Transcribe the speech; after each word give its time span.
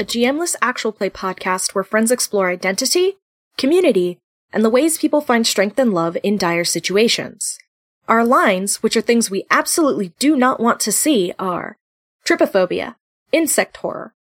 a 0.00 0.04
GMless 0.04 0.56
actual 0.62 0.92
play 0.92 1.10
podcast 1.10 1.74
where 1.74 1.84
friends 1.84 2.10
explore 2.10 2.48
identity, 2.48 3.18
community, 3.58 4.18
and 4.50 4.64
the 4.64 4.70
ways 4.70 4.96
people 4.96 5.20
find 5.20 5.46
strength 5.46 5.78
and 5.78 5.92
love 5.92 6.16
in 6.22 6.38
dire 6.38 6.64
situations. 6.64 7.58
Our 8.08 8.24
lines, 8.24 8.82
which 8.82 8.96
are 8.96 9.02
things 9.02 9.30
we 9.30 9.44
absolutely 9.50 10.14
do 10.18 10.36
not 10.36 10.58
want 10.58 10.80
to 10.80 10.90
see, 10.90 11.34
are 11.38 11.76
trypophobia, 12.24 12.96
insect 13.30 13.76
horror, 13.76 14.14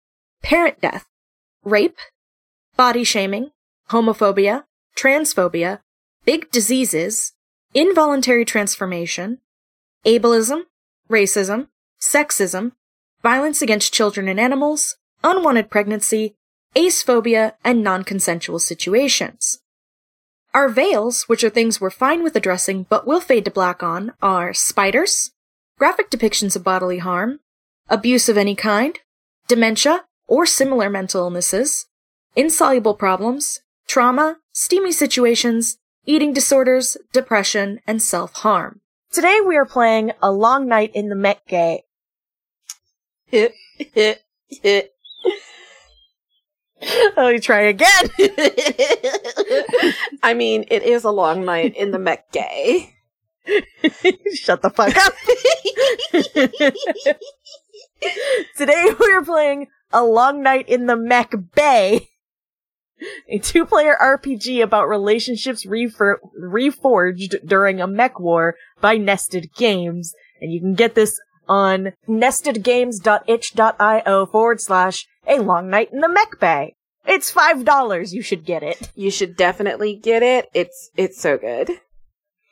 parent 0.44 0.82
death, 0.82 1.08
rape, 1.64 1.98
body 2.76 3.06
shaming, 3.06 3.52
homophobia, 3.90 4.66
transphobia, 4.98 5.80
big 6.26 6.52
diseases, 6.52 7.32
involuntary 7.74 8.44
transformation, 8.44 9.40
ableism, 10.06 10.64
racism, 11.10 11.70
sexism, 12.02 12.74
violence 13.24 13.62
against 13.62 13.94
children 13.94 14.28
and 14.28 14.42
animals, 14.42 14.98
unwanted 15.24 15.70
pregnancy, 15.70 16.36
acephobia, 16.76 17.54
and 17.64 17.84
non-consensual 17.84 18.60
situations. 18.60 19.60
Our 20.54 20.70
veils, 20.70 21.24
which 21.24 21.44
are 21.44 21.50
things 21.50 21.80
we're 21.80 21.90
fine 21.90 22.24
with 22.24 22.36
addressing 22.36 22.88
but 22.90 23.06
will 23.06 23.22
fade 23.22 23.46
to 23.46 23.52
black 23.52 23.84
on, 23.84 24.14
are 24.22 24.54
spiders, 24.54 25.32
graphic 25.78 26.10
depictions 26.10 26.56
of 26.56 26.64
bodily 26.64 27.00
harm, 27.00 27.40
abuse 27.88 28.30
of 28.30 28.38
any 28.38 28.56
kind, 28.56 28.98
dementia 29.48 30.06
or 30.28 30.46
similar 30.46 30.90
mental 30.90 31.22
illnesses, 31.22 31.88
insoluble 32.36 32.94
problems, 32.94 33.62
trauma, 33.88 34.38
steamy 34.52 34.92
situations, 34.92 35.78
eating 36.06 36.34
disorders, 36.34 36.98
depression, 37.14 37.80
and 37.86 38.02
self-harm. 38.02 38.82
Today 39.12 39.40
we 39.46 39.58
are 39.58 39.66
playing 39.66 40.12
A 40.22 40.32
Long 40.32 40.68
Night 40.68 40.92
in 40.94 41.10
the 41.10 41.16
Met 41.16 41.42
Gay. 41.48 41.84
Oh, 47.18 47.28
you 47.28 47.42
try 47.42 47.64
again. 47.64 48.10
I 50.24 50.34
mean, 50.34 50.64
it 50.72 50.84
is 50.84 51.04
a 51.04 51.12
long 51.12 51.44
night 51.44 51.76
in 51.76 51.92
the 51.92 52.00
mech 52.00 52.32
Gay. 52.32 52.94
Shut 54.34 54.62
the 54.62 54.70
fuck 54.70 54.96
up. 54.96 55.14
Today 58.58 58.88
we 59.00 59.14
are 59.14 59.24
playing 59.24 59.68
A 59.92 60.04
Long 60.04 60.42
Night 60.42 60.68
in 60.70 60.86
the 60.86 60.96
Mech 60.96 61.34
Bay, 61.54 62.08
a 63.28 63.40
two-player 63.40 63.98
RPG 64.02 64.64
about 64.64 64.88
relationships 64.88 65.66
refor- 65.66 66.20
reforged 66.42 67.46
during 67.46 67.82
a 67.82 67.88
mech 67.88 68.18
war 68.20 68.56
by 68.80 68.96
Nested 68.98 69.54
Games, 69.56 70.14
and 70.42 70.54
you 70.54 70.62
can 70.62 70.76
get 70.76 70.96
this 70.96 71.20
on 71.48 71.92
nestedgames.itch.io 72.08 74.26
forward 74.28 74.62
slash 74.62 75.08
A 75.30 75.40
Long 75.40 75.70
Night 75.70 75.90
in 75.94 76.00
the 76.02 76.10
Mech 76.10 76.40
Bay. 76.40 76.76
It's 77.06 77.32
five 77.32 77.64
dollars. 77.64 78.14
You 78.14 78.22
should 78.22 78.46
get 78.46 78.64
it. 78.64 78.92
You 78.96 79.12
should 79.12 79.36
definitely 79.36 79.96
get 79.96 80.24
it. 80.24 80.50
It's 80.54 80.90
it's 80.96 81.20
so 81.20 81.38
good. 81.38 81.70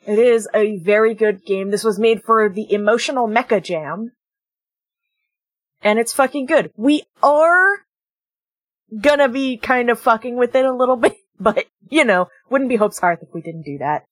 It 0.06 0.18
is 0.18 0.48
a 0.54 0.78
very 0.78 1.14
good 1.14 1.44
game. 1.44 1.70
This 1.70 1.84
was 1.84 1.98
made 1.98 2.22
for 2.22 2.48
the 2.48 2.72
Emotional 2.72 3.28
Mecha 3.28 3.62
Jam. 3.62 4.12
And 5.82 5.98
it's 5.98 6.14
fucking 6.14 6.46
good. 6.46 6.72
We 6.76 7.04
are 7.22 7.84
gonna 9.00 9.28
be 9.28 9.58
kind 9.58 9.90
of 9.90 10.00
fucking 10.00 10.36
with 10.36 10.54
it 10.54 10.64
a 10.64 10.74
little 10.74 10.96
bit, 11.04 11.16
but 11.38 11.66
you 11.90 12.04
know, 12.04 12.28
wouldn't 12.48 12.70
be 12.70 12.76
Hope's 12.76 12.98
Hearth 12.98 13.20
if 13.22 13.28
we 13.34 13.42
didn't 13.42 13.64
do 13.64 13.78
that. 13.78 14.04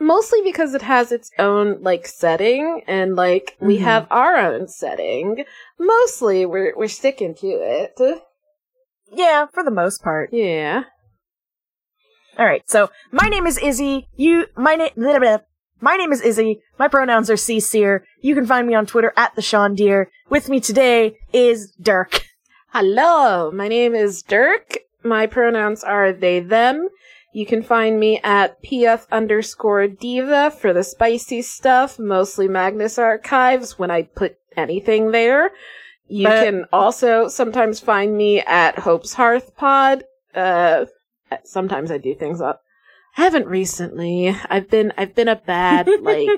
Mostly 0.00 0.40
because 0.42 0.74
it 0.74 0.80
has 0.82 1.12
its 1.12 1.30
own 1.38 1.82
like 1.82 2.06
setting 2.06 2.82
and 2.86 3.14
like 3.14 3.56
we 3.60 3.76
Mhm. 3.78 3.82
have 3.82 4.06
our 4.10 4.36
own 4.38 4.66
setting. 4.66 5.44
Mostly 5.78 6.46
we're 6.46 6.74
we're 6.74 6.88
sticking 6.88 7.34
to 7.36 7.46
it. 7.46 8.00
Yeah, 9.12 9.46
for 9.52 9.62
the 9.62 9.70
most 9.70 10.02
part. 10.02 10.30
Yeah. 10.32 10.84
Alright, 12.38 12.62
so 12.70 12.90
my 13.12 13.28
name 13.28 13.46
is 13.46 13.58
Izzy. 13.58 14.08
You, 14.16 14.46
my 14.56 14.74
name, 14.76 14.90
my 15.80 15.96
name 15.96 16.12
is 16.12 16.22
Izzy. 16.22 16.62
My 16.78 16.88
pronouns 16.88 17.28
are 17.28 17.36
C-Seer. 17.36 18.04
You 18.22 18.34
can 18.34 18.46
find 18.46 18.66
me 18.66 18.74
on 18.74 18.86
Twitter 18.86 19.12
at 19.16 19.34
the 19.34 19.42
Sean 19.42 19.74
Deer. 19.74 20.10
With 20.30 20.48
me 20.48 20.60
today 20.60 21.18
is 21.34 21.72
Dirk. 21.80 22.24
Hello, 22.72 23.50
my 23.50 23.68
name 23.68 23.94
is 23.94 24.22
Dirk. 24.22 24.78
My 25.02 25.26
pronouns 25.26 25.82
are 25.84 26.12
they, 26.12 26.40
them. 26.40 26.88
You 27.32 27.46
can 27.46 27.62
find 27.62 28.00
me 28.00 28.18
at 28.24 28.60
pf 28.62 29.06
underscore 29.12 29.86
diva 29.86 30.50
for 30.50 30.72
the 30.72 30.82
spicy 30.82 31.42
stuff, 31.42 31.98
mostly 31.98 32.48
Magnus 32.48 32.98
Archives 32.98 33.78
when 33.78 33.90
I 33.90 34.02
put 34.02 34.36
anything 34.56 35.12
there. 35.12 35.52
You 36.08 36.26
But- 36.26 36.44
can 36.44 36.64
also 36.72 37.28
sometimes 37.28 37.78
find 37.78 38.16
me 38.16 38.40
at 38.40 38.80
Hope's 38.80 39.14
Hearth 39.14 39.54
Pod. 39.56 40.02
Uh, 40.34 40.86
sometimes 41.44 41.90
I 41.92 41.98
do 41.98 42.14
things 42.16 42.40
up. 42.40 42.62
I 43.16 43.22
haven't 43.22 43.46
recently. 43.46 44.36
I've 44.48 44.68
been, 44.68 44.92
I've 44.96 45.14
been 45.14 45.28
a 45.28 45.36
bad, 45.36 45.88
like, 46.00 46.28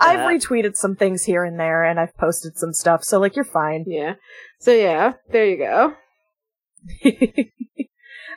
I've 0.00 0.20
Uh, 0.20 0.28
retweeted 0.28 0.76
some 0.76 0.94
things 0.94 1.24
here 1.24 1.42
and 1.44 1.58
there, 1.58 1.82
and 1.82 1.98
I've 1.98 2.16
posted 2.16 2.56
some 2.56 2.72
stuff, 2.72 3.02
so 3.02 3.18
like, 3.18 3.34
you're 3.34 3.44
fine. 3.44 3.84
yeah. 3.88 4.14
So 4.60 4.72
yeah, 4.72 5.14
there 5.30 5.44
you 5.46 5.56
go. 5.56 5.94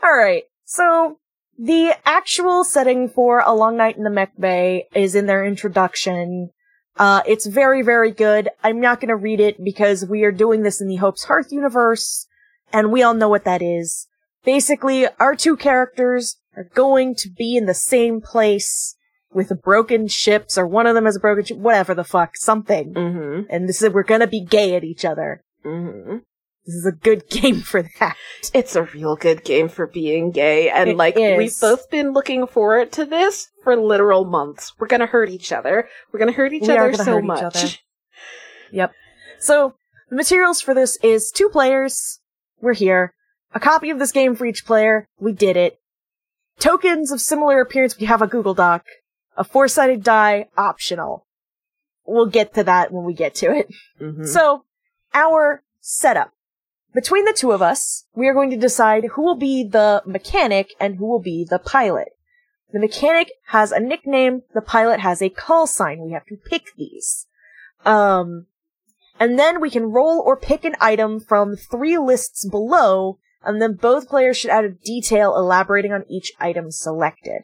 All 0.03 0.15
right. 0.15 0.43
So 0.71 1.17
the 1.59 1.97
actual 2.05 2.63
setting 2.63 3.09
for 3.09 3.43
A 3.45 3.53
Long 3.53 3.75
Night 3.75 3.97
in 3.97 4.03
the 4.03 4.09
Mech 4.09 4.31
Bay 4.39 4.87
is 4.95 5.15
in 5.15 5.25
their 5.25 5.43
introduction. 5.43 6.51
Uh, 6.95 7.21
it's 7.27 7.45
very, 7.45 7.81
very 7.81 8.11
good. 8.11 8.47
I'm 8.63 8.79
not 8.79 9.01
going 9.01 9.09
to 9.09 9.17
read 9.17 9.41
it 9.41 9.61
because 9.61 10.05
we 10.05 10.23
are 10.23 10.31
doing 10.31 10.63
this 10.63 10.79
in 10.79 10.87
the 10.87 10.95
Hope's 10.95 11.25
Hearth 11.25 11.51
universe, 11.51 12.25
and 12.71 12.89
we 12.89 13.03
all 13.03 13.13
know 13.13 13.27
what 13.27 13.43
that 13.43 13.61
is. 13.61 14.07
Basically, 14.45 15.07
our 15.19 15.35
two 15.35 15.57
characters 15.57 16.37
are 16.55 16.69
going 16.73 17.15
to 17.15 17.29
be 17.29 17.57
in 17.57 17.65
the 17.65 17.73
same 17.73 18.21
place 18.21 18.95
with 19.33 19.61
broken 19.61 20.07
ships, 20.07 20.57
or 20.57 20.65
one 20.65 20.87
of 20.87 20.95
them 20.95 21.03
has 21.03 21.17
a 21.17 21.19
broken 21.19 21.43
ship, 21.43 21.57
whatever 21.57 21.93
the 21.93 22.05
fuck, 22.05 22.37
something. 22.37 22.93
Mm-hmm. 22.93 23.41
And 23.49 23.67
this 23.67 23.81
is, 23.81 23.89
we're 23.89 24.03
gonna 24.03 24.25
be 24.25 24.39
gay 24.39 24.75
at 24.75 24.85
each 24.85 25.03
other. 25.03 25.43
Mm-hmm. 25.65 26.19
This 26.65 26.75
is 26.75 26.85
a 26.85 26.91
good 26.91 27.27
game 27.29 27.61
for 27.61 27.83
that. 27.99 28.15
It's 28.53 28.75
a 28.75 28.83
real 28.83 29.15
good 29.15 29.43
game 29.43 29.67
for 29.69 29.87
being 29.87 30.31
gay, 30.31 30.69
and 30.69 30.89
It 30.91 30.97
like 30.97 31.17
is. 31.17 31.37
we've 31.37 31.59
both 31.59 31.89
been 31.89 32.11
looking 32.13 32.45
forward 32.47 32.91
to 32.93 33.05
this 33.05 33.49
for 33.63 33.75
literal 33.75 34.25
months. 34.25 34.73
We're 34.79 34.87
gonna 34.87 35.05
hurt 35.07 35.29
each 35.29 35.51
other. 35.51 35.87
We're 36.11 36.19
gonna 36.19 36.31
hurt 36.31 36.53
each 36.53 36.63
We 36.67 36.77
other 36.77 36.93
so 36.93 37.21
much. 37.21 37.43
other. 37.43 37.59
Yep. 38.73 38.93
So, 39.39 39.73
the 40.09 40.15
materials 40.15 40.61
for 40.61 40.73
this 40.73 40.97
is 41.03 41.29
two 41.29 41.49
players. 41.49 42.19
We're 42.61 42.71
here. 42.73 43.13
A 43.53 43.59
copy 43.59 43.89
of 43.89 43.99
this 43.99 44.13
game 44.13 44.33
for 44.33 44.45
each 44.45 44.65
player. 44.65 45.09
We 45.19 45.33
did 45.33 45.57
it. 45.57 45.77
Tokens 46.59 47.11
of 47.11 47.19
similar 47.19 47.59
appearance. 47.59 47.99
We 47.99 48.05
have 48.05 48.21
a 48.21 48.27
Google 48.27 48.53
Doc. 48.53 48.85
A 49.35 49.43
four-sided 49.43 50.03
die. 50.03 50.47
Optional. 50.57 51.25
We'll 52.05 52.27
get 52.27 52.53
to 52.53 52.63
that 52.63 52.93
when 52.93 53.03
we 53.03 53.13
get 53.13 53.35
to 53.35 53.51
it. 53.51 53.67
Mhm. 53.99 54.25
So, 54.25 54.63
our 55.13 55.63
setup. 55.81 56.31
Between 56.93 57.25
the 57.25 57.33
two 57.33 57.51
of 57.51 57.61
us, 57.61 58.05
we 58.15 58.27
are 58.27 58.33
going 58.33 58.49
to 58.49 58.57
decide 58.57 59.05
who 59.05 59.21
will 59.21 59.37
be 59.37 59.63
the 59.63 60.03
mechanic 60.05 60.73
and 60.79 60.97
who 60.97 61.05
will 61.05 61.21
be 61.21 61.45
the 61.49 61.59
pilot. 61.59 62.09
The 62.73 62.79
mechanic 62.79 63.31
has 63.47 63.71
a 63.71 63.79
nickname, 63.79 64.43
the 64.53 64.61
pilot 64.61 64.99
has 64.99 65.21
a 65.21 65.29
call 65.29 65.67
sign. 65.67 66.01
We 66.01 66.11
have 66.11 66.25
to 66.27 66.37
pick 66.37 66.75
these. 66.77 67.27
Um, 67.85 68.47
and 69.19 69.37
then 69.37 69.61
we 69.61 69.69
can 69.69 69.91
roll 69.91 70.21
or 70.25 70.35
pick 70.35 70.65
an 70.65 70.75
item 70.79 71.19
from 71.19 71.55
three 71.55 71.97
lists 71.97 72.47
below, 72.47 73.19
and 73.43 73.61
then 73.61 73.73
both 73.73 74.09
players 74.09 74.37
should 74.37 74.51
add 74.51 74.65
a 74.65 74.69
detail 74.69 75.35
elaborating 75.35 75.93
on 75.93 76.05
each 76.09 76.31
item 76.39 76.71
selected. 76.71 77.43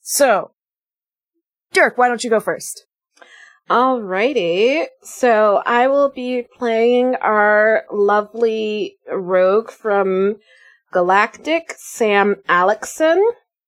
So, 0.00 0.52
Dirk, 1.72 1.98
why 1.98 2.08
don't 2.08 2.22
you 2.22 2.30
go 2.30 2.40
first? 2.40 2.86
Alrighty. 3.70 4.86
So 5.02 5.62
I 5.64 5.86
will 5.88 6.10
be 6.10 6.42
playing 6.42 7.14
our 7.16 7.84
lovely 7.90 8.98
rogue 9.10 9.70
from 9.70 10.36
Galactic, 10.92 11.74
Sam 11.78 12.36
Alexson. 12.46 13.22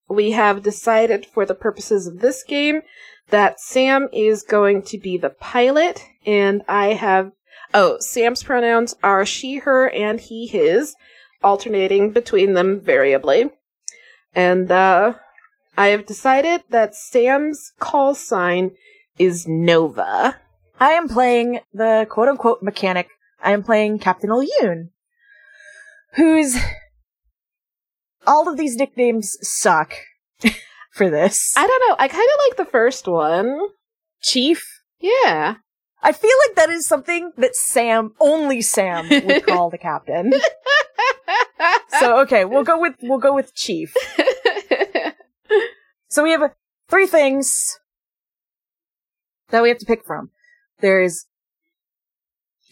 We 0.07 0.31
have 0.31 0.61
decided 0.61 1.25
for 1.25 1.45
the 1.45 1.55
purposes 1.55 2.05
of 2.05 2.19
this 2.19 2.43
game 2.43 2.81
that 3.29 3.59
Sam 3.59 4.07
is 4.13 4.43
going 4.43 4.83
to 4.83 4.97
be 4.97 5.17
the 5.17 5.31
pilot, 5.31 6.05
and 6.25 6.63
I 6.67 6.93
have. 6.93 7.31
Oh, 7.73 7.97
Sam's 7.99 8.43
pronouns 8.43 8.95
are 9.03 9.25
she, 9.25 9.57
her, 9.57 9.89
and 9.89 10.21
he, 10.21 10.47
his, 10.47 10.95
alternating 11.43 12.11
between 12.11 12.53
them 12.53 12.79
variably. 12.79 13.49
And, 14.33 14.71
uh, 14.71 15.15
I 15.75 15.87
have 15.87 16.05
decided 16.05 16.63
that 16.69 16.95
Sam's 16.95 17.73
call 17.77 18.15
sign 18.15 18.71
is 19.17 19.47
Nova. 19.47 20.39
I 20.79 20.91
am 20.91 21.07
playing 21.09 21.59
the 21.73 22.05
quote 22.09 22.27
unquote 22.27 22.61
mechanic. 22.61 23.09
I 23.43 23.51
am 23.51 23.63
playing 23.63 23.99
Captain 23.99 24.29
Ilyun, 24.29 24.89
who's 26.15 26.57
all 28.25 28.49
of 28.49 28.57
these 28.57 28.75
nicknames 28.75 29.37
suck 29.41 29.93
for 30.91 31.09
this. 31.09 31.53
I 31.55 31.65
don't 31.65 31.89
know. 31.89 31.95
I 31.99 32.07
kind 32.07 32.27
of 32.33 32.39
like 32.49 32.57
the 32.57 32.71
first 32.71 33.07
one. 33.07 33.59
Chief, 34.21 34.81
Yeah. 34.99 35.55
I 36.03 36.11
feel 36.11 36.31
like 36.47 36.55
that 36.55 36.69
is 36.69 36.85
something 36.85 37.31
that 37.37 37.55
Sam, 37.55 38.13
only 38.19 38.61
Sam, 38.61 39.09
would 39.09 39.45
call 39.47 39.69
the 39.71 39.79
captain. 39.79 40.31
So 41.99 42.19
okay, 42.21 42.45
we'll 42.45 42.63
go 42.63 42.79
with 42.79 42.95
we'll 43.01 43.17
go 43.19 43.33
with 43.33 43.53
chief. 43.55 43.95
So 46.09 46.23
we 46.23 46.31
have 46.31 46.51
three 46.89 47.05
things 47.05 47.77
that 49.49 49.63
we 49.63 49.69
have 49.69 49.77
to 49.79 49.85
pick 49.85 50.05
from. 50.05 50.29
There's 50.79 51.25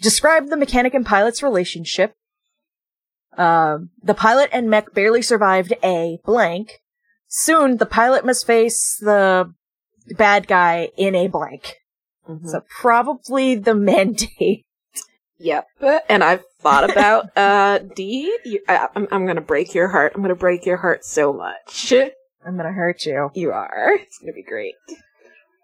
describe 0.01 0.47
the 0.49 0.57
mechanic 0.57 0.93
and 0.93 1.05
pilot's 1.05 1.41
relationship. 1.43 2.13
Um, 3.37 3.89
the 4.01 4.13
pilot 4.13 4.49
and 4.53 4.69
mech 4.69 4.93
barely 4.93 5.21
survived 5.21 5.73
a 5.83 6.19
blank. 6.25 6.79
Soon, 7.27 7.77
the 7.77 7.85
pilot 7.85 8.25
must 8.25 8.47
face 8.47 8.97
the 8.99 9.53
bad 10.17 10.47
guy 10.47 10.89
in 10.97 11.15
a 11.15 11.27
blank. 11.27 11.75
Mhm. 12.29 12.47
So 12.47 12.61
probably 12.81 13.55
the 13.55 13.75
mandate. 13.91 14.65
Yep. 15.37 15.67
And 16.07 16.23
I've 16.23 16.43
thought 16.61 16.89
about 16.89 17.29
uh 17.37 17.79
D. 17.79 18.37
You, 18.45 18.61
I, 18.69 18.87
I'm 18.95 19.07
I'm 19.11 19.25
gonna 19.25 19.41
break 19.41 19.73
your 19.73 19.89
heart. 19.89 20.13
I'm 20.15 20.21
gonna 20.21 20.35
break 20.35 20.65
your 20.65 20.77
heart 20.77 21.03
so 21.03 21.33
much. 21.33 21.91
I'm 22.45 22.55
gonna 22.55 22.71
hurt 22.71 23.05
you. 23.05 23.31
You 23.33 23.51
are. 23.51 23.95
It's 23.95 24.17
gonna 24.19 24.33
be 24.33 24.43
great. 24.43 24.75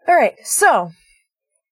All 0.07 0.15
right, 0.15 0.35
so 0.43 0.91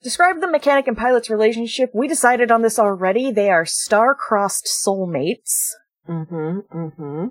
describe 0.03 0.39
the 0.39 0.49
mechanic 0.49 0.87
and 0.87 0.97
pilot's 0.97 1.29
relationship. 1.29 1.91
We 1.93 2.07
decided 2.07 2.51
on 2.51 2.61
this 2.61 2.79
already. 2.79 3.31
They 3.31 3.49
are 3.49 3.65
star-crossed 3.65 4.65
soulmates. 4.65 5.71
Mm-hmm. 6.07 6.59
Mm-hmm. 6.73 7.27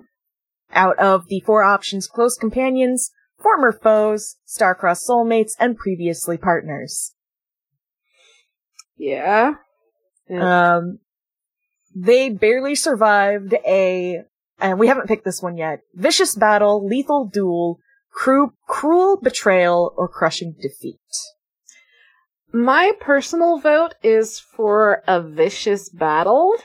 Out 0.71 0.99
of 0.99 1.27
the 1.27 1.41
four 1.45 1.63
options, 1.63 2.07
close 2.07 2.37
companions, 2.37 3.11
former 3.41 3.71
foes, 3.71 4.35
star-crossed 4.45 5.07
soulmates, 5.07 5.53
and 5.59 5.77
previously 5.77 6.37
partners. 6.37 7.15
Yeah. 8.97 9.53
Yeah. 10.29 10.75
Um, 10.75 10.99
they 11.95 12.29
barely 12.29 12.75
survived 12.75 13.55
a, 13.65 14.21
and 14.59 14.77
we 14.77 14.87
haven't 14.87 15.07
picked 15.07 15.25
this 15.25 15.41
one 15.41 15.57
yet, 15.57 15.81
vicious 15.95 16.35
battle, 16.35 16.85
lethal 16.85 17.25
duel, 17.25 17.79
cru- 18.11 18.53
cruel 18.67 19.17
betrayal, 19.17 19.93
or 19.97 20.07
crushing 20.07 20.55
defeat. 20.59 20.99
My 22.51 22.93
personal 22.99 23.59
vote 23.59 23.93
is 24.01 24.39
for 24.39 25.03
a 25.07 25.21
vicious 25.21 25.89
battle. 25.89 26.55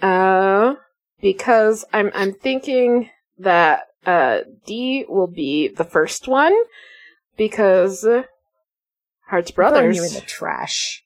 Uh, 0.00 0.74
because 1.20 1.84
I'm 1.92 2.10
I'm 2.14 2.32
thinking 2.32 3.10
that 3.38 3.82
uh 4.04 4.40
D 4.66 5.04
will 5.08 5.26
be 5.26 5.68
the 5.68 5.84
first 5.84 6.28
one 6.28 6.54
because 7.36 8.04
uh, 8.04 8.22
Hearts 9.26 9.52
I'm 9.56 9.72
throwing 9.72 9.94
you 9.94 10.04
in 10.04 10.14
the 10.14 10.20
trash. 10.20 11.02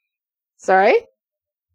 Sorry. 0.57 0.95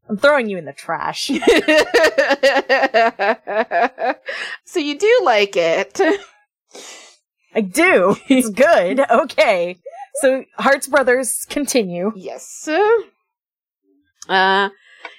I'm 0.08 0.18
throwing 0.18 0.48
you 0.48 0.60
in 0.60 0.66
the 0.66 0.74
trash. 0.74 1.28
so 4.66 4.80
you 4.80 5.00
do 5.00 5.22
like 5.24 5.56
it. 5.56 6.00
I 7.56 7.62
do. 7.62 8.18
It's 8.28 8.50
good. 8.68 9.00
Okay. 9.00 9.78
So 10.16 10.46
Hearts 10.58 10.88
Brothers 10.88 11.46
continue. 11.50 12.12
Yes. 12.16 12.68
Uh, 14.28 14.70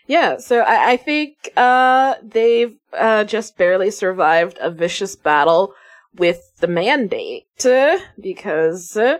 yeah, 0.07 0.39
so 0.39 0.61
I, 0.61 0.93
I 0.93 0.97
think 0.97 1.51
uh, 1.57 2.15
they've 2.23 2.77
uh, 2.97 3.25
just 3.25 3.57
barely 3.57 3.91
survived 3.91 4.59
a 4.61 4.71
vicious 4.71 5.17
battle 5.17 5.75
with 6.15 6.53
the 6.61 6.69
mandate 6.69 7.47
uh, 7.65 7.99
because 8.21 8.97
uh, 8.97 9.19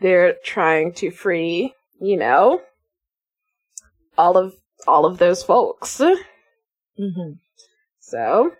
they're 0.00 0.34
trying 0.44 0.92
to 0.94 1.10
free, 1.10 1.74
you 2.00 2.16
know, 2.16 2.60
all 4.18 4.36
of 4.36 4.54
all 4.86 5.06
of 5.06 5.18
those 5.18 5.42
folks. 5.42 5.98
Mm-hmm. 5.98 7.32
So, 8.00 8.52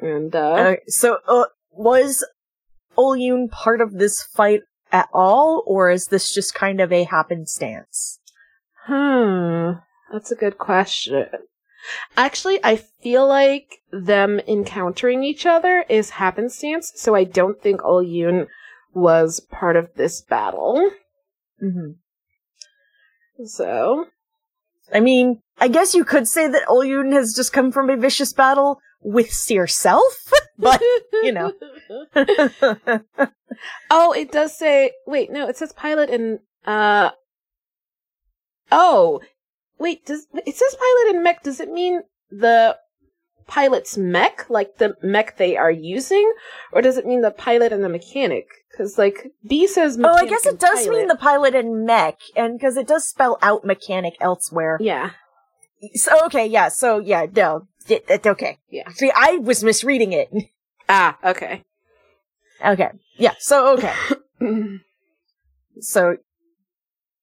and 0.00 0.34
uh, 0.34 0.52
Uh, 0.52 0.74
so 0.86 1.18
uh, 1.26 1.44
was 1.70 2.24
Olyun 2.96 3.48
part 3.48 3.80
of 3.80 3.92
this 3.92 4.22
fight 4.22 4.62
at 4.92 5.08
all, 5.12 5.62
or 5.66 5.90
is 5.90 6.06
this 6.06 6.32
just 6.32 6.54
kind 6.54 6.80
of 6.80 6.92
a 6.92 7.04
happenstance? 7.04 8.20
Hmm, 8.86 9.72
that's 10.12 10.30
a 10.30 10.36
good 10.36 10.58
question. 10.58 11.26
Actually, 12.16 12.58
I 12.64 12.76
feel 12.76 13.26
like 13.26 13.78
them 13.92 14.40
encountering 14.40 15.22
each 15.22 15.46
other 15.46 15.84
is 15.88 16.10
happenstance, 16.10 16.92
so 16.96 17.14
I 17.14 17.24
don't 17.24 17.60
think 17.60 17.82
Olyun 17.84 18.46
was 18.92 19.40
part 19.40 19.76
of 19.76 19.94
this 19.94 20.22
battle. 20.22 20.90
Mm-hmm. 21.62 21.92
So, 23.44 24.06
I 24.92 25.00
mean, 25.00 25.40
I 25.58 25.68
guess 25.68 25.94
you 25.94 26.04
could 26.04 26.28
say 26.28 26.48
that 26.48 26.68
Olyun 26.68 27.12
has 27.12 27.34
just 27.34 27.52
come 27.52 27.72
from 27.72 27.90
a 27.90 27.96
vicious 27.96 28.32
battle 28.32 28.80
with 29.00 29.30
Seer 29.30 29.66
Self, 29.66 30.32
but 30.58 30.82
you 31.12 31.32
know. 31.32 31.52
oh, 33.90 34.12
it 34.12 34.30
does 34.32 34.56
say. 34.56 34.92
Wait, 35.06 35.30
no, 35.30 35.48
it 35.48 35.56
says 35.56 35.72
pilot 35.72 36.10
and 36.10 36.40
uh. 36.66 37.10
Oh, 38.70 39.20
wait. 39.78 40.04
Does 40.06 40.26
it 40.34 40.56
says 40.56 40.76
pilot 40.76 41.14
and 41.14 41.22
mech? 41.24 41.42
Does 41.42 41.60
it 41.60 41.70
mean 41.70 42.02
the 42.30 42.76
pilot's 43.46 43.96
mech, 43.96 44.48
like 44.50 44.78
the 44.78 44.96
mech 45.02 45.36
they 45.36 45.56
are 45.56 45.70
using, 45.70 46.32
or 46.72 46.82
does 46.82 46.96
it 46.96 47.06
mean 47.06 47.20
the 47.22 47.30
pilot 47.30 47.72
and 47.72 47.82
the 47.84 47.88
mechanic? 47.88 48.46
Because 48.70 48.98
like 48.98 49.32
B 49.46 49.66
says. 49.66 49.98
oh, 50.02 50.14
I 50.14 50.26
guess 50.26 50.46
it 50.46 50.58
does 50.58 50.84
pilot. 50.84 50.98
mean 50.98 51.08
the 51.08 51.16
pilot 51.16 51.54
and 51.54 51.86
mech, 51.86 52.18
and 52.36 52.58
because 52.58 52.76
it 52.76 52.86
does 52.86 53.06
spell 53.06 53.38
out 53.42 53.64
mechanic 53.64 54.14
elsewhere. 54.20 54.78
Yeah. 54.80 55.10
So 55.94 56.24
okay, 56.26 56.46
yeah. 56.46 56.68
So 56.68 56.98
yeah, 56.98 57.26
no, 57.34 57.68
it, 57.88 58.04
it- 58.08 58.26
okay. 58.26 58.58
Yeah. 58.70 58.88
See, 58.90 59.10
I 59.14 59.36
was 59.38 59.62
misreading 59.64 60.12
it. 60.12 60.30
Ah. 60.88 61.18
Okay. 61.24 61.64
Okay, 62.64 62.90
yeah. 63.16 63.34
So 63.40 63.74
okay, 63.74 63.92
so 65.80 66.16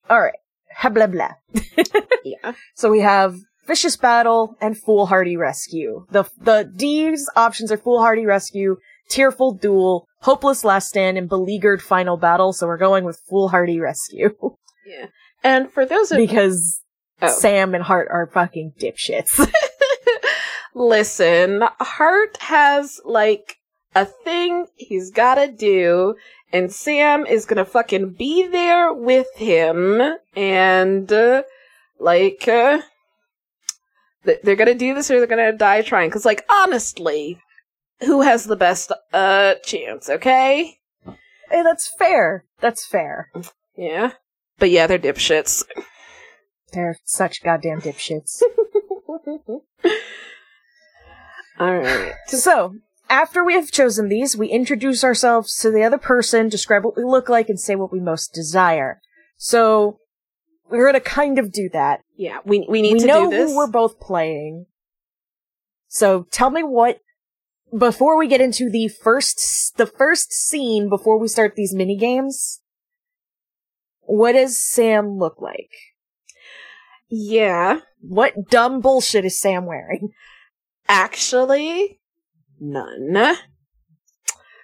all 0.09 0.19
right, 0.21 0.35
ha 0.75 0.89
blah 0.89 1.07
blah. 1.07 1.31
yeah. 2.25 2.53
So 2.75 2.91
we 2.91 2.99
have 2.99 3.37
vicious 3.65 3.95
battle 3.97 4.55
and 4.61 4.77
foolhardy 4.77 5.37
rescue. 5.37 6.05
The 6.11 6.23
the 6.39 6.71
D's 6.75 7.29
options 7.35 7.71
are 7.71 7.77
foolhardy 7.77 8.25
rescue, 8.25 8.77
tearful 9.09 9.53
duel, 9.53 10.07
hopeless 10.21 10.63
last 10.63 10.89
stand, 10.89 11.17
and 11.17 11.29
beleaguered 11.29 11.81
final 11.81 12.17
battle. 12.17 12.53
So 12.53 12.67
we're 12.67 12.77
going 12.77 13.03
with 13.05 13.21
foolhardy 13.29 13.79
rescue 13.79 14.31
Yeah. 14.85 15.07
And 15.43 15.71
for 15.71 15.85
those 15.85 16.11
of 16.11 16.17
because 16.17 16.79
Oh. 17.21 17.27
Sam 17.29 17.73
and 17.73 17.83
Hart 17.83 18.09
are 18.11 18.27
fucking 18.27 18.73
dipshits. 18.77 19.39
Listen, 20.75 21.63
Hart 21.79 22.37
has 22.41 22.99
like 23.05 23.57
a 23.95 24.05
thing 24.05 24.65
he's 24.75 25.11
gotta 25.11 25.49
do, 25.49 26.15
and 26.51 26.73
Sam 26.73 27.25
is 27.25 27.45
gonna 27.45 27.63
fucking 27.65 28.13
be 28.13 28.47
there 28.47 28.91
with 28.91 29.27
him, 29.35 30.01
and 30.35 31.13
uh, 31.13 31.43
like, 31.99 32.47
uh, 32.47 32.79
they're 34.23 34.55
gonna 34.55 34.75
do 34.75 34.93
this 34.93 35.11
or 35.11 35.17
they're 35.17 35.27
gonna 35.27 35.53
die 35.53 35.81
trying. 35.81 36.11
Cause 36.11 36.25
like, 36.25 36.45
honestly, 36.49 37.39
who 38.01 38.21
has 38.21 38.45
the 38.45 38.55
best 38.55 38.91
uh 39.13 39.55
chance? 39.63 40.09
Okay, 40.09 40.77
hey, 41.05 41.63
that's 41.63 41.91
fair. 41.97 42.45
That's 42.59 42.85
fair. 42.85 43.31
yeah, 43.75 44.11
but 44.59 44.69
yeah, 44.69 44.87
they're 44.87 44.99
dipshits. 44.99 45.63
They're 46.71 46.97
such 47.05 47.43
goddamn 47.43 47.81
dipshits. 47.81 48.41
All 51.59 51.77
right. 51.77 52.13
So, 52.27 52.75
after 53.09 53.43
we 53.43 53.53
have 53.53 53.71
chosen 53.71 54.09
these, 54.09 54.35
we 54.35 54.47
introduce 54.47 55.03
ourselves 55.03 55.55
to 55.57 55.69
the 55.69 55.83
other 55.83 55.99
person, 55.99 56.49
describe 56.49 56.83
what 56.83 56.97
we 56.97 57.03
look 57.03 57.29
like, 57.29 57.47
and 57.47 57.59
say 57.59 57.75
what 57.75 57.91
we 57.91 57.99
most 57.99 58.33
desire. 58.33 58.99
So, 59.37 59.99
we're 60.69 60.85
gonna 60.85 60.99
kind 60.99 61.37
of 61.37 61.51
do 61.51 61.69
that. 61.73 62.01
Yeah, 62.15 62.37
we 62.45 62.65
we 62.69 62.81
need 62.81 62.93
we 62.93 62.99
to 62.99 63.07
know 63.07 63.23
do 63.29 63.37
this. 63.37 63.49
who 63.51 63.57
we're 63.57 63.67
both 63.71 63.99
playing. 63.99 64.65
So, 65.87 66.25
tell 66.31 66.49
me 66.49 66.63
what, 66.63 66.99
before 67.77 68.17
we 68.17 68.27
get 68.27 68.41
into 68.41 68.69
the 68.69 68.87
first, 68.87 69.77
the 69.77 69.85
first 69.85 70.31
scene 70.31 70.89
before 70.89 71.19
we 71.19 71.27
start 71.27 71.55
these 71.55 71.73
mini 71.73 71.95
games, 71.97 72.61
what 74.01 74.31
does 74.33 74.59
Sam 74.59 75.17
look 75.17 75.41
like? 75.41 75.69
yeah, 77.09 77.79
What 78.01 78.49
dumb 78.49 78.81
bullshit 78.81 79.23
is 79.25 79.39
Sam 79.39 79.65
wearing? 79.67 80.09
Actually, 80.87 81.99
none. 82.59 83.35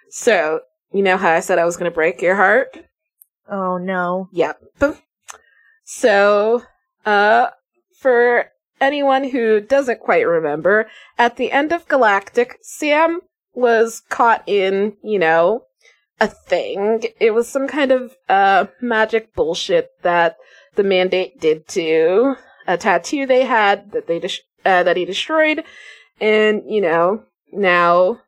So, 0.09 0.61
you 0.91 1.03
know 1.03 1.17
how 1.17 1.29
I 1.31 1.41
said 1.41 1.59
I 1.59 1.65
was 1.65 1.77
going 1.77 1.91
to 1.91 1.95
break 1.95 2.21
your 2.23 2.35
heart? 2.35 2.75
Oh 3.47 3.77
no. 3.77 4.29
Yep. 4.33 4.61
So, 5.83 6.63
uh, 7.05 7.49
for 7.99 8.51
anyone 8.81 9.25
who 9.25 9.59
doesn't 9.59 9.99
quite 9.99 10.27
remember, 10.27 10.89
at 11.17 11.37
the 11.37 11.51
end 11.51 11.71
of 11.71 11.87
Galactic, 11.87 12.57
Sam 12.61 13.21
was 13.53 14.01
caught 14.09 14.43
in, 14.47 14.95
you 15.03 15.19
know, 15.19 15.63
a 16.19 16.27
thing. 16.27 17.03
It 17.19 17.33
was 17.33 17.47
some 17.47 17.67
kind 17.67 17.91
of 17.91 18.15
uh 18.27 18.67
magic 18.81 19.33
bullshit 19.33 19.89
that 20.01 20.37
the 20.75 20.83
mandate 20.83 21.39
did 21.39 21.67
to 21.69 22.35
a 22.67 22.77
tattoo 22.77 23.25
they 23.25 23.45
had 23.45 23.91
that 23.91 24.07
they 24.07 24.19
dis- 24.19 24.41
uh, 24.65 24.83
that 24.83 24.97
he 24.97 25.05
destroyed, 25.05 25.63
and 26.19 26.63
you 26.67 26.81
know 26.81 27.23
now 27.51 28.19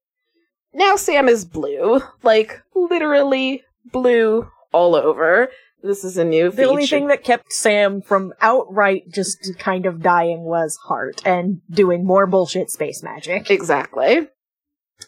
now 0.73 0.95
Sam 0.95 1.27
is 1.27 1.45
blue, 1.45 2.01
like 2.23 2.61
literally 2.73 3.63
blue 3.91 4.49
all 4.71 4.95
over. 4.95 5.49
This 5.83 6.03
is 6.03 6.17
a 6.17 6.23
new 6.23 6.51
The 6.51 6.57
feature. 6.57 6.69
only 6.69 6.85
thing 6.87 7.07
that 7.07 7.23
kept 7.23 7.51
Sam 7.51 8.01
from 8.01 8.33
outright 8.41 9.03
just 9.11 9.57
kind 9.57 9.85
of 9.85 10.01
dying 10.01 10.41
was 10.43 10.77
Hart 10.85 11.21
and 11.25 11.61
doing 11.69 12.05
more 12.05 12.27
bullshit 12.27 12.69
space 12.69 13.01
magic. 13.01 13.49
Exactly. 13.49 14.27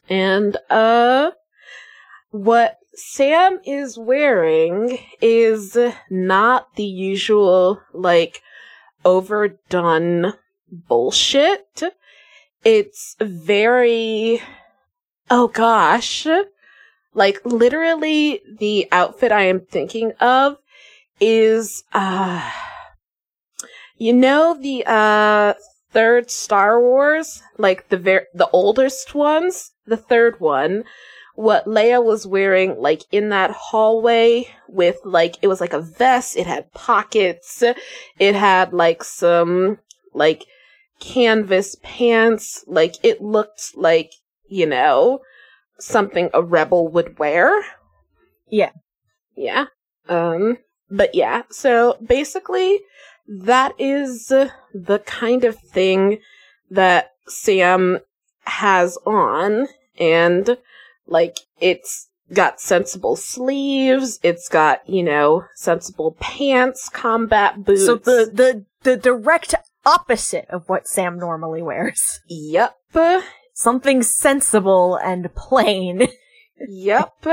And, 0.09 0.57
uh, 0.69 1.31
what 2.31 2.77
Sam 2.95 3.59
is 3.65 3.97
wearing 3.97 4.97
is 5.21 5.77
not 6.09 6.75
the 6.75 6.83
usual, 6.83 7.79
like, 7.93 8.41
overdone 9.05 10.33
bullshit. 10.71 11.83
It's 12.63 13.15
very, 13.19 14.41
oh 15.29 15.47
gosh, 15.49 16.25
like, 17.13 17.39
literally, 17.45 18.41
the 18.59 18.87
outfit 18.91 19.31
I 19.31 19.43
am 19.43 19.59
thinking 19.59 20.13
of 20.19 20.57
is, 21.19 21.83
uh, 21.93 22.49
you 23.97 24.13
know, 24.13 24.57
the, 24.59 24.83
uh, 24.85 25.53
third 25.93 26.29
Star 26.31 26.81
Wars, 26.81 27.41
like 27.57 27.89
the 27.89 27.97
ver- 27.97 28.27
the 28.33 28.49
oldest 28.49 29.13
ones, 29.15 29.71
the 29.85 29.95
third 29.95 30.39
one, 30.39 30.83
what 31.35 31.65
Leia 31.65 32.03
was 32.03 32.27
wearing, 32.27 32.79
like 32.79 33.03
in 33.11 33.29
that 33.29 33.51
hallway 33.51 34.47
with 34.67 34.97
like 35.05 35.37
it 35.41 35.47
was 35.47 35.61
like 35.61 35.73
a 35.73 35.81
vest, 35.81 36.35
it 36.35 36.47
had 36.47 36.73
pockets, 36.73 37.63
it 38.19 38.35
had 38.35 38.73
like 38.73 39.03
some 39.03 39.79
like 40.13 40.45
canvas 40.99 41.77
pants, 41.83 42.63
like 42.67 42.95
it 43.03 43.21
looked 43.21 43.75
like 43.75 44.11
you 44.47 44.65
know 44.65 45.19
something 45.79 46.29
a 46.33 46.41
rebel 46.41 46.87
would 46.87 47.19
wear. 47.19 47.63
Yeah. 48.49 48.71
Yeah. 49.35 49.65
Um. 50.09 50.57
But 50.89 51.15
yeah. 51.15 51.43
So 51.49 51.97
basically, 52.05 52.79
that 53.27 53.73
is 53.79 54.27
the 54.27 55.01
kind 55.05 55.43
of 55.43 55.57
thing 55.57 56.19
that 56.69 57.11
Sam 57.27 57.99
has 58.45 58.97
on 59.05 59.67
and 59.99 60.57
like 61.07 61.39
it's 61.61 62.09
got 62.33 62.59
sensible 62.59 63.15
sleeves, 63.15 64.19
it's 64.23 64.49
got, 64.49 64.87
you 64.89 65.03
know, 65.03 65.45
sensible 65.55 66.15
pants, 66.19 66.89
combat 66.89 67.63
boots. 67.63 67.85
So 67.85 67.95
the, 67.95 68.29
the, 68.33 68.65
the 68.83 68.97
direct 68.97 69.55
opposite 69.85 70.45
of 70.49 70.67
what 70.67 70.87
Sam 70.87 71.17
normally 71.19 71.61
wears. 71.61 72.21
Yep. 72.27 72.75
Something 73.53 74.03
sensible 74.03 74.95
and 74.95 75.33
plain. 75.35 76.07
Yep. 76.69 77.25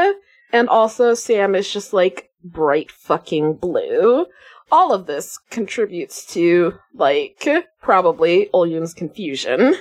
And 0.52 0.68
also 0.68 1.14
Sam 1.14 1.54
is 1.54 1.70
just 1.70 1.92
like 1.92 2.29
bright 2.44 2.90
fucking 2.90 3.54
blue. 3.54 4.26
All 4.72 4.92
of 4.92 5.06
this 5.06 5.38
contributes 5.50 6.24
to, 6.34 6.74
like, 6.94 7.46
probably 7.80 8.48
Olyun's 8.54 8.94
confusion. 8.94 9.76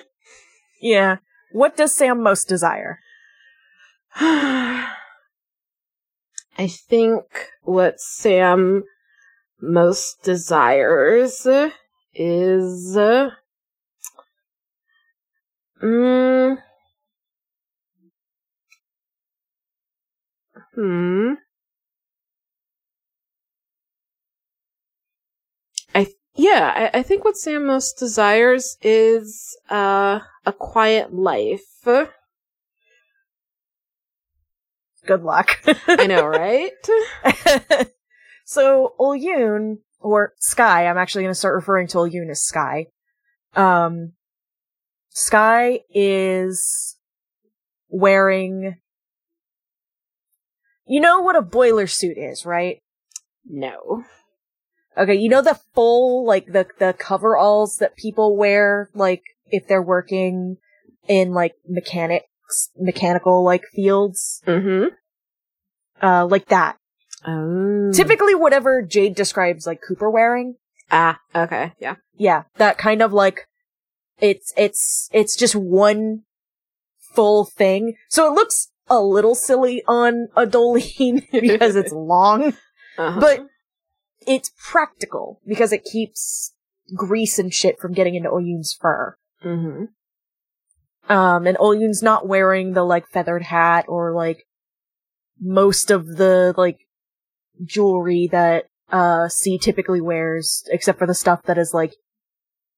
yeah. 0.81 1.17
What 1.51 1.75
does 1.75 1.95
Sam 1.95 2.21
most 2.21 2.47
desire? 2.47 2.99
I 4.15 4.87
think 6.67 7.23
what 7.63 7.99
Sam 7.99 8.83
most 9.61 10.23
desires 10.23 11.47
is. 12.13 12.97
Uh, 12.97 13.29
mm, 15.81 16.57
hmm. 20.75 21.33
I 25.95 26.07
yeah, 26.39 26.89
I, 26.93 26.99
I 26.99 27.03
think 27.03 27.25
what 27.25 27.35
Sam 27.35 27.65
most 27.65 27.99
desires 27.99 28.77
is 28.81 29.57
uh, 29.69 30.21
a 30.45 30.53
quiet 30.53 31.13
life. 31.13 31.65
Good 31.83 32.07
luck. 35.23 35.59
I 35.87 36.07
know, 36.07 36.25
right? 36.25 36.71
so 38.45 38.93
Olyun, 38.97 39.79
or 39.99 40.31
Sky, 40.39 40.87
I'm 40.87 40.97
actually 40.97 41.23
going 41.23 41.33
to 41.33 41.39
start 41.39 41.55
referring 41.55 41.87
to 41.87 41.99
Olyun 41.99 42.29
as 42.29 42.41
Sky. 42.41 42.85
Um, 43.55 44.13
Sky 45.09 45.81
is 45.93 46.95
wearing. 47.89 48.77
You 50.87 51.01
know 51.01 51.19
what 51.19 51.35
a 51.35 51.41
boiler 51.41 51.85
suit 51.85 52.17
is, 52.17 52.45
right? 52.45 52.81
No. 53.45 54.05
Okay, 54.97 55.15
you 55.15 55.29
know 55.29 55.41
the 55.41 55.59
full, 55.73 56.25
like, 56.25 56.47
the, 56.47 56.67
the 56.79 56.93
coveralls 56.97 57.77
that 57.77 57.95
people 57.95 58.35
wear, 58.35 58.89
like, 58.93 59.23
if 59.47 59.67
they're 59.67 59.81
working 59.81 60.57
in, 61.07 61.31
like, 61.31 61.55
mechanics, 61.67 62.69
mechanical, 62.77 63.43
like, 63.43 63.63
fields? 63.73 64.41
Mm-hmm. 64.45 64.87
Uh, 66.05 66.25
like 66.25 66.47
that. 66.47 66.77
Oh. 67.25 67.91
Typically 67.93 68.35
whatever 68.35 68.81
Jade 68.81 69.15
describes, 69.15 69.65
like, 69.65 69.79
Cooper 69.87 70.09
wearing. 70.09 70.55
Ah, 70.91 71.19
okay, 71.35 71.73
yeah. 71.79 71.95
Yeah, 72.17 72.43
that 72.57 72.77
kind 72.77 73.01
of, 73.01 73.13
like, 73.13 73.47
it's, 74.19 74.51
it's, 74.57 75.09
it's 75.13 75.37
just 75.37 75.55
one 75.55 76.23
full 77.13 77.45
thing. 77.45 77.95
So 78.09 78.27
it 78.27 78.35
looks 78.35 78.69
a 78.89 78.99
little 79.01 79.35
silly 79.35 79.83
on 79.87 80.29
a 80.35 80.45
Dolene 80.45 81.21
because 81.31 81.75
it's 81.75 81.91
long. 81.91 82.53
Uh-huh. 82.97 83.17
But 83.21 83.47
it's 84.29 84.51
practical 84.57 85.41
because 85.45 85.73
it 85.73 85.83
keeps 85.83 86.53
grease 86.95 87.39
and 87.39 87.51
shit 87.51 87.79
from 87.79 87.93
getting 87.93 88.13
into 88.13 88.29
Oyun's 88.29 88.77
fur. 88.79 89.17
mm-hmm. 89.43 89.85
Um, 91.11 91.47
and 91.47 91.57
Oyun's 91.59 92.03
not 92.03 92.27
wearing 92.27 92.73
the 92.73 92.83
like 92.83 93.07
feathered 93.07 93.41
hat 93.41 93.85
or 93.87 94.13
like 94.13 94.45
most 95.41 95.89
of 95.89 96.05
the 96.05 96.53
like 96.55 96.77
jewelry 97.65 98.29
that 98.31 98.65
uh 98.91 99.27
C 99.27 99.57
typically 99.57 100.01
wears, 100.01 100.63
except 100.67 100.99
for 100.99 101.07
the 101.07 101.15
stuff 101.15 101.41
that 101.43 101.57
is 101.57 101.73
like 101.73 101.95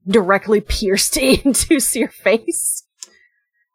directly 0.07 0.61
pierced 0.67 1.17
into 1.17 1.79
your 1.93 2.07
face. 2.07 2.85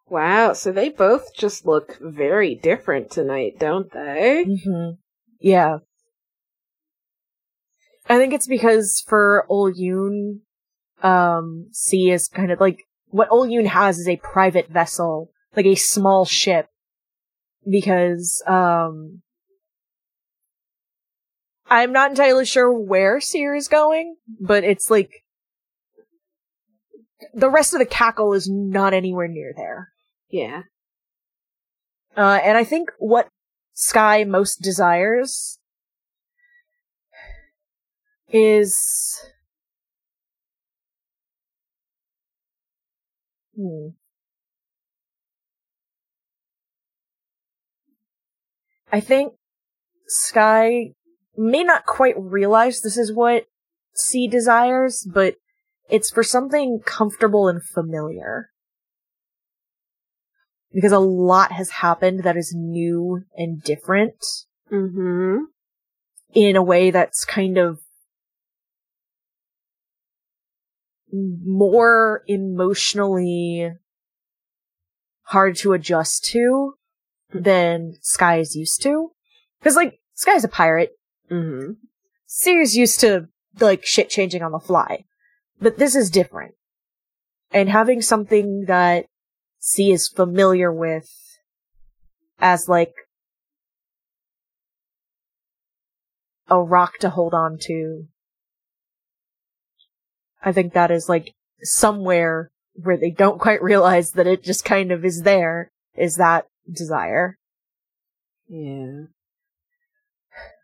Wow, 0.09 0.55
so 0.55 0.73
they 0.73 0.89
both 0.89 1.35
just 1.35 1.67
look 1.67 1.99
very 2.01 2.55
different 2.55 3.11
tonight, 3.11 3.59
don't 3.59 3.93
they? 3.93 4.47
Mm-hmm. 4.47 4.95
Yeah. 5.41 5.79
I 8.09 8.19
think 8.19 8.33
it's 8.33 8.47
because 8.47 9.03
for 9.07 9.47
Olyun, 9.51 10.43
um, 11.03 11.69
C 11.73 12.11
is 12.11 12.29
kind 12.29 12.53
of 12.53 12.61
like, 12.61 12.85
what 13.09 13.31
Olyun 13.31 13.67
has 13.67 13.99
is 13.99 14.09
a 14.09 14.17
private 14.17 14.69
vessel, 14.69 15.31
like 15.57 15.67
a 15.67 15.75
small 15.75 16.25
ship, 16.25 16.69
because, 17.69 18.43
um, 18.47 19.23
I'm 21.69 21.93
not 21.93 22.11
entirely 22.11 22.45
sure 22.47 22.73
where 22.73 23.21
Seer 23.21 23.55
is 23.55 23.67
going, 23.67 24.17
but 24.41 24.63
it's 24.63 24.89
like, 24.89 25.11
the 27.35 27.51
rest 27.51 27.75
of 27.75 27.81
the 27.81 27.87
cackle 27.87 28.35
is 28.35 28.49
not 28.49 28.95
anywhere 28.95 29.27
near 29.27 29.53
there. 29.57 29.89
Yeah. 30.31 30.63
Uh, 32.17 32.39
and 32.43 32.57
I 32.57 32.65
think 32.65 32.91
what 32.99 33.29
Sky 33.75 34.25
most 34.25 34.63
desires 34.63 35.59
is. 38.31 38.79
Hmm. 43.57 43.89
I 48.93 49.01
think 49.01 49.33
Sky 50.07 50.93
may 51.37 51.65
not 51.65 51.87
quite 51.87 52.15
realize 52.19 52.81
this 52.81 52.97
is 52.97 53.13
what 53.13 53.47
C 53.95 54.29
desires, 54.29 55.07
but 55.13 55.37
it's 55.89 56.11
for 56.11 56.23
something 56.23 56.81
comfortable 56.85 57.49
and 57.49 57.63
familiar 57.63 58.51
because 60.73 60.93
a 60.93 60.99
lot 60.99 61.53
has 61.53 61.71
happened 61.71 62.23
that 62.23 62.37
is 62.37 62.55
new 62.55 63.23
and 63.37 63.63
different 63.63 64.25
Mm-hmm. 64.71 65.45
in 66.35 66.57
a 66.57 66.63
way 66.63 66.91
that's 66.91 67.25
kind 67.25 67.57
of 67.57 67.79
more 71.13 72.23
emotionally 72.27 73.73
hard 75.23 75.57
to 75.57 75.73
adjust 75.73 76.25
to 76.27 76.75
than 77.33 77.95
Sky 78.01 78.39
is 78.39 78.55
used 78.55 78.83
to. 78.83 79.11
Cause 79.63 79.77
like, 79.77 80.01
Sky's 80.15 80.45
a 80.45 80.49
pirate. 80.49 80.93
Mm-hmm. 81.31 81.73
Seer's 82.27 82.77
used 82.77 83.01
to, 83.01 83.29
like, 83.61 83.85
shit 83.85 84.11
changing 84.11 84.43
on 84.43 84.53
the 84.53 84.59
fly. 84.59 85.05
But 85.61 85.79
this 85.79 85.95
is 85.95 86.11
different. 86.11 86.55
And 87.53 87.69
having 87.69 88.03
something 88.03 88.65
that 88.67 89.07
C 89.59 89.93
is 89.93 90.09
familiar 90.09 90.73
with 90.73 91.09
as, 92.41 92.69
like, 92.69 92.95
a 96.49 96.61
rock 96.61 96.99
to 97.01 97.11
hold 97.11 97.35
on 97.35 97.59
to. 97.63 98.07
I 100.43 100.53
think 100.53 100.73
that 100.73 100.91
is, 100.91 101.09
like, 101.09 101.33
somewhere 101.63 102.51
where 102.75 102.97
they 102.97 103.11
don't 103.11 103.41
quite 103.41 103.63
realize 103.63 104.13
that 104.13 104.27
it 104.27 104.45
just 104.45 104.65
kind 104.65 104.93
of 104.93 105.05
is 105.05 105.23
there, 105.23 105.71
is 105.97 106.17
that 106.17 106.47
desire. 106.71 107.39
Yeah. 108.49 109.05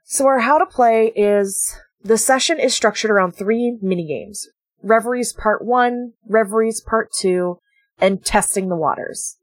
So 0.04 0.26
our 0.26 0.40
how 0.40 0.58
to 0.58 0.66
play 0.66 1.12
is 1.16 1.74
the 2.02 2.18
session 2.18 2.60
is 2.60 2.74
structured 2.74 3.10
around 3.10 3.32
three 3.32 3.78
mini 3.80 4.06
games: 4.06 4.46
Reveries 4.82 5.32
part 5.32 5.64
one, 5.64 6.12
Reveries 6.28 6.80
part 6.80 7.08
two, 7.18 7.58
and 7.98 8.24
testing 8.24 8.68
the 8.68 8.76
waters. 8.76 9.38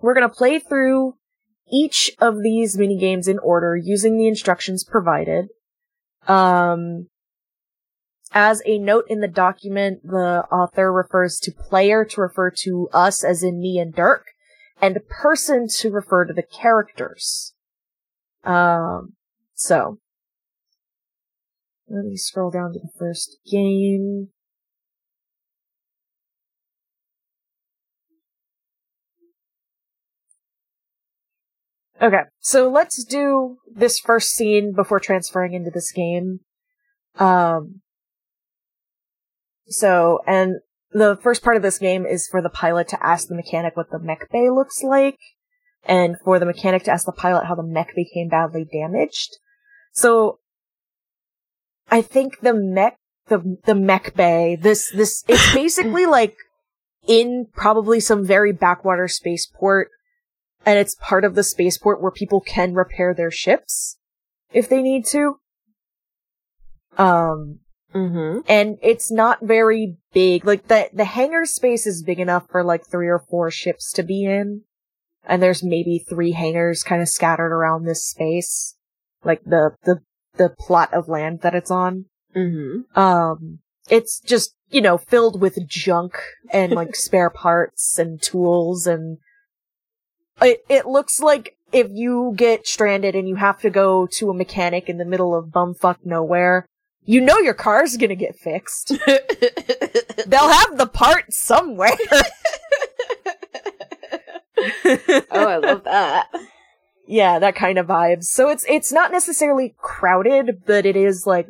We're 0.00 0.14
gonna 0.14 0.28
play 0.28 0.58
through 0.58 1.14
each 1.70 2.12
of 2.20 2.42
these 2.42 2.78
mini 2.78 2.98
games 2.98 3.26
in 3.28 3.38
order 3.40 3.76
using 3.76 4.16
the 4.16 4.28
instructions 4.28 4.84
provided. 4.84 5.48
Um, 6.26 7.08
as 8.32 8.62
a 8.66 8.78
note 8.78 9.04
in 9.08 9.20
the 9.20 9.28
document, 9.28 10.00
the 10.04 10.44
author 10.52 10.92
refers 10.92 11.38
to 11.40 11.52
player 11.52 12.04
to 12.04 12.20
refer 12.20 12.50
to 12.62 12.88
us 12.92 13.24
as 13.24 13.42
in 13.42 13.60
me 13.60 13.78
and 13.78 13.94
Dirk, 13.94 14.26
and 14.80 14.98
person 15.08 15.66
to 15.78 15.90
refer 15.90 16.24
to 16.24 16.34
the 16.34 16.42
characters. 16.42 17.54
Um, 18.44 19.14
so. 19.54 19.98
Let 21.90 22.04
me 22.04 22.16
scroll 22.16 22.50
down 22.50 22.74
to 22.74 22.78
the 22.78 22.90
first 22.98 23.38
game. 23.50 24.28
Okay, 32.00 32.20
so 32.38 32.68
let's 32.68 33.02
do 33.04 33.56
this 33.74 33.98
first 33.98 34.30
scene 34.30 34.72
before 34.72 35.00
transferring 35.00 35.54
into 35.54 35.70
this 35.70 35.90
game. 35.90 36.40
Um, 37.18 37.80
so, 39.68 40.20
and 40.26 40.56
the 40.92 41.18
first 41.22 41.42
part 41.42 41.56
of 41.56 41.62
this 41.62 41.78
game 41.78 42.06
is 42.06 42.28
for 42.28 42.40
the 42.40 42.48
pilot 42.48 42.88
to 42.88 43.06
ask 43.06 43.28
the 43.28 43.34
mechanic 43.34 43.76
what 43.76 43.90
the 43.90 43.98
mech 43.98 44.30
bay 44.30 44.48
looks 44.50 44.82
like, 44.82 45.18
and 45.84 46.16
for 46.24 46.38
the 46.38 46.46
mechanic 46.46 46.84
to 46.84 46.90
ask 46.90 47.06
the 47.06 47.12
pilot 47.12 47.46
how 47.46 47.54
the 47.54 47.62
mech 47.62 47.94
became 47.94 48.28
badly 48.28 48.64
damaged. 48.64 49.38
So, 49.92 50.38
I 51.90 52.02
think 52.02 52.40
the 52.40 52.54
mech, 52.54 52.96
the, 53.28 53.58
the 53.64 53.74
mech 53.74 54.14
bay, 54.14 54.56
this, 54.56 54.90
this, 54.90 55.24
it's 55.28 55.52
basically 55.54 56.06
like 56.06 56.36
in 57.06 57.46
probably 57.54 58.00
some 58.00 58.24
very 58.24 58.52
backwater 58.52 59.08
spaceport, 59.08 59.90
and 60.64 60.78
it's 60.78 60.96
part 61.00 61.24
of 61.24 61.34
the 61.34 61.42
spaceport 61.42 62.02
where 62.02 62.10
people 62.10 62.40
can 62.40 62.74
repair 62.74 63.14
their 63.14 63.30
ships 63.30 63.98
if 64.52 64.68
they 64.68 64.82
need 64.82 65.04
to. 65.06 65.38
Um, 66.96 67.60
Mm-hmm. 67.94 68.40
and 68.46 68.76
it's 68.82 69.10
not 69.10 69.38
very 69.40 69.96
big. 70.12 70.44
Like 70.44 70.68
the 70.68 70.90
the 70.92 71.06
hangar 71.06 71.46
space 71.46 71.86
is 71.86 72.02
big 72.02 72.20
enough 72.20 72.46
for 72.50 72.62
like 72.62 72.86
three 72.86 73.08
or 73.08 73.18
four 73.18 73.50
ships 73.50 73.92
to 73.92 74.02
be 74.02 74.24
in, 74.24 74.62
and 75.24 75.42
there's 75.42 75.62
maybe 75.62 75.98
three 75.98 76.32
hangars 76.32 76.82
kind 76.82 77.00
of 77.00 77.08
scattered 77.08 77.52
around 77.52 77.84
this 77.84 78.04
space, 78.04 78.76
like 79.24 79.42
the 79.44 79.74
the 79.84 80.00
the 80.36 80.50
plot 80.50 80.92
of 80.92 81.08
land 81.08 81.40
that 81.40 81.54
it's 81.54 81.70
on. 81.70 82.04
Mm-hmm. 82.36 82.98
Um, 82.98 83.60
it's 83.88 84.20
just 84.20 84.54
you 84.68 84.82
know 84.82 84.98
filled 84.98 85.40
with 85.40 85.66
junk 85.66 86.18
and 86.52 86.72
like 86.72 86.94
spare 86.94 87.30
parts 87.30 87.98
and 87.98 88.20
tools, 88.20 88.86
and 88.86 89.18
it 90.42 90.60
it 90.68 90.86
looks 90.86 91.20
like 91.20 91.56
if 91.72 91.88
you 91.90 92.32
get 92.36 92.66
stranded 92.66 93.14
and 93.14 93.28
you 93.28 93.36
have 93.36 93.60
to 93.60 93.70
go 93.70 94.06
to 94.18 94.30
a 94.30 94.34
mechanic 94.34 94.88
in 94.88 94.98
the 94.98 95.04
middle 95.04 95.34
of 95.34 95.46
bumfuck 95.46 95.98
nowhere. 96.04 96.66
You 97.08 97.22
know 97.22 97.38
your 97.38 97.54
car's 97.54 97.96
gonna 97.96 98.14
get 98.14 98.36
fixed. 98.36 98.88
They'll 100.26 100.52
have 100.52 100.76
the 100.76 100.90
part 100.92 101.32
somewhere. 101.32 101.96
oh, 105.30 105.46
I 105.48 105.56
love 105.56 105.84
that. 105.84 106.26
yeah, 107.06 107.38
that 107.38 107.54
kind 107.54 107.78
of 107.78 107.86
vibes. 107.86 108.24
So 108.24 108.50
it's 108.50 108.66
it's 108.68 108.92
not 108.92 109.10
necessarily 109.10 109.74
crowded, 109.78 110.64
but 110.66 110.84
it 110.84 110.96
is 110.96 111.26
like 111.26 111.46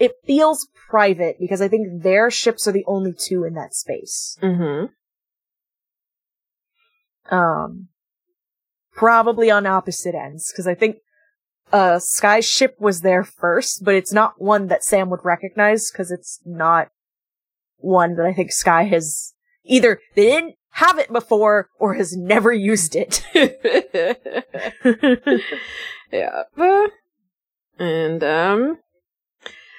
it 0.00 0.14
feels 0.26 0.66
private 0.90 1.36
because 1.38 1.62
I 1.62 1.68
think 1.68 2.02
their 2.02 2.28
ships 2.28 2.66
are 2.66 2.72
the 2.72 2.84
only 2.88 3.14
two 3.16 3.44
in 3.44 3.54
that 3.54 3.74
space. 3.74 4.36
Mm-hmm. 4.42 4.86
Um 7.32 7.86
probably 8.96 9.48
on 9.48 9.64
opposite 9.64 10.16
ends 10.16 10.50
because 10.52 10.66
I 10.66 10.74
think 10.74 10.96
uh 11.72 11.98
Sky's 11.98 12.46
ship 12.46 12.76
was 12.78 13.00
there 13.00 13.24
first, 13.24 13.84
but 13.84 13.94
it's 13.94 14.12
not 14.12 14.40
one 14.40 14.68
that 14.68 14.84
Sam 14.84 15.10
would 15.10 15.24
recognize 15.24 15.90
because 15.90 16.10
it's 16.10 16.40
not 16.44 16.88
one 17.78 18.16
that 18.16 18.26
I 18.26 18.32
think 18.32 18.52
Sky 18.52 18.84
has 18.84 19.34
either 19.64 20.00
they 20.14 20.26
didn't 20.26 20.54
have 20.70 20.98
it 20.98 21.12
before 21.12 21.68
or 21.78 21.94
has 21.94 22.16
never 22.16 22.52
used 22.52 22.96
it. 22.96 23.24
yeah. 26.12 26.42
And 27.78 28.24
um 28.24 28.78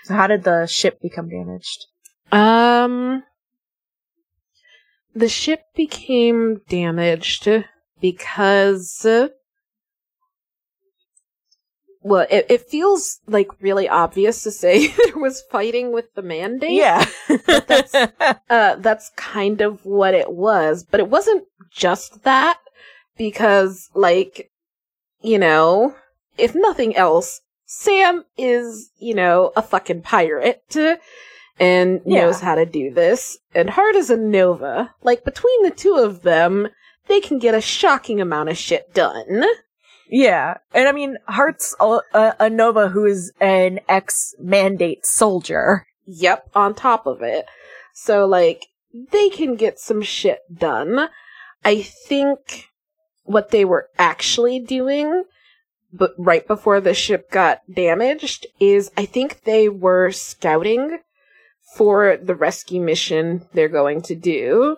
so 0.03 0.13
how 0.13 0.27
did 0.27 0.43
the 0.43 0.65
ship 0.65 1.01
become 1.01 1.29
damaged? 1.29 1.85
um 2.31 3.23
the 5.15 5.29
ship 5.29 5.61
became 5.75 6.61
damaged 6.69 7.49
because 7.99 9.05
well, 12.01 12.25
it, 12.29 12.45
it 12.49 12.61
feels 12.69 13.19
like 13.27 13.47
really 13.61 13.87
obvious 13.89 14.43
to 14.43 14.51
say 14.51 14.87
there 15.05 15.17
was 15.17 15.43
fighting 15.51 15.91
with 15.91 16.13
the 16.15 16.21
mandate. 16.21 16.71
Yeah. 16.71 17.05
that's- 17.45 17.93
uh, 18.49 18.75
that's 18.75 19.11
kind 19.15 19.61
of 19.61 19.85
what 19.85 20.13
it 20.13 20.31
was, 20.31 20.83
but 20.89 20.99
it 20.99 21.09
wasn't 21.09 21.45
just 21.71 22.23
that 22.23 22.57
because, 23.17 23.89
like, 23.93 24.49
you 25.21 25.37
know, 25.37 25.95
if 26.37 26.55
nothing 26.55 26.95
else, 26.95 27.41
Sam 27.65 28.25
is, 28.37 28.89
you 28.97 29.13
know, 29.13 29.51
a 29.55 29.61
fucking 29.61 30.01
pirate 30.01 30.75
and 31.59 32.01
Yeah. 32.05 32.21
knows 32.21 32.39
how 32.39 32.55
to 32.55 32.65
do 32.65 32.91
this, 32.93 33.37
and 33.53 33.69
Hart 33.69 33.95
is 33.95 34.09
a 34.09 34.15
Nova. 34.17 34.95
Like, 35.03 35.23
between 35.25 35.63
the 35.63 35.69
two 35.71 35.95
of 35.95 36.21
them, 36.21 36.69
they 37.07 37.19
can 37.19 37.37
get 37.37 37.53
a 37.53 37.61
shocking 37.61 38.21
amount 38.21 38.49
of 38.49 38.57
shit 38.57 38.93
done. 38.93 39.43
Yeah, 40.09 40.57
and 40.73 40.87
I 40.87 40.91
mean, 40.91 41.17
Hart's 41.27 41.75
a, 41.79 41.99
a, 42.39 42.49
Nova 42.49 42.89
who 42.89 43.05
is 43.05 43.31
an 43.39 43.79
ex-mandate 43.87 45.05
soldier. 45.05 45.85
Yep, 46.07 46.49
on 46.55 46.73
top 46.73 47.05
of 47.05 47.21
it. 47.21 47.45
So, 47.93 48.25
like, 48.25 48.65
they 49.11 49.29
can 49.29 49.55
get 49.55 49.79
some 49.79 50.01
shit 50.01 50.39
done. 50.51 51.09
I 51.63 51.83
think 51.83 52.69
what 53.23 53.51
they 53.51 53.63
were 53.63 53.89
actually 53.99 54.59
doing, 54.59 55.25
but 55.93 56.15
right 56.17 56.47
before 56.47 56.81
the 56.81 56.95
ship 56.95 57.29
got 57.29 57.61
damaged, 57.71 58.47
is 58.59 58.89
I 58.97 59.05
think 59.05 59.43
they 59.43 59.69
were 59.69 60.09
scouting 60.11 60.99
for 61.75 62.17
the 62.17 62.33
rescue 62.33 62.81
mission 62.81 63.45
they're 63.53 63.69
going 63.69 64.01
to 64.03 64.15
do. 64.15 64.77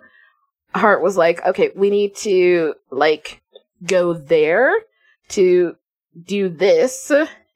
Hart 0.76 1.02
was 1.02 1.15
like, 1.15 1.46
okay, 1.46 1.72
we 1.74 1.89
need 1.89 2.17
to, 2.17 2.76
like, 2.89 3.41
go 3.86 4.13
there 4.13 4.74
to 5.32 5.76
do 6.24 6.50
this. 6.50 7.12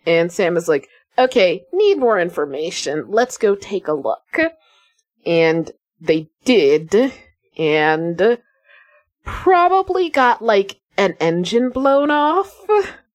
And 0.05 0.31
Sam 0.31 0.57
is 0.57 0.67
like, 0.67 0.87
okay, 1.17 1.63
need 1.71 1.97
more 1.97 2.19
information. 2.19 3.05
Let's 3.07 3.37
go 3.37 3.55
take 3.55 3.87
a 3.87 3.93
look. 3.93 4.39
And 5.25 5.71
they 5.99 6.29
did, 6.43 7.13
and 7.57 8.37
probably 9.23 10.09
got 10.09 10.43
like 10.43 10.79
an 10.97 11.15
engine 11.19 11.69
blown 11.69 12.11
off, 12.11 12.53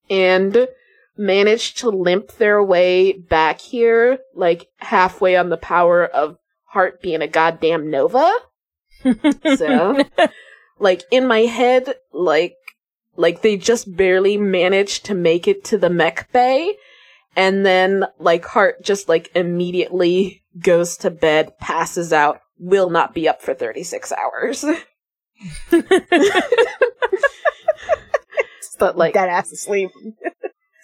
and 0.09 0.67
managed 1.17 1.79
to 1.79 1.91
limp 1.91 2.33
their 2.33 2.63
way 2.63 3.13
back 3.13 3.61
here, 3.61 4.19
like 4.35 4.69
halfway 4.79 5.37
on 5.37 5.51
the 5.51 5.57
power 5.57 6.05
of 6.05 6.37
Hart 6.65 7.03
being 7.03 7.23
a 7.23 7.29
goddamn 7.29 7.91
Nova. 7.91 8.31
So, 9.57 10.05
like 10.79 11.05
in 11.11 11.27
my 11.27 11.41
head, 11.41 11.95
like 12.13 12.57
like 13.21 13.43
they 13.43 13.57
just 13.57 13.95
barely 13.97 14.39
managed 14.39 15.05
to 15.07 15.15
make 15.15 15.47
it 15.47 15.63
to 15.65 15.77
the 15.77 15.91
mech 15.91 16.33
bay, 16.33 16.75
and 17.37 17.67
then 17.67 18.07
like 18.19 18.45
Hart 18.47 18.83
just 18.83 19.09
like 19.09 19.31
immediately 19.35 20.43
goes 20.59 20.97
to 20.99 21.11
bed, 21.11 21.59
passes 21.59 22.13
out, 22.13 22.41
will 22.59 22.89
not 22.89 23.15
be 23.15 23.29
up 23.29 23.43
for 23.43 23.53
thirty 23.53 23.83
six 23.83 24.11
hours. 24.11 24.65
but 28.79 28.97
like 28.97 29.13
dead 29.13 29.29
ass 29.29 29.53
asleep. 29.53 29.91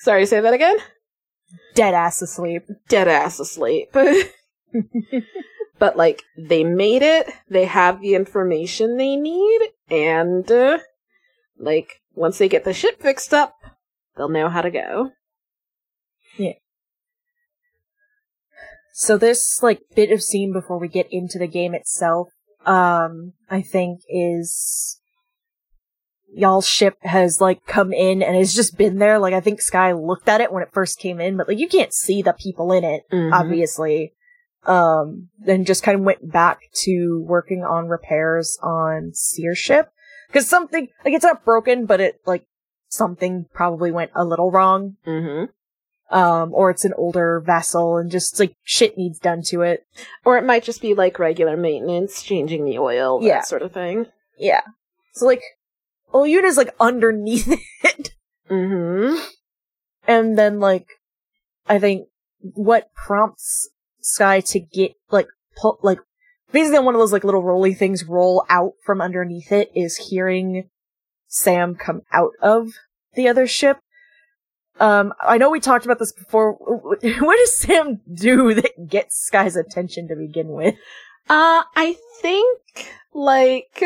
sorry, 0.01 0.27
say 0.27 0.41
that 0.41 0.55
again. 0.55 0.77
Dead 1.75 1.95
ass 1.95 2.21
asleep. 2.21 2.65
Dead 2.89 3.09
ass 3.09 3.41
asleep. 3.41 3.89
but 5.79 5.97
like 5.97 6.23
they 6.37 6.65
made 6.65 7.01
it. 7.03 7.31
They 7.49 7.65
have 7.65 8.03
the 8.03 8.15
information 8.15 8.99
they 8.99 9.17
need, 9.17 9.61
and 9.89 10.51
uh, 10.51 10.79
like 11.59 12.03
once 12.17 12.39
they 12.39 12.49
get 12.49 12.65
the 12.65 12.73
ship 12.73 13.01
fixed 13.01 13.33
up, 13.33 13.55
they'll 14.17 14.29
know 14.29 14.49
how 14.49 14.63
to 14.63 14.71
go. 14.71 15.13
Yeah. 16.37 16.53
So 18.95 19.19
this 19.19 19.63
like 19.63 19.81
bit 19.95 20.11
of 20.11 20.23
scene 20.23 20.53
before 20.53 20.79
we 20.79 20.89
get 20.89 21.07
into 21.11 21.39
the 21.39 21.47
game 21.47 21.75
itself, 21.75 22.29
um, 22.65 23.35
I 23.51 23.61
think 23.63 24.01
is 24.09 24.99
y'all's 26.35 26.67
ship 26.69 26.97
has 27.03 27.41
like 27.41 27.65
come 27.67 27.93
in 27.93 28.23
and 28.23 28.35
has 28.37 28.55
just 28.55 28.77
been 28.77 28.99
there. 28.99 29.19
Like 29.19 29.35
I 29.35 29.41
think 29.41 29.61
Sky 29.61 29.93
looked 29.93 30.29
at 30.29 30.41
it 30.41 30.53
when 30.53 30.63
it 30.63 30.73
first 30.73 30.99
came 30.99 31.21
in, 31.21 31.37
but 31.37 31.47
like 31.49 31.59
you 31.59 31.69
can't 31.69 31.93
see 31.93 32.23
the 32.23 32.33
people 32.33 32.73
in 32.73 32.85
it, 32.85 33.03
Mhm. 33.13 33.33
obviously. 33.33 34.13
Um, 34.65 35.29
then 35.39 35.65
just 35.65 35.85
kind 35.85 35.97
of 36.01 36.05
went 36.05 36.33
back 36.33 36.59
to 36.83 37.23
working 37.29 37.63
on 37.63 37.87
repairs 37.87 38.59
on 38.63 39.13
Sear's 39.15 39.59
ship. 39.59 39.91
Cause 40.33 40.49
something, 40.49 40.89
like 41.05 41.15
it's 41.15 41.25
not 41.25 41.45
broken, 41.45 41.87
but 41.87 42.01
it 42.01 42.21
like 42.27 42.45
something 42.89 43.47
probably 43.55 43.91
went 43.91 44.11
a 44.15 44.25
little 44.25 44.51
wrong. 44.51 44.97
Mm-hmm. 45.07 45.47
Um, 46.17 46.55
or 46.55 46.71
it's 46.71 46.85
an 46.85 46.95
older 46.97 47.41
vessel 47.41 47.97
and 47.97 48.11
just 48.11 48.39
like 48.39 48.55
shit 48.63 48.97
needs 48.97 49.19
done 49.19 49.43
to 49.47 49.63
it. 49.63 49.85
Or 50.25 50.39
it 50.39 50.45
might 50.45 50.63
just 50.63 50.81
be 50.81 50.95
like 50.95 51.19
regular 51.19 51.57
maintenance, 51.57 52.23
changing 52.23 52.65
the 52.65 52.79
oil, 52.79 53.19
that 53.21 53.27
Yeah. 53.27 53.41
sort 53.41 53.63
of 53.63 53.73
thing. 53.73 54.07
Yeah. 54.39 54.61
So 55.15 55.27
like, 55.27 55.43
Olyuna's 56.15 56.57
like 56.57 56.75
underneath 56.79 57.49
it. 57.83 58.11
Mm-hmm. 58.49 59.17
And 60.07 60.39
then 60.39 60.61
like, 60.61 60.87
I 61.67 61.81
think 61.81 62.07
what 62.41 62.93
prompts 62.95 63.69
Sky 64.01 64.39
to 64.41 64.61
get 64.61 64.93
like, 65.11 65.27
pull, 65.61 65.81
like, 65.83 65.99
basically 66.57 66.79
one 66.79 66.95
of 66.95 66.99
those 66.99 67.13
like 67.13 67.23
little 67.23 67.43
rolly 67.43 67.75
things 67.75 68.05
roll 68.05 68.43
out 68.49 68.73
from 68.83 69.03
underneath 69.03 69.53
it 69.53 69.71
is 69.75 70.09
hearing 70.09 70.71
Sam 71.27 71.75
come 71.75 72.01
out 72.11 72.33
of 72.41 72.71
the 73.13 73.29
other 73.29 73.47
ship. 73.47 73.79
Um, 74.81 75.13
I 75.21 75.37
know 75.37 75.51
we 75.51 75.61
talked 75.61 75.85
about 75.85 75.99
this 75.99 76.13
before. 76.13 76.55
What 77.21 77.37
does 77.37 77.59
Sam 77.59 78.01
do 78.11 78.55
that 78.55 78.89
gets 78.89 79.19
Sky's 79.27 79.55
attention 79.55 80.09
to 80.09 80.17
begin 80.17 80.49
with? 80.49 80.77
Uh, 81.29 81.63
I 81.77 81.97
think, 82.23 82.91
like, 83.13 83.83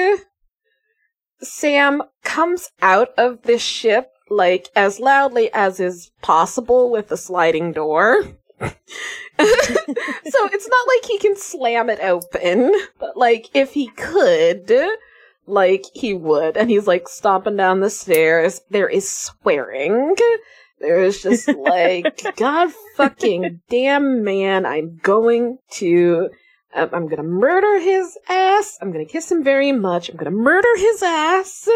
Sam 1.40 2.04
comes 2.22 2.70
out 2.80 3.08
of 3.18 3.42
this 3.42 3.62
ship, 3.62 4.12
like, 4.28 4.68
as 4.76 5.00
loudly 5.00 5.50
as 5.52 5.80
is 5.80 6.12
possible 6.22 6.88
with 6.92 7.08
the 7.08 7.16
sliding 7.16 7.72
door. 7.72 8.22
so 8.60 8.74
it's 9.38 10.68
not 10.68 10.86
like 10.86 11.04
he 11.06 11.18
can 11.18 11.36
slam 11.36 11.88
it 11.90 12.00
open, 12.00 12.74
but 12.98 13.16
like, 13.16 13.48
if 13.54 13.72
he 13.72 13.88
could, 13.88 14.72
like, 15.46 15.84
he 15.94 16.14
would. 16.14 16.56
And 16.56 16.70
he's 16.70 16.86
like 16.86 17.08
stomping 17.08 17.56
down 17.56 17.80
the 17.80 17.90
stairs. 17.90 18.60
There 18.70 18.88
is 18.88 19.08
swearing. 19.10 20.14
There 20.78 21.02
is 21.02 21.22
just 21.22 21.48
like, 21.56 22.36
God 22.36 22.70
fucking 22.96 23.60
damn 23.68 24.24
man, 24.24 24.66
I'm 24.66 24.98
going 25.02 25.58
to 25.72 26.30
um, 26.72 26.88
I'm 26.92 27.08
gonna 27.08 27.24
murder 27.24 27.80
his 27.80 28.16
ass. 28.28 28.78
I'm 28.80 28.92
gonna 28.92 29.04
kiss 29.04 29.30
him 29.30 29.42
very 29.42 29.72
much. 29.72 30.08
I'm 30.08 30.16
gonna 30.16 30.30
murder 30.30 30.68
his 30.76 31.02
ass. 31.02 31.68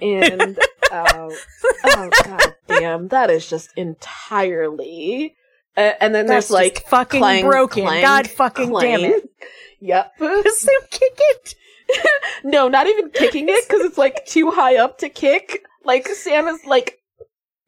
And 0.00 0.58
uh, 0.90 1.30
oh 1.84 2.10
god 2.24 2.54
damn, 2.66 3.08
that 3.08 3.30
is 3.30 3.48
just 3.48 3.70
entirely. 3.76 5.36
Uh, 5.76 5.92
and 6.00 6.14
then 6.14 6.26
That's 6.26 6.48
there's 6.48 6.50
like 6.50 6.86
fucking 6.88 7.20
clang, 7.20 7.44
broken. 7.44 7.84
clang, 7.84 8.02
God 8.02 8.28
fucking 8.28 8.72
damn 8.78 9.00
it. 9.00 9.28
Yep. 9.84 10.12
Sam 10.20 10.80
kick 10.92 11.18
it? 11.18 11.54
no, 12.44 12.68
not 12.68 12.86
even 12.86 13.10
kicking 13.10 13.48
it 13.48 13.66
because 13.66 13.84
it's 13.84 13.98
like 13.98 14.24
too 14.26 14.52
high 14.52 14.76
up 14.76 14.98
to 14.98 15.08
kick. 15.08 15.64
Like 15.84 16.06
Sam 16.06 16.46
is 16.46 16.64
like 16.64 17.00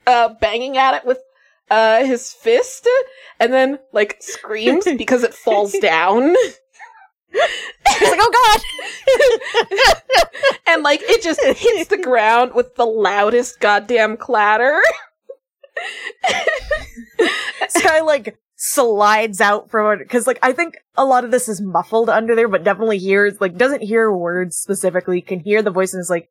uh 0.06 0.34
banging 0.40 0.78
at 0.78 0.94
it 0.94 1.04
with 1.04 1.18
uh 1.72 2.04
his 2.04 2.30
fist 2.32 2.88
and 3.40 3.52
then 3.52 3.80
like 3.92 4.18
screams 4.20 4.84
because 4.96 5.24
it 5.24 5.34
falls 5.34 5.72
down. 5.72 6.36
He's 7.32 8.10
like, 8.10 8.20
oh 8.20 8.62
god! 9.82 10.02
and 10.68 10.84
like 10.84 11.00
it 11.02 11.20
just 11.20 11.42
hits 11.42 11.90
the 11.90 11.98
ground 11.98 12.54
with 12.54 12.76
the 12.76 12.86
loudest 12.86 13.58
goddamn 13.58 14.16
clatter. 14.16 14.80
Sky 17.68 18.00
like 18.00 18.38
slides 18.56 19.40
out 19.40 19.70
from 19.70 19.92
it 19.92 19.98
because 19.98 20.26
like 20.26 20.38
I 20.42 20.52
think 20.52 20.78
a 20.96 21.04
lot 21.04 21.24
of 21.24 21.30
this 21.30 21.48
is 21.48 21.60
muffled 21.60 22.08
under 22.08 22.34
there, 22.34 22.48
but 22.48 22.64
definitely 22.64 22.98
hears 22.98 23.40
like 23.40 23.56
doesn't 23.56 23.82
hear 23.82 24.10
words 24.10 24.56
specifically, 24.56 25.20
can 25.20 25.40
hear 25.40 25.62
the 25.62 25.70
voice 25.70 25.92
and 25.92 26.00
is 26.00 26.10
like, 26.10 26.30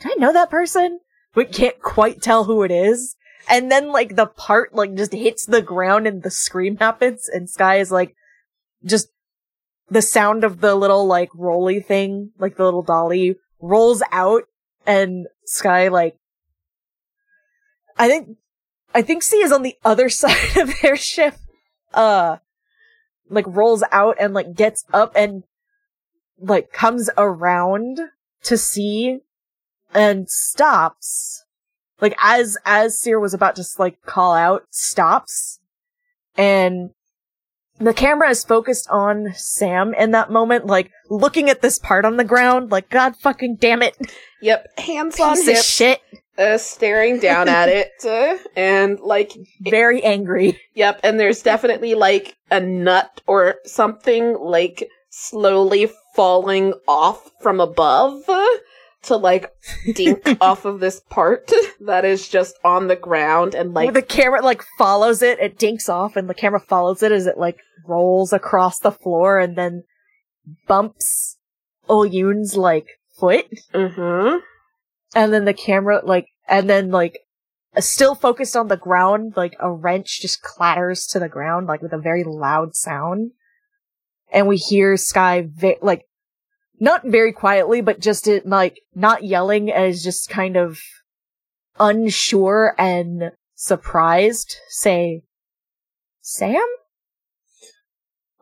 "Do 0.00 0.10
I 0.10 0.14
know 0.18 0.32
that 0.32 0.50
person?" 0.50 1.00
But 1.34 1.52
can't 1.52 1.80
quite 1.80 2.20
tell 2.20 2.44
who 2.44 2.62
it 2.62 2.70
is. 2.70 3.16
And 3.48 3.70
then 3.70 3.90
like 3.90 4.16
the 4.16 4.26
part 4.26 4.74
like 4.74 4.94
just 4.94 5.12
hits 5.12 5.46
the 5.46 5.62
ground 5.62 6.06
and 6.06 6.22
the 6.22 6.30
scream 6.30 6.76
happens, 6.76 7.28
and 7.28 7.50
Sky 7.50 7.76
is 7.76 7.90
like, 7.90 8.14
just 8.84 9.08
the 9.90 10.02
sound 10.02 10.44
of 10.44 10.60
the 10.60 10.74
little 10.74 11.06
like 11.06 11.30
rolly 11.34 11.80
thing, 11.80 12.30
like 12.38 12.56
the 12.56 12.64
little 12.64 12.82
dolly 12.82 13.36
rolls 13.60 14.02
out, 14.12 14.44
and 14.86 15.26
Sky 15.44 15.88
like 15.88 16.16
I 17.96 18.08
think 18.08 18.36
I 18.94 19.02
think 19.02 19.22
C 19.22 19.38
is 19.38 19.52
on 19.52 19.62
the 19.62 19.76
other 19.84 20.08
side 20.08 20.56
of 20.56 20.72
their 20.80 20.96
ship. 20.96 21.36
Uh 21.92 22.38
like 23.28 23.46
rolls 23.48 23.82
out 23.90 24.16
and 24.20 24.34
like 24.34 24.54
gets 24.54 24.84
up 24.92 25.12
and 25.16 25.44
like 26.38 26.72
comes 26.72 27.08
around 27.16 27.98
to 28.44 28.58
see 28.58 29.20
and 29.94 30.28
stops. 30.28 31.44
Like 32.00 32.14
as 32.20 32.58
as 32.64 32.98
Seer 32.98 33.20
was 33.20 33.34
about 33.34 33.56
to 33.56 33.64
like 33.78 34.02
call 34.02 34.34
out, 34.34 34.66
stops. 34.70 35.60
And 36.36 36.90
the 37.78 37.94
camera 37.94 38.28
is 38.30 38.44
focused 38.44 38.88
on 38.90 39.32
Sam 39.34 39.94
in 39.94 40.10
that 40.12 40.30
moment, 40.30 40.66
like 40.66 40.90
looking 41.10 41.50
at 41.50 41.62
this 41.62 41.78
part 41.78 42.04
on 42.04 42.16
the 42.16 42.24
ground, 42.24 42.70
like 42.70 42.88
God 42.90 43.16
fucking 43.16 43.56
damn 43.56 43.82
it, 43.82 43.96
Yep, 44.40 44.78
hands 44.78 45.18
on 45.20 45.36
piece 45.36 45.46
hip, 45.46 45.64
shit. 45.64 46.20
uh, 46.38 46.58
staring 46.58 47.18
down 47.20 47.48
at 47.48 47.68
it, 47.68 47.90
uh, 48.04 48.36
and 48.56 48.98
like, 49.00 49.32
Very 49.60 50.02
angry. 50.02 50.60
yep, 50.74 51.00
and 51.02 51.18
there's 51.18 51.42
definitely 51.42 51.94
like 51.94 52.36
a 52.50 52.60
nut 52.60 53.20
or 53.26 53.56
something 53.64 54.36
like 54.38 54.88
slowly 55.10 55.90
falling 56.14 56.74
off 56.88 57.30
from 57.40 57.60
above 57.60 58.22
to 59.02 59.16
like 59.16 59.52
dink 59.94 60.36
off 60.40 60.64
of 60.64 60.80
this 60.80 61.00
part 61.10 61.50
that 61.80 62.04
is 62.04 62.28
just 62.28 62.56
on 62.64 62.88
the 62.88 62.96
ground 62.96 63.54
and 63.54 63.74
like 63.74 63.92
the 63.92 64.02
camera 64.02 64.40
like 64.42 64.62
follows 64.78 65.22
it, 65.22 65.38
it 65.40 65.58
dinks 65.58 65.88
off, 65.88 66.16
and 66.16 66.28
the 66.28 66.34
camera 66.34 66.60
follows 66.60 67.02
it 67.02 67.12
as 67.12 67.26
it 67.26 67.38
like 67.38 67.58
rolls 67.86 68.32
across 68.32 68.78
the 68.78 68.92
floor 68.92 69.38
and 69.38 69.56
then 69.56 69.84
bumps 70.66 71.38
Olyun's 71.88 72.56
like 72.56 72.86
foot, 73.18 73.46
mm-hmm. 73.74 74.38
and 75.14 75.32
then 75.32 75.44
the 75.44 75.54
camera 75.54 76.00
like, 76.04 76.26
and 76.48 76.68
then 76.68 76.90
like, 76.90 77.18
uh, 77.76 77.80
still 77.80 78.14
focused 78.14 78.56
on 78.56 78.68
the 78.68 78.76
ground, 78.76 79.34
like 79.36 79.54
a 79.60 79.70
wrench 79.70 80.20
just 80.20 80.42
clatters 80.42 81.06
to 81.06 81.18
the 81.18 81.28
ground 81.28 81.66
like 81.66 81.82
with 81.82 81.92
a 81.92 81.98
very 81.98 82.24
loud 82.24 82.74
sound, 82.74 83.32
and 84.32 84.46
we 84.46 84.56
hear 84.56 84.96
Sky 84.96 85.48
ve- 85.48 85.78
like, 85.82 86.04
not 86.82 87.04
very 87.04 87.32
quietly, 87.32 87.80
but 87.80 88.00
just 88.00 88.26
it, 88.26 88.44
like 88.44 88.80
not 88.92 89.22
yelling 89.22 89.70
as 89.70 90.02
just 90.02 90.28
kind 90.28 90.56
of 90.56 90.80
unsure 91.78 92.74
and 92.76 93.30
surprised 93.54 94.56
say, 94.68 95.22
Sam? 96.22 96.66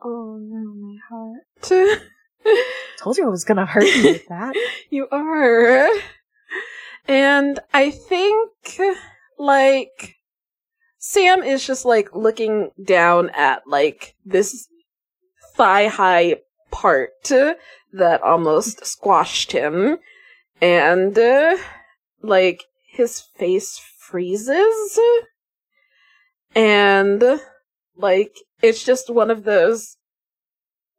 Oh 0.03 0.39
no, 0.41 0.73
my 0.73 0.97
heart. 1.07 2.01
Told 2.97 3.17
you 3.17 3.27
I 3.27 3.29
was 3.29 3.43
gonna 3.43 3.67
hurt 3.67 3.83
you 3.83 4.03
with 4.03 4.27
that. 4.29 4.55
You 4.89 5.07
are. 5.09 5.87
And 7.07 7.59
I 7.73 7.91
think, 7.91 8.51
like, 9.39 10.15
Sam 10.97 11.43
is 11.43 11.65
just, 11.65 11.85
like, 11.85 12.13
looking 12.13 12.71
down 12.83 13.29
at, 13.29 13.61
like, 13.65 14.15
this 14.25 14.67
thigh 15.55 15.87
high 15.87 16.41
part 16.71 17.11
that 17.93 18.21
almost 18.23 18.85
squashed 18.85 19.51
him. 19.51 19.97
And, 20.61 21.17
uh, 21.17 21.57
like, 22.21 22.63
his 22.87 23.21
face 23.21 23.79
freezes. 23.99 24.99
And, 26.55 27.23
like, 27.95 28.35
it's 28.61 28.83
just 28.83 29.09
one 29.09 29.31
of 29.31 29.43
those, 29.43 29.97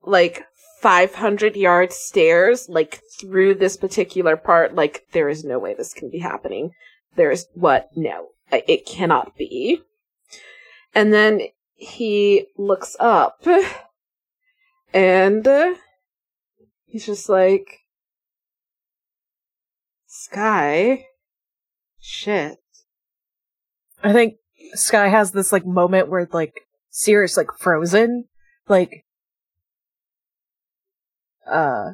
like, 0.02 0.44
500 0.80 1.54
yard 1.54 1.92
stairs, 1.92 2.68
like 2.68 3.00
through 3.20 3.54
this 3.54 3.76
particular 3.76 4.36
part, 4.36 4.74
like, 4.74 5.06
there 5.12 5.28
is 5.28 5.44
no 5.44 5.58
way 5.58 5.74
this 5.74 5.94
can 5.94 6.10
be 6.10 6.18
happening. 6.18 6.72
There's 7.14 7.46
what? 7.54 7.88
No, 7.94 8.30
it 8.50 8.84
cannot 8.84 9.36
be. 9.36 9.82
And 10.94 11.12
then 11.12 11.42
he 11.74 12.46
looks 12.56 12.96
up 12.98 13.46
and 14.92 15.46
uh, 15.46 15.74
he's 16.86 17.06
just 17.06 17.28
like, 17.28 17.80
Sky, 20.06 21.06
shit. 22.00 22.58
I 24.02 24.12
think 24.12 24.34
Sky 24.74 25.08
has 25.08 25.32
this 25.32 25.52
like 25.52 25.66
moment 25.66 26.08
where 26.08 26.28
like 26.32 26.52
Seer's 26.90 27.36
like 27.36 27.48
frozen, 27.58 28.24
like 28.68 29.04
uh 31.46 31.90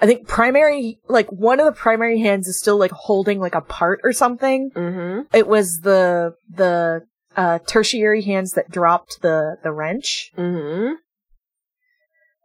I 0.00 0.06
think 0.06 0.26
primary 0.26 0.98
like 1.08 1.30
one 1.30 1.60
of 1.60 1.66
the 1.66 1.72
primary 1.72 2.20
hands 2.20 2.48
is 2.48 2.58
still 2.58 2.76
like 2.78 2.90
holding 2.90 3.38
like 3.38 3.54
a 3.54 3.60
part 3.60 4.00
or 4.02 4.12
something. 4.12 4.70
Mm-hmm. 4.74 5.36
It 5.36 5.46
was 5.46 5.80
the 5.80 6.34
the 6.50 7.02
uh 7.36 7.58
tertiary 7.66 8.22
hands 8.22 8.52
that 8.52 8.70
dropped 8.70 9.22
the 9.22 9.56
the 9.62 9.72
wrench. 9.72 10.32
Mm-hmm. 10.36 10.94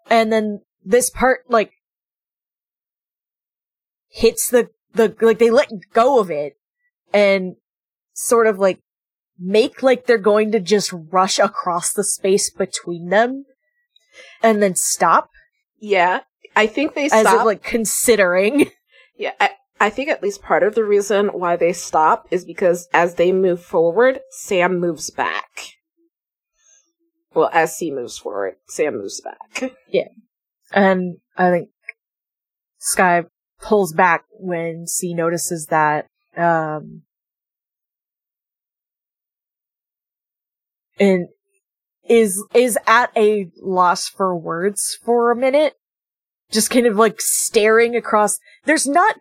And 0.10 0.32
then 0.32 0.62
this 0.84 1.10
part 1.10 1.42
like 1.50 1.72
hits 4.10 4.50
the 4.50 4.70
the 4.94 5.16
like 5.22 5.40
they 5.40 5.52
let 5.52 5.70
go 5.94 6.20
of 6.20 6.32
it 6.32 6.58
and 7.14 7.56
sort 8.14 8.48
of 8.48 8.58
like 8.58 8.80
make 9.40 9.84
like 9.84 10.06
they're 10.06 10.18
going 10.18 10.52
to 10.52 10.60
just 10.60 10.92
rush 10.94 11.40
across 11.40 11.94
the 11.94 12.04
space 12.04 12.50
between 12.50 13.10
them 13.10 13.46
and 14.42 14.62
then 14.64 14.76
stop 14.76 15.30
Yeah, 15.80 16.22
I 16.56 16.68
think 16.68 16.96
they 16.96 17.06
as 17.06 17.12
stop. 17.12 17.42
if 17.42 17.46
like 17.46 17.64
considering 17.64 18.72
yeah, 19.18 19.34
I, 19.40 19.52
I 19.80 19.90
think 19.90 20.10
at 20.10 20.24
least 20.24 20.42
part 20.42 20.64
of 20.64 20.74
the 20.74 20.84
reason 20.84 21.28
why 21.28 21.56
they 21.56 21.74
stop 21.74 22.28
is 22.32 22.46
because 22.46 22.88
as 22.94 23.16
they 23.16 23.32
move 23.32 23.62
forward, 23.64 24.22
Sam 24.32 24.80
moves 24.80 25.12
back. 25.12 25.77
Well, 27.38 27.52
as 27.54 27.78
C 27.78 27.92
moves 27.92 28.18
forward, 28.18 28.56
Sam 28.68 28.98
moves 28.98 29.22
back. 29.22 29.72
Yeah. 29.90 30.08
And 30.72 31.18
I 31.38 31.52
think 31.52 31.70
Sky 32.80 33.26
pulls 33.62 33.94
back 33.94 34.26
when 34.32 34.88
C 34.88 35.14
notices 35.14 35.68
that 35.68 36.08
um 36.36 37.04
and 41.00 41.28
is 42.10 42.44
is 42.56 42.76
at 42.88 43.12
a 43.16 43.52
loss 43.62 44.10
for 44.10 44.36
words 44.36 44.98
for 45.06 45.30
a 45.30 45.36
minute 45.36 45.76
just 46.52 46.72
kind 46.72 46.88
of 46.88 46.98
like 46.98 47.22
staring 47.22 47.96
across 47.96 48.40
there's 48.66 48.88
not 48.88 49.18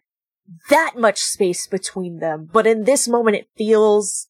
that 0.70 0.94
much 0.96 1.20
space 1.20 1.66
between 1.66 2.18
them 2.18 2.48
but 2.52 2.66
in 2.66 2.84
this 2.84 3.06
moment 3.08 3.36
it 3.36 3.48
feels 3.56 4.28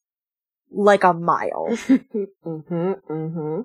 like 0.71 1.03
a 1.03 1.13
mile 1.13 1.67
mm-hmm, 1.69 2.91
mm-hmm. 3.09 3.61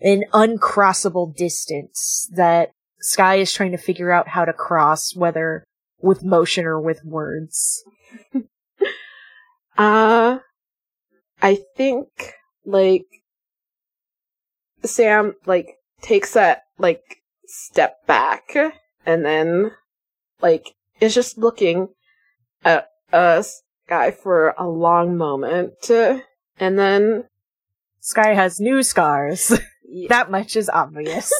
An 0.00 0.24
uncrossable 0.32 1.34
distance 1.34 2.28
that 2.34 2.70
Sky 3.00 3.36
is 3.36 3.52
trying 3.52 3.72
to 3.72 3.78
figure 3.78 4.10
out 4.10 4.28
how 4.28 4.44
to 4.44 4.52
cross, 4.52 5.14
whether 5.14 5.64
with 6.00 6.24
motion 6.24 6.64
or 6.64 6.80
with 6.80 7.04
words. 7.04 7.82
Uh, 9.78 10.40
I 11.40 11.58
think, 11.76 12.08
like, 12.66 13.06
Sam, 14.84 15.36
like, 15.46 15.76
takes 16.02 16.32
that, 16.32 16.64
like, 16.78 17.22
step 17.46 18.04
back 18.04 18.56
and 19.06 19.24
then, 19.24 19.70
like, 20.42 20.74
is 21.00 21.14
just 21.14 21.38
looking 21.38 21.90
at 22.64 22.88
us 23.12 23.62
guy 23.88 24.10
for 24.10 24.52
a 24.58 24.66
long 24.68 25.16
moment. 25.16 25.88
And 25.88 26.78
then, 26.78 27.24
Sky 28.00 28.34
has 28.34 28.58
new 28.58 28.82
scars. 28.82 29.56
yeah, 29.88 30.08
that 30.08 30.30
much 30.30 30.56
is 30.56 30.68
obvious. 30.68 31.32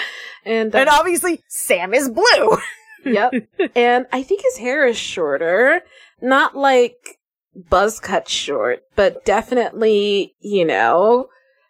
and, 0.44 0.74
and 0.74 0.88
obviously, 0.88 1.42
Sam 1.48 1.94
is 1.94 2.08
blue. 2.08 2.58
yep. 3.04 3.32
And 3.74 4.06
I 4.12 4.22
think 4.22 4.42
his 4.42 4.58
hair 4.58 4.86
is 4.86 4.96
shorter. 4.96 5.82
Not 6.20 6.56
like 6.56 7.18
buzz 7.54 8.00
cut 8.00 8.28
short, 8.28 8.82
but 8.96 9.24
definitely, 9.24 10.34
you 10.40 10.64
know, 10.64 11.28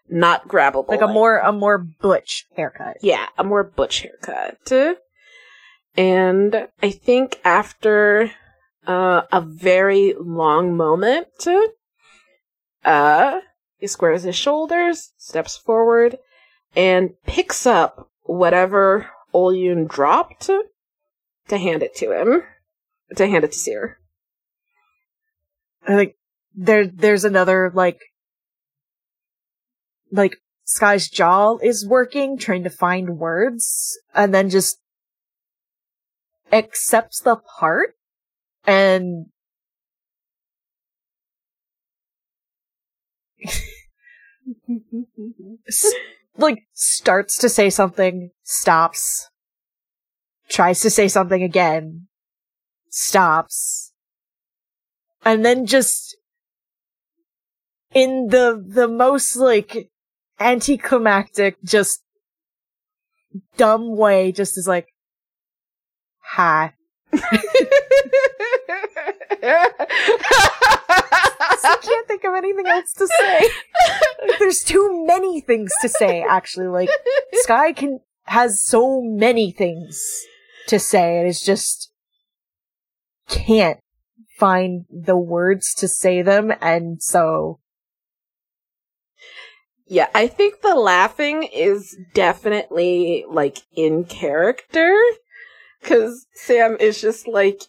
not 0.09 0.49
grabbable. 0.49 0.89
like 0.89 1.01
a 1.01 1.09
more, 1.09 1.39
a 1.39 1.53
more 1.53 1.79
butch 1.79 2.47
haircut. 2.57 2.99
yeah, 3.03 3.27
a 3.39 3.45
more 3.45 3.65
butch 3.65 4.01
haircut. 4.03 4.99
And 5.97 6.69
I 6.83 6.91
think 6.91 7.41
after 7.45 8.31
uh, 8.87 9.23
a 9.31 9.41
very 9.41 10.15
long 10.19 10.77
moment, 10.77 11.47
uh, 12.85 13.41
he 13.83 13.89
squares 13.89 14.23
his 14.23 14.37
shoulders, 14.37 15.11
steps 15.17 15.57
forward, 15.57 16.17
and 16.77 17.15
picks 17.27 17.67
up 17.67 18.09
whatever 18.23 19.11
Olyun 19.35 19.89
dropped 19.89 20.49
to 21.49 21.59
hand 21.59 21.83
it 21.83 21.97
to 21.97 22.13
him. 22.13 22.45
To 23.17 23.27
hand 23.27 23.43
it 23.43 23.51
to 23.51 23.59
Seer. 23.59 23.99
I 25.85 25.97
think 25.97 26.15
there, 26.55 26.87
there's 26.87 27.25
another, 27.25 27.73
like, 27.75 27.99
like, 30.13 30.37
Sky's 30.63 31.09
jaw 31.11 31.57
is 31.61 31.85
working, 31.85 32.39
trying 32.39 32.63
to 32.63 32.71
find 32.71 33.19
words, 33.19 33.99
and 34.15 34.33
then 34.33 34.49
just 34.49 34.79
accepts 36.53 37.19
the 37.19 37.35
part 37.59 37.97
and 38.65 39.27
s- 45.69 45.93
like 46.37 46.65
starts 46.73 47.37
to 47.39 47.49
say 47.49 47.71
something, 47.71 48.31
stops, 48.43 49.29
tries 50.49 50.81
to 50.81 50.91
say 50.91 51.09
something 51.09 51.43
again, 51.43 52.09
stops, 52.91 53.93
and 55.25 55.45
then 55.45 55.67
just 55.67 56.17
in 57.95 58.29
the 58.29 58.63
the 58.67 58.89
most 58.89 59.37
like 59.37 59.91
anticlimactic, 60.41 61.57
just 61.65 62.03
dumb 63.57 63.97
way, 63.97 64.33
just 64.33 64.59
is 64.59 64.69
like, 64.69 64.89
"Hi." 66.21 66.75
I 71.65 71.77
can't 71.77 72.09
think 72.09 72.25
of 72.25 72.35
anything 72.35 72.67
else 72.67 72.93
to 72.95 73.07
say. 73.07 73.49
There's 74.39 74.63
too 74.63 75.05
many 75.07 75.41
things 75.41 75.73
to 75.83 75.89
say, 75.89 76.25
actually. 76.29 76.67
Like, 76.69 76.91
Sky 77.35 77.73
can, 77.73 78.01
has 78.25 78.63
so 78.63 79.01
many 79.03 79.51
things 79.51 80.01
to 80.69 80.79
say, 80.79 81.19
and 81.19 81.29
it's 81.29 81.45
just 81.45 81.91
can't 83.29 83.79
find 84.39 84.85
the 84.91 85.17
words 85.17 85.75
to 85.75 85.89
say 85.89 86.23
them, 86.23 86.53
and 86.61 87.03
so, 87.03 87.61
Yeah, 89.87 90.09
I 90.15 90.27
think 90.27 90.63
the 90.63 90.75
laughing 90.75 91.43
is 91.43 91.97
definitely 92.15 93.25
like 93.29 93.59
in 93.77 94.05
character 94.05 94.97
cuz 95.83 96.27
Sam 96.35 96.77
is 96.81 97.01
just 97.01 97.29
like 97.29 97.63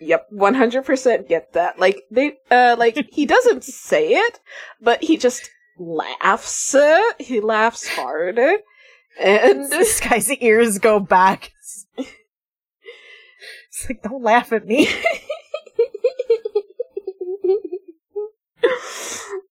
yep, 0.00 0.26
100% 0.32 1.28
get 1.28 1.52
that. 1.52 1.78
Like 1.78 2.02
they 2.10 2.38
uh 2.50 2.76
like 2.78 3.08
he 3.12 3.26
doesn't 3.26 3.64
say 3.64 4.08
it, 4.08 4.40
but 4.80 5.02
he 5.02 5.16
just 5.16 5.50
laughs. 5.78 6.74
He 7.18 7.40
laughs 7.40 7.88
hard. 7.88 8.38
And 8.38 9.70
this 9.70 10.00
guy's 10.00 10.30
ears 10.30 10.78
go 10.78 11.00
back. 11.00 11.52
It's 11.96 13.88
like, 13.88 14.02
don't 14.02 14.22
laugh 14.22 14.52
at 14.52 14.66
me. 14.66 14.88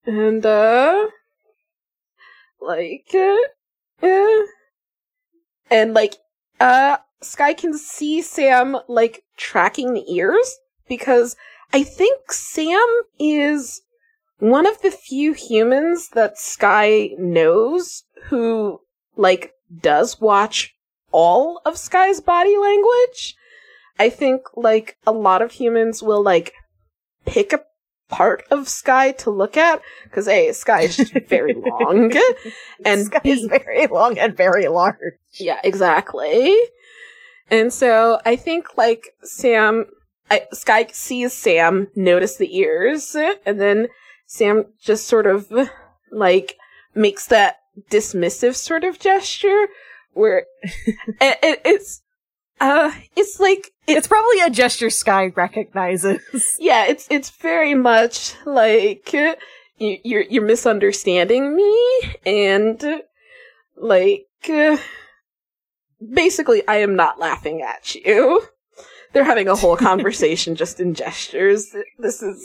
and 0.06 0.46
uh 0.46 1.08
like 2.62 3.10
uh, 3.14 3.36
yeah. 4.02 4.42
and 5.70 5.94
like 5.94 6.16
uh 6.60 6.98
Sky 7.22 7.54
can 7.54 7.78
see 7.78 8.22
Sam 8.22 8.78
like 8.88 9.24
tracking 9.38 9.94
the 9.94 10.06
ears 10.14 10.60
because 10.88 11.36
I 11.72 11.84
think 11.84 12.32
Sam 12.32 12.86
is 13.18 13.82
one 14.40 14.66
of 14.66 14.82
the 14.82 14.92
few 14.92 15.34
humans 15.34 16.10
that 16.10 16.38
Sky 16.38 17.12
knows 17.18 18.04
who 18.26 18.82
like 19.16 19.54
does 19.82 20.20
watch 20.20 20.76
all 21.12 21.62
of 21.66 21.78
Sky's 21.78 22.20
body 22.20 22.58
language. 22.58 23.36
I 23.98 24.10
think 24.10 24.42
like 24.56 24.98
a 25.08 25.12
lot 25.12 25.42
of 25.42 25.54
humans 25.54 26.04
will 26.04 26.22
like 26.22 26.54
pick 27.26 27.54
part 28.14 28.44
of 28.52 28.70
Sky 28.70 29.12
to 29.14 29.32
look 29.32 29.58
at 29.58 29.82
because 30.04 30.28
a 30.28 30.52
Sky 30.52 30.82
is 30.82 30.98
just 30.98 31.14
very 31.28 31.56
long, 31.56 32.14
and 32.86 33.06
Sky 33.06 33.22
is 33.24 33.46
very 33.46 33.88
long 33.88 34.20
and 34.20 34.38
very 34.38 34.68
large. 34.68 35.16
yeah, 35.34 35.60
exactly. 35.64 36.56
And 37.50 37.74
so 37.74 38.20
I 38.24 38.36
think 38.36 38.78
like 38.78 39.16
Sam, 39.24 39.88
I, 40.30 40.44
Sky 40.54 40.88
sees 40.92 41.34
Sam 41.34 41.88
notice 41.96 42.38
the 42.38 42.56
ears, 42.56 43.16
and 43.16 43.60
then 43.60 43.88
Sam 44.28 44.66
just 44.80 45.08
sort 45.08 45.26
of 45.26 45.52
like 46.12 46.58
makes 46.94 47.26
that 47.28 47.62
dismissive 47.90 48.56
sort 48.56 48.84
of 48.84 49.00
gesture 49.00 49.68
where 50.14 50.46
it, 50.64 51.40
it, 51.42 51.62
it's 51.66 52.03
uh 52.64 52.92
it's 53.16 53.40
like 53.40 53.72
It's 53.88 54.08
probably 54.08 54.40
a 54.40 54.50
gesture 54.50 54.90
Sky 54.90 55.32
recognizes. 55.36 56.22
yeah 56.60 56.86
it's 56.86 57.08
it's 57.10 57.30
very 57.30 57.76
much 57.76 58.36
like 58.46 59.10
uh, 59.14 59.36
you, 59.78 59.98
you're 60.04 60.22
you're 60.24 60.46
misunderstanding 60.46 61.56
me 61.56 62.02
and 62.26 62.84
uh, 62.84 63.00
like 63.76 64.28
uh, 64.50 64.78
basically 66.14 66.66
I 66.68 66.78
am 66.78 66.96
not 66.96 67.20
laughing 67.20 67.62
at 67.62 67.96
you. 67.96 68.44
They're 69.12 69.24
having 69.24 69.48
a 69.48 69.56
whole 69.56 69.78
conversation 69.78 70.56
just 70.56 70.80
in 70.80 70.94
gestures. 70.96 71.76
This 72.00 72.22
is 72.22 72.42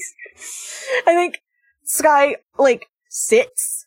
I 1.06 1.14
think 1.14 1.38
Sky 1.84 2.36
like 2.58 2.86
sits, 3.08 3.86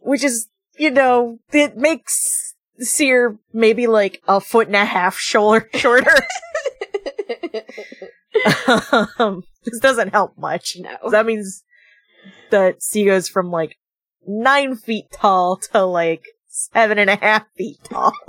which 0.00 0.22
is 0.24 0.48
you 0.78 0.90
know 0.90 1.38
it 1.52 1.76
makes 1.76 2.43
Seer 2.78 3.38
maybe 3.52 3.86
like 3.86 4.20
a 4.26 4.40
foot 4.40 4.66
and 4.66 4.76
a 4.76 4.84
half 4.84 5.16
shorter. 5.16 5.68
shorter. 5.74 6.10
um, 9.18 9.44
this 9.64 9.78
doesn't 9.80 10.10
help 10.10 10.36
much. 10.36 10.76
no. 10.78 11.10
That 11.10 11.26
means 11.26 11.64
that 12.50 12.82
C 12.82 13.04
goes 13.04 13.28
from 13.28 13.50
like 13.50 13.76
nine 14.26 14.76
feet 14.76 15.06
tall 15.12 15.56
to 15.72 15.84
like 15.84 16.24
seven 16.46 16.98
and 16.98 17.10
a 17.10 17.16
half 17.16 17.44
feet 17.56 17.78
tall. 17.84 18.12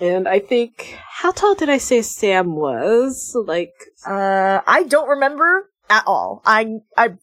and 0.00 0.26
I 0.28 0.38
think 0.38 0.96
how 0.98 1.32
tall 1.32 1.54
did 1.54 1.68
I 1.68 1.78
say 1.78 2.02
Sam 2.02 2.54
was? 2.56 3.32
Like 3.34 3.72
Uh, 4.06 4.60
I 4.66 4.84
don't 4.84 5.08
remember 5.08 5.70
at 5.90 6.04
all. 6.06 6.42
I 6.44 6.78
I 6.96 7.14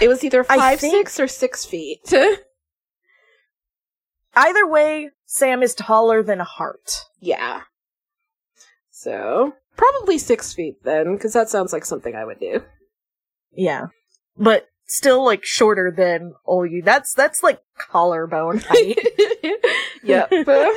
it 0.00 0.08
was 0.08 0.24
either 0.24 0.44
five 0.44 0.80
six 0.80 1.18
or 1.20 1.28
six 1.28 1.64
feet. 1.64 2.12
either 4.34 4.66
way, 4.66 5.10
Sam 5.26 5.62
is 5.62 5.74
taller 5.74 6.22
than 6.22 6.40
a 6.40 6.44
heart. 6.44 7.06
Yeah. 7.20 7.62
So, 8.90 9.54
probably 9.76 10.18
six 10.18 10.52
feet 10.52 10.82
then, 10.84 11.14
because 11.16 11.32
that 11.32 11.48
sounds 11.48 11.72
like 11.72 11.84
something 11.84 12.14
I 12.14 12.24
would 12.24 12.40
do. 12.40 12.62
Yeah, 13.52 13.86
but 14.36 14.68
still 14.86 15.24
like 15.24 15.44
shorter 15.44 15.92
than 15.94 16.34
all 16.44 16.66
you. 16.66 16.82
That's 16.82 17.12
that's 17.14 17.42
like 17.42 17.60
collarbone 17.78 18.58
height. 18.58 18.98
yep. 20.02 20.30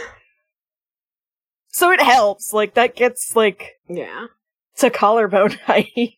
so 1.68 1.92
it 1.92 2.02
helps. 2.02 2.54
Like 2.54 2.74
that 2.76 2.96
gets 2.96 3.36
like 3.36 3.80
yeah. 3.88 4.28
to 4.78 4.90
collarbone 4.90 5.52
height. 5.66 6.18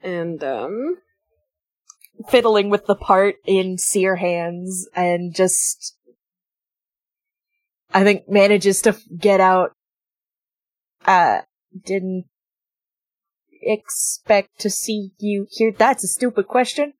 And, 0.00 0.42
um, 0.44 0.98
Fiddling 2.28 2.68
with 2.70 2.86
the 2.86 2.96
part 2.96 3.36
in 3.46 3.78
Seer 3.78 4.16
hands 4.16 4.88
and 4.94 5.34
just, 5.34 5.96
I 7.94 8.02
think 8.02 8.28
manages 8.28 8.82
to 8.82 8.96
get 9.16 9.40
out. 9.40 9.72
Uh, 11.06 11.42
didn't 11.84 12.24
expect 13.62 14.58
to 14.60 14.70
see 14.70 15.12
you 15.18 15.46
here. 15.50 15.72
That's 15.76 16.04
a 16.04 16.08
stupid 16.08 16.48
question. 16.48 16.94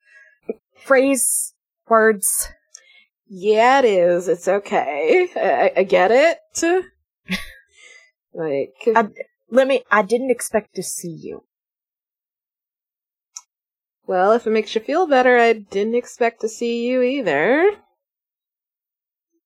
Phrase, 0.75 1.53
words. 1.87 2.47
yeah, 3.27 3.79
it 3.79 3.85
is. 3.85 4.27
It's 4.29 4.47
okay. 4.47 5.27
I, 5.35 5.79
I- 5.81 5.83
get 5.83 6.11
it. 6.11 6.37
like, 8.33 8.73
I- 8.95 9.09
Let 9.51 9.67
me, 9.67 9.83
I 9.91 10.01
didn't 10.01 10.31
expect 10.31 10.75
to 10.75 10.83
see 10.83 11.11
you. 11.11 11.43
Well, 14.09 14.31
if 14.31 14.47
it 14.47 14.49
makes 14.49 14.73
you 14.73 14.81
feel 14.81 15.05
better, 15.05 15.37
I 15.37 15.53
didn't 15.53 15.93
expect 15.93 16.41
to 16.41 16.49
see 16.49 16.87
you 16.87 17.03
either. 17.03 17.69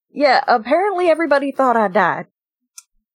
Yeah, 0.10 0.42
apparently 0.48 1.10
everybody 1.10 1.52
thought 1.52 1.76
I 1.76 1.90
died. 1.90 2.28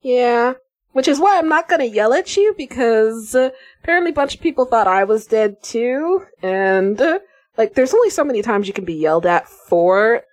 Yeah. 0.02 0.54
Which 0.92 1.08
is 1.08 1.18
why 1.18 1.38
I'm 1.38 1.48
not 1.48 1.66
gonna 1.66 1.86
yell 1.86 2.12
at 2.12 2.36
you 2.36 2.54
because 2.58 3.34
uh, 3.34 3.48
apparently 3.82 4.10
a 4.10 4.14
bunch 4.14 4.34
of 4.34 4.42
people 4.42 4.66
thought 4.66 4.86
I 4.86 5.04
was 5.04 5.26
dead 5.26 5.62
too. 5.62 6.26
And, 6.42 7.00
uh, 7.00 7.20
like, 7.56 7.72
there's 7.72 7.94
only 7.94 8.10
so 8.10 8.24
many 8.24 8.42
times 8.42 8.68
you 8.68 8.74
can 8.74 8.84
be 8.84 8.92
yelled 8.92 9.24
at 9.24 9.48
for 9.48 10.24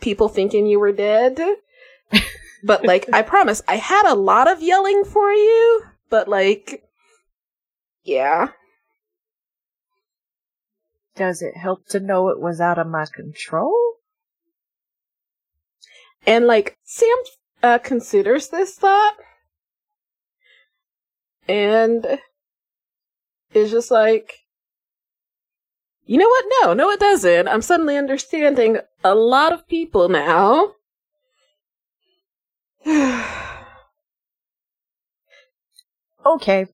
people 0.00 0.28
thinking 0.28 0.68
you 0.68 0.78
were 0.78 0.92
dead. 0.92 1.40
but, 2.62 2.84
like, 2.84 3.08
I 3.12 3.22
promise, 3.22 3.60
I 3.66 3.74
had 3.74 4.06
a 4.06 4.14
lot 4.14 4.48
of 4.48 4.62
yelling 4.62 5.02
for 5.04 5.32
you, 5.32 5.82
but, 6.10 6.28
like, 6.28 6.84
yeah. 8.04 8.50
Does 11.16 11.42
it 11.42 11.56
help 11.56 11.86
to 11.88 12.00
know 12.00 12.28
it 12.28 12.40
was 12.40 12.60
out 12.60 12.78
of 12.78 12.86
my 12.86 13.06
control? 13.12 13.74
And, 16.26 16.46
like, 16.46 16.78
Sam 16.84 17.16
uh, 17.62 17.78
considers 17.78 18.48
this 18.48 18.76
thought. 18.76 19.16
And 21.48 22.18
is 23.52 23.70
just 23.70 23.90
like, 23.90 24.40
you 26.04 26.18
know 26.18 26.28
what? 26.28 26.44
No, 26.62 26.74
no, 26.74 26.90
it 26.90 27.00
doesn't. 27.00 27.48
I'm 27.48 27.62
suddenly 27.62 27.96
understanding 27.96 28.78
a 29.04 29.14
lot 29.14 29.52
of 29.52 29.68
people 29.68 30.08
now. 30.08 30.74
Okay, 36.26 36.66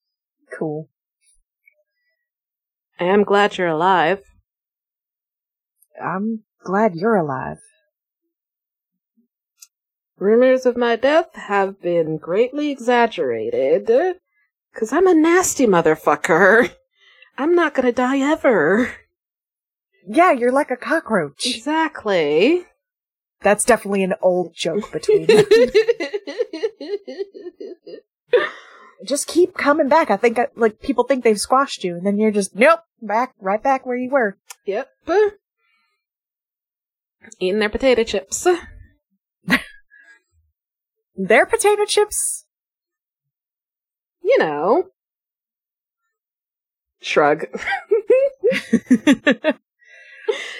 cool. 0.58 0.88
I 2.98 3.04
am 3.04 3.24
glad 3.24 3.58
you're 3.58 3.68
alive. 3.68 4.22
I'm 6.02 6.44
glad 6.64 6.94
you're 6.94 7.16
alive. 7.16 7.58
Rumors 10.18 10.64
of 10.64 10.78
my 10.78 10.96
death 10.96 11.34
have 11.34 11.80
been 11.82 12.16
greatly 12.16 12.70
exaggerated. 12.70 13.90
Cause 14.74 14.92
I'm 14.92 15.06
a 15.06 15.14
nasty 15.14 15.66
motherfucker. 15.66 16.70
I'm 17.38 17.54
not 17.54 17.74
gonna 17.74 17.92
die 17.92 18.20
ever. 18.20 18.90
Yeah, 20.06 20.32
you're 20.32 20.52
like 20.52 20.70
a 20.70 20.76
cockroach. 20.76 21.46
Exactly. 21.46 22.64
That's 23.42 23.64
definitely 23.64 24.04
an 24.04 24.14
old 24.22 24.54
joke 24.54 24.90
between 24.90 25.26
them. 25.26 25.44
just 29.04 29.26
keep 29.26 29.54
coming 29.54 29.88
back. 29.88 30.10
I 30.10 30.16
think, 30.16 30.38
like, 30.56 30.80
people 30.80 31.04
think 31.04 31.24
they've 31.24 31.40
squashed 31.40 31.84
you, 31.84 31.96
and 31.96 32.06
then 32.06 32.18
you're 32.18 32.30
just, 32.30 32.54
nope, 32.54 32.80
back, 33.00 33.34
right 33.40 33.62
back 33.62 33.86
where 33.86 33.96
you 33.96 34.10
were. 34.10 34.36
Yep. 34.64 34.88
Eating 37.40 37.58
their 37.58 37.68
potato 37.68 38.04
chips. 38.04 38.46
Their 41.16 41.46
potato 41.46 41.84
chips? 41.86 42.44
You 44.22 44.38
know. 44.38 44.90
Shrug. 47.00 47.46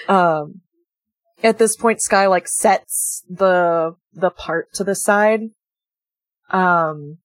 um, 0.07 0.61
at 1.43 1.59
this 1.59 1.75
point, 1.75 2.01
Sky, 2.01 2.27
like, 2.27 2.47
sets 2.47 3.23
the, 3.29 3.95
the 4.13 4.31
part 4.31 4.73
to 4.73 4.83
the 4.83 4.95
side. 4.95 5.41
Um, 6.49 7.19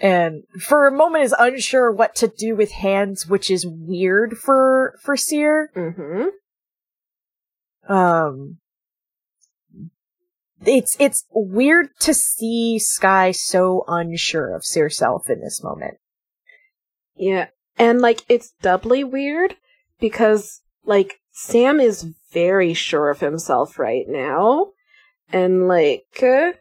and 0.00 0.44
for 0.58 0.86
a 0.86 0.92
moment 0.92 1.24
is 1.24 1.34
unsure 1.38 1.92
what 1.92 2.14
to 2.16 2.28
do 2.28 2.56
with 2.56 2.72
hands, 2.72 3.26
which 3.26 3.50
is 3.50 3.66
weird 3.66 4.38
for, 4.38 4.98
for 5.02 5.16
Seer. 5.16 5.70
mm-hmm. 5.76 6.28
Um, 7.92 8.58
it's, 10.64 10.96
it's 10.98 11.26
weird 11.32 11.88
to 12.00 12.14
see 12.14 12.78
Sky 12.78 13.30
so 13.30 13.84
unsure 13.88 14.54
of 14.54 14.64
herself 14.74 15.28
in 15.28 15.40
this 15.40 15.62
moment. 15.62 15.98
Yeah. 17.16 17.48
And 17.78 18.00
like 18.00 18.24
it's 18.28 18.52
doubly 18.62 19.04
weird 19.04 19.56
because 19.98 20.62
like 20.84 21.20
Sam 21.32 21.80
is 21.80 22.06
very 22.32 22.74
sure 22.74 23.10
of 23.10 23.20
himself 23.20 23.78
right 23.78 24.06
now. 24.08 24.68
And 25.32 25.68
like 25.68 26.22
uh, 26.22 26.52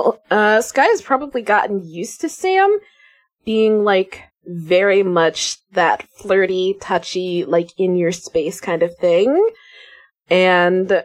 uh 0.30 0.60
Sky 0.60 0.84
has 0.86 1.02
probably 1.02 1.42
gotten 1.42 1.84
used 1.84 2.20
to 2.22 2.28
Sam 2.28 2.78
being 3.44 3.84
like 3.84 4.22
very 4.46 5.02
much 5.02 5.58
that 5.72 6.02
flirty, 6.18 6.76
touchy, 6.80 7.44
like 7.44 7.70
in 7.78 7.96
your 7.96 8.12
space 8.12 8.60
kind 8.60 8.82
of 8.82 8.96
thing. 8.96 9.50
And 10.28 11.04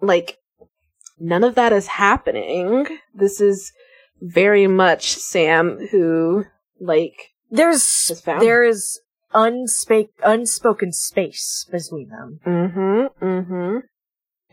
like 0.00 0.38
none 1.18 1.44
of 1.44 1.54
that 1.54 1.72
is 1.72 1.86
happening. 1.86 2.86
This 3.14 3.40
is 3.40 3.72
very 4.20 4.66
much 4.66 5.14
Sam 5.16 5.88
who, 5.90 6.44
like, 6.80 7.14
There's 7.50 8.22
there 8.24 8.64
is 8.64 9.00
unspake 9.34 10.10
unspoken 10.24 10.92
space 10.92 11.66
between 11.70 12.08
them, 12.08 12.40
Mm-hmm. 12.46 13.24
Mm-hmm. 13.24 13.78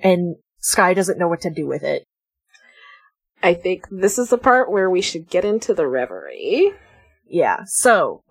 and 0.04 0.36
Sky 0.60 0.94
doesn't 0.94 1.18
know 1.20 1.28
what 1.28 1.42
to 1.42 1.50
do 1.50 1.68
with 1.68 1.84
it. 1.84 2.06
I 3.44 3.54
think 3.54 3.88
this 3.90 4.18
is 4.18 4.30
the 4.30 4.38
part 4.38 4.72
where 4.72 4.90
we 4.90 5.02
should 5.02 5.30
get 5.30 5.46
into 5.46 5.74
the 5.74 5.88
reverie. 5.88 6.74
Yeah. 7.28 7.62
So, 7.66 8.24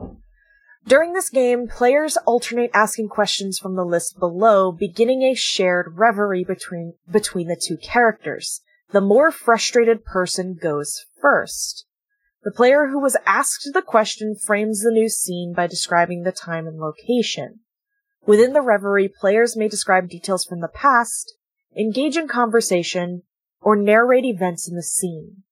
during 0.86 1.12
this 1.12 1.30
game, 1.30 1.68
players 1.68 2.16
alternate 2.26 2.70
asking 2.74 3.08
questions 3.08 3.58
from 3.58 3.76
the 3.76 3.84
list 3.84 4.18
below, 4.18 4.72
beginning 4.72 5.22
a 5.22 5.34
shared 5.34 5.98
reverie 5.98 6.44
between 6.44 6.94
between 7.10 7.48
the 7.48 7.60
two 7.60 7.76
characters. 7.76 8.60
The 8.90 9.00
more 9.00 9.30
frustrated 9.30 10.04
person 10.04 10.58
goes 10.60 11.04
first. 11.20 11.86
The 12.42 12.50
player 12.50 12.86
who 12.86 12.98
was 12.98 13.16
asked 13.26 13.68
the 13.72 13.82
question 13.82 14.34
frames 14.34 14.82
the 14.82 14.90
new 14.90 15.08
scene 15.08 15.52
by 15.54 15.66
describing 15.66 16.22
the 16.22 16.32
time 16.32 16.66
and 16.66 16.78
location. 16.78 17.60
Within 18.26 18.52
the 18.52 18.62
reverie, 18.62 19.08
players 19.08 19.56
may 19.56 19.68
describe 19.68 20.08
details 20.08 20.44
from 20.44 20.60
the 20.60 20.68
past, 20.68 21.34
engage 21.76 22.16
in 22.16 22.28
conversation, 22.28 23.22
or 23.60 23.76
narrate 23.76 24.24
events 24.24 24.68
in 24.68 24.74
the 24.74 24.82
scene. 24.82 25.42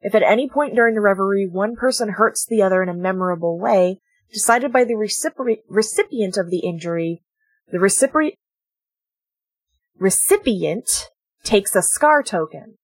If 0.00 0.14
at 0.14 0.22
any 0.22 0.48
point 0.48 0.74
during 0.74 0.94
the 0.94 1.00
reverie 1.00 1.46
one 1.46 1.76
person 1.76 2.10
hurts 2.10 2.46
the 2.46 2.62
other 2.62 2.82
in 2.82 2.88
a 2.88 2.94
memorable 2.94 3.58
way, 3.58 3.98
decided 4.32 4.72
by 4.72 4.84
the 4.84 4.94
recipri- 4.94 5.62
recipient 5.68 6.36
of 6.36 6.50
the 6.50 6.60
injury, 6.60 7.22
the 7.70 7.78
recipri- 7.78 8.34
recipient 9.98 11.08
takes 11.44 11.74
a 11.74 11.82
scar 11.82 12.22
token. 12.22 12.76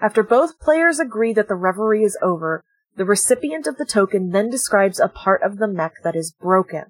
After 0.00 0.22
both 0.22 0.58
players 0.58 0.98
agree 0.98 1.32
that 1.34 1.48
the 1.48 1.54
reverie 1.54 2.02
is 2.02 2.18
over, 2.20 2.64
the 2.96 3.04
recipient 3.04 3.66
of 3.66 3.76
the 3.76 3.84
token 3.84 4.30
then 4.30 4.50
describes 4.50 5.00
a 5.00 5.08
part 5.08 5.42
of 5.42 5.58
the 5.58 5.68
mech 5.68 5.94
that 6.02 6.16
is 6.16 6.34
broken. 6.40 6.84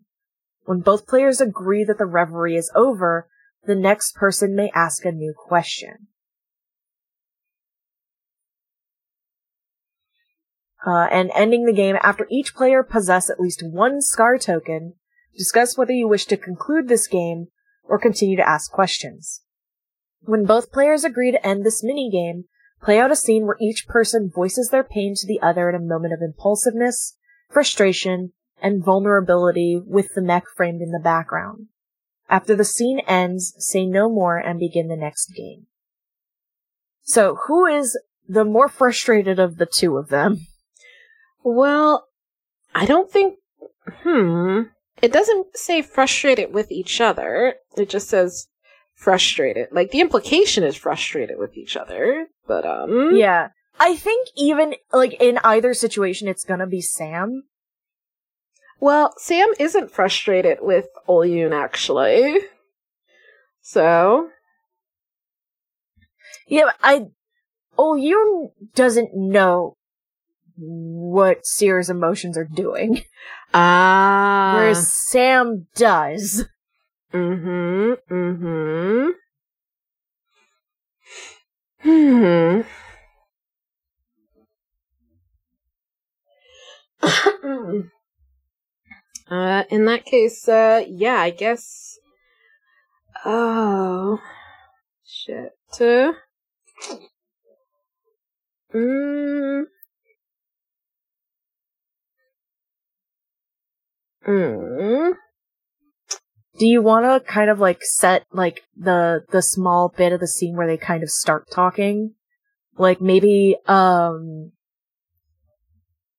When 0.65 0.81
both 0.81 1.07
players 1.07 1.41
agree 1.41 1.85
that 1.85 1.99
the 1.99 2.07
reverie 2.07 2.57
is 2.57 2.71
over, 2.75 3.29
the 3.67 3.75
next 3.75 4.15
person 4.15 4.57
may 4.57 4.71
ask 4.75 5.05
a 5.05 5.13
new 5.13 5.35
question. 5.37 6.09
Uh, 10.87 11.09
and 11.11 11.31
ending 11.35 11.65
the 11.65 11.73
game 11.73 11.97
after 12.03 12.27
each 12.31 12.55
player 12.55 12.83
possess 12.83 13.31
at 13.31 13.41
least 13.41 13.63
one 13.65 14.03
scar 14.03 14.37
token, 14.37 14.95
discuss 15.37 15.79
whether 15.79 15.93
you 15.93 16.07
wish 16.07 16.27
to 16.27 16.37
conclude 16.37 16.89
this 16.89 17.07
game 17.07 17.49
or 17.85 17.99
continue 17.99 18.37
to 18.37 18.49
ask 18.49 18.71
questions. 18.71 19.43
When 20.21 20.45
both 20.45 20.73
players 20.73 21.05
agree 21.05 21.33
to 21.33 21.47
end 21.47 21.65
this 21.65 21.83
mini 21.83 22.11
game, 22.11 22.45
play 22.83 22.99
out 22.99 23.11
a 23.11 23.17
scene 23.17 23.47
where 23.47 23.57
each 23.61 23.87
person 23.89 24.31
voices 24.35 24.69
their 24.69 24.85
pain 24.85 25.15
to 25.17 25.27
the 25.27 25.41
other 25.41 25.69
in 25.69 25.75
a 25.75 25.79
moment 25.79 26.13
of 26.13 26.21
impulsiveness, 26.23 27.17
frustration, 27.51 28.33
and 28.63 28.85
vulnerability 28.85 29.81
with 29.85 30.09
the 30.15 30.23
mech 30.23 30.45
framed 30.55 30.81
in 30.81 30.91
the 30.91 31.01
background. 31.03 31.69
After 32.29 32.57
the 32.57 32.65
scene 32.65 33.01
ends, 33.01 33.55
say 33.59 33.87
no 33.87 34.09
more 34.09 34.39
and 34.39 34.59
begin 34.59 34.89
the 34.89 34.97
next 34.97 35.33
game. 35.35 35.67
So, 37.03 37.37
who 37.47 37.67
is 37.67 37.99
the 38.27 38.45
more 38.45 38.69
frustrated 38.69 39.39
of 39.39 39.59
the 39.59 39.67
two 39.67 39.99
of 39.99 40.09
them? 40.09 40.47
Well, 41.45 42.09
I 42.75 42.87
don't 42.87 43.11
think. 43.11 43.37
Hmm. 43.87 44.63
It 45.03 45.13
doesn't 45.13 45.57
say 45.57 45.83
frustrated 45.83 46.53
with 46.53 46.73
each 46.73 47.01
other. 47.01 47.57
It 47.77 47.91
just 47.91 48.09
says 48.09 48.49
frustrated. 48.95 49.69
Like 49.71 49.91
the 49.91 50.01
implication 50.01 50.65
is 50.65 50.77
frustrated 50.77 51.39
with 51.39 51.57
each 51.57 51.77
other, 51.77 52.27
but 52.49 52.65
um. 52.67 53.15
Yeah. 53.15 53.49
I 53.79 53.97
think 53.97 54.29
even, 54.37 54.77
like, 54.93 55.15
in 55.21 55.41
either 55.43 55.75
situation, 55.75 56.29
it's 56.29 56.45
gonna 56.45 56.67
be 56.67 56.81
Sam. 56.81 57.43
Well, 58.81 59.15
Sam 59.19 59.49
isn't 59.59 59.91
frustrated 59.91 60.59
with 60.61 60.87
Olyun 61.09 61.53
actually. 61.53 62.39
So 63.61 64.29
Yeah, 66.47 66.71
I, 66.83 67.07
you 67.79 68.53
doesn't 68.75 69.15
know 69.15 69.77
what 70.57 71.47
Seer's 71.47 71.91
emotions 71.91 72.39
are 72.39 72.45
doing, 72.45 73.03
ah. 73.55 74.53
whereas 74.55 74.91
Sam 74.91 75.67
does. 75.75 76.45
Mm-hmm. 77.13 77.93
Mm-hmm. 78.13 79.11
Hmm. 81.81 82.61
uh, 89.31 89.65
in 89.71 89.85
that 89.85 90.05
case, 90.05 90.49
uh, 90.49 90.85
yeah, 90.89 91.17
I 91.17 91.31
guess. 91.31 91.99
Oh, 93.25 94.19
shit. 95.05 95.53
Uh, 95.81 96.13
mm. 98.75 99.65
Mm. 104.27 105.13
Do 106.59 106.67
you 106.67 106.83
want 106.83 107.05
to 107.05 107.33
kind 107.33 107.51
of 107.51 107.59
like 107.59 107.83
set 107.83 108.25
like 108.33 108.63
the 108.77 109.25
the 109.31 109.43
small 109.43 109.93
bit 109.97 110.13
of 110.13 110.21
the 110.21 110.29
scene 110.29 110.57
where 110.57 110.67
they 110.67 110.77
kind 110.77 111.03
of 111.03 111.11
start 111.11 111.51
talking? 111.51 112.15
Like 112.77 113.01
maybe 113.01 113.57
um 113.67 114.53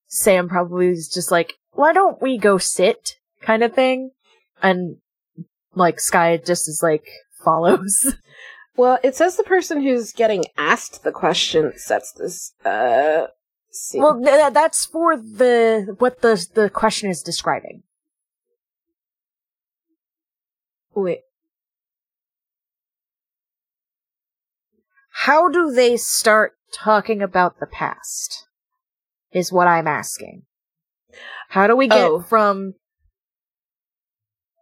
Sam 0.08 0.48
probably 0.50 0.88
is 0.90 1.10
just 1.14 1.32
like, 1.32 1.54
"Why 1.72 1.94
don't 1.94 2.22
we 2.22 2.38
go 2.38 2.58
sit?" 2.58 3.16
kind 3.42 3.64
of 3.64 3.74
thing. 3.74 4.12
And 4.62 4.98
like 5.74 6.00
Sky 6.00 6.38
just 6.38 6.68
is 6.68 6.82
like 6.84 7.06
follows. 7.44 8.14
Well, 8.78 9.00
it 9.04 9.16
says 9.16 9.38
the 9.38 9.44
person 9.44 9.82
who's 9.82 10.12
getting 10.12 10.46
asked 10.58 11.04
the 11.04 11.12
question 11.12 11.72
sets 11.78 12.12
this, 12.12 12.52
uh, 12.66 13.28
scene. 13.72 14.02
well, 14.02 14.22
th- 14.22 14.54
that's 14.54 14.86
for 14.86 15.16
the 15.16 15.96
what 16.00 16.22
the 16.22 16.46
the 16.56 16.70
question 16.70 17.10
is 17.10 17.22
describing. 17.22 17.84
Wait. 20.96 21.20
How 25.12 25.50
do 25.50 25.72
they 25.72 25.98
start 25.98 26.54
talking 26.74 27.22
about 27.22 27.60
the 27.60 27.66
past? 27.68 28.48
Is 29.32 29.52
what 29.52 29.68
I'm 29.68 29.88
asking. 29.88 30.44
How 31.50 31.68
do 31.68 31.76
we 31.76 31.88
get 31.88 32.00
Oh. 32.10 32.22
from 32.22 32.74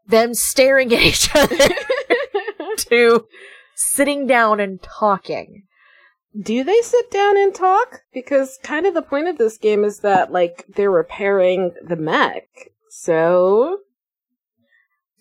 them 0.07 0.33
staring 0.33 0.93
at 0.93 1.01
each 1.01 1.29
other 1.35 1.57
to 2.77 3.27
sitting 3.75 4.25
down 4.27 4.59
and 4.59 4.81
talking? 4.81 5.63
Do 6.39 6.63
they 6.63 6.81
sit 6.81 7.11
down 7.11 7.37
and 7.37 7.53
talk? 7.53 8.01
Because 8.13 8.57
kind 8.63 8.87
of 8.87 8.95
the 8.95 9.03
point 9.03 9.27
of 9.27 9.37
this 9.37 9.57
game 9.59 9.83
is 9.83 9.99
that, 9.99 10.31
like, 10.31 10.65
they're 10.75 10.89
repairing 10.89 11.73
the 11.87 11.95
mech. 11.95 12.47
So, 12.89 13.79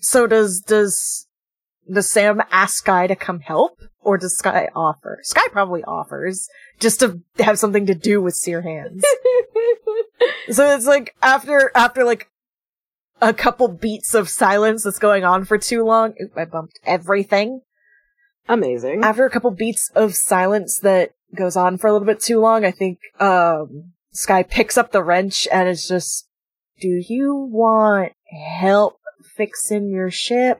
So 0.02 0.26
does 0.26 0.60
does 0.60 1.28
does 1.90 2.10
Sam 2.10 2.42
ask 2.50 2.78
Sky 2.78 3.06
to 3.06 3.16
come 3.16 3.40
help, 3.40 3.80
or 4.00 4.18
does 4.18 4.36
Sky 4.36 4.68
offer? 4.74 5.20
Sky 5.22 5.46
probably 5.50 5.82
offers 5.84 6.48
just 6.80 7.00
to 7.00 7.20
have 7.38 7.58
something 7.58 7.86
to 7.86 7.94
do 7.94 8.20
with 8.20 8.34
Seer 8.34 8.62
Hands. 8.62 9.02
so 10.50 10.74
it's 10.74 10.86
like 10.86 11.14
after 11.22 11.70
after 11.74 12.04
like 12.04 12.28
a 13.20 13.32
couple 13.32 13.68
beats 13.68 14.12
of 14.14 14.28
silence 14.28 14.82
that's 14.82 14.98
going 14.98 15.22
on 15.24 15.44
for 15.44 15.56
too 15.56 15.84
long. 15.84 16.14
Oop, 16.20 16.32
I 16.36 16.46
bumped 16.46 16.80
everything. 16.84 17.60
amazing. 18.48 19.04
After 19.04 19.24
a 19.24 19.30
couple 19.30 19.52
beats 19.52 19.88
of 19.94 20.16
silence 20.16 20.80
that 20.80 21.12
goes 21.36 21.56
on 21.56 21.78
for 21.78 21.86
a 21.86 21.92
little 21.92 22.06
bit 22.06 22.20
too 22.20 22.40
long, 22.40 22.64
I 22.64 22.72
think 22.72 22.98
um 23.20 23.92
Sky 24.10 24.42
picks 24.42 24.76
up 24.76 24.90
the 24.90 25.04
wrench 25.04 25.46
and 25.52 25.68
is 25.68 25.86
just, 25.86 26.28
"Do 26.80 26.88
you 26.88 27.48
want 27.50 28.12
help 28.58 28.98
fixing 29.36 29.90
your 29.90 30.10
ship?" 30.10 30.58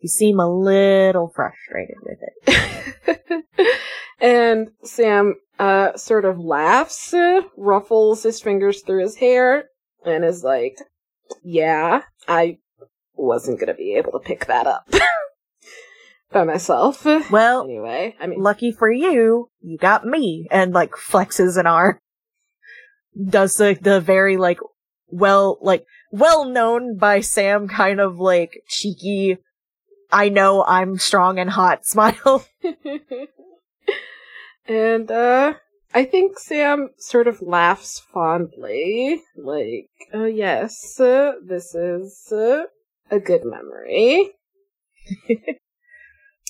You 0.00 0.08
seem 0.08 0.38
a 0.38 0.48
little 0.48 1.28
frustrated 1.34 1.96
with 2.02 2.18
it. 2.46 3.44
and 4.20 4.68
Sam, 4.84 5.34
uh, 5.58 5.96
sort 5.96 6.24
of 6.24 6.38
laughs, 6.38 7.12
ruffles 7.56 8.22
his 8.22 8.40
fingers 8.40 8.82
through 8.82 9.02
his 9.02 9.16
hair, 9.16 9.64
and 10.04 10.24
is 10.24 10.44
like, 10.44 10.76
yeah, 11.42 12.02
I 12.28 12.58
wasn't 13.14 13.58
gonna 13.58 13.74
be 13.74 13.94
able 13.96 14.12
to 14.12 14.20
pick 14.20 14.46
that 14.46 14.66
up 14.68 14.88
by 16.32 16.44
myself. 16.44 17.04
Well, 17.04 17.64
Anyway, 17.64 18.14
I 18.20 18.28
mean, 18.28 18.40
lucky 18.40 18.70
for 18.70 18.90
you, 18.90 19.50
you 19.60 19.78
got 19.78 20.06
me, 20.06 20.46
and 20.50 20.72
like 20.72 20.92
flexes 20.92 21.58
an 21.58 21.66
arm. 21.66 21.98
Does 23.20 23.54
the 23.56 23.76
the 23.80 24.00
very 24.00 24.36
like 24.36 24.60
well 25.08 25.58
like 25.60 25.84
well 26.10 26.44
known 26.44 26.96
by 26.96 27.20
Sam 27.20 27.68
kind 27.68 28.00
of 28.00 28.18
like 28.18 28.62
cheeky 28.68 29.38
I 30.10 30.30
know 30.30 30.64
I'm 30.64 30.98
strong 30.98 31.38
and 31.38 31.50
hot 31.50 31.86
smile. 31.86 32.46
and 34.66 35.10
uh 35.10 35.54
I 35.94 36.04
think 36.04 36.38
Sam 36.38 36.90
sort 36.98 37.28
of 37.28 37.40
laughs 37.40 38.02
fondly, 38.12 39.22
like, 39.36 39.88
"Oh 40.12 40.26
yes, 40.26 41.00
uh, 41.00 41.32
this 41.42 41.74
is 41.74 42.30
uh, 42.30 42.64
a 43.10 43.18
good 43.18 43.42
memory." 43.44 44.32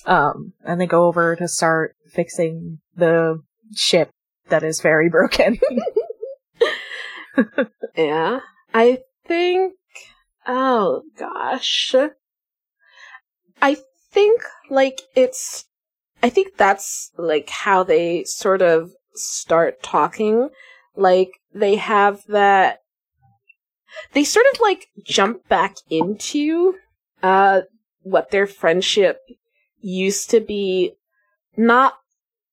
Um, 0.05 0.53
and 0.63 0.79
they 0.79 0.87
go 0.87 1.07
over 1.07 1.35
to 1.35 1.47
start 1.47 1.93
fixing 2.13 2.79
the 2.95 3.43
ship 3.75 4.11
that 4.47 4.63
is 4.63 4.79
very 4.79 5.09
broken. 5.09 5.59
Yeah. 7.95 8.39
I 8.73 8.99
think 9.29 9.75
oh 10.47 11.03
gosh. 11.17 11.95
I 13.61 13.77
think 14.11 14.41
like 14.69 15.01
it's 15.15 15.65
I 16.21 16.29
think 16.29 16.57
that's 16.57 17.11
like 17.17 17.49
how 17.49 17.83
they 17.83 18.23
sort 18.25 18.61
of 18.61 18.91
start 19.13 19.81
talking. 19.81 20.49
Like 20.95 21.29
they 21.53 21.75
have 21.75 22.23
that 22.27 22.79
they 24.13 24.23
sort 24.23 24.45
of 24.53 24.59
like 24.59 24.87
jump 25.03 25.47
back 25.47 25.75
into 25.89 26.75
uh 27.21 27.61
what 28.01 28.31
their 28.31 28.47
friendship 28.47 29.19
used 29.81 30.29
to 30.31 30.39
be 30.39 30.93
not 31.55 31.93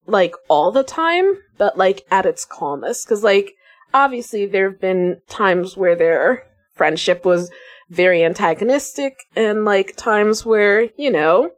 like 0.07 0.35
all 0.49 0.71
the 0.71 0.85
time, 0.85 1.39
but 1.57 1.79
like 1.79 2.05
at 2.11 2.27
its 2.27 2.45
calmest. 2.45 3.09
Cause 3.09 3.25
like 3.25 3.55
obviously 3.95 4.45
there 4.47 4.71
have 4.71 4.81
been 4.81 5.23
times 5.29 5.77
where 5.77 5.97
their 5.97 6.46
friendship 6.77 7.25
was 7.25 7.51
very 7.91 8.25
antagonistic 8.25 9.15
and 9.35 9.65
like 9.65 9.97
times 9.97 10.45
where, 10.47 10.89
you 10.97 11.11
know, 11.11 11.51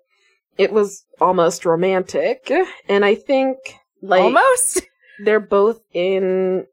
it 0.56 0.72
was 0.72 1.04
almost 1.20 1.64
romantic. 1.64 2.50
And 2.88 3.04
I 3.04 3.14
think 3.14 3.58
like 4.02 4.22
Almost? 4.22 4.82
they're 5.24 5.40
both 5.40 5.80
in 5.92 6.66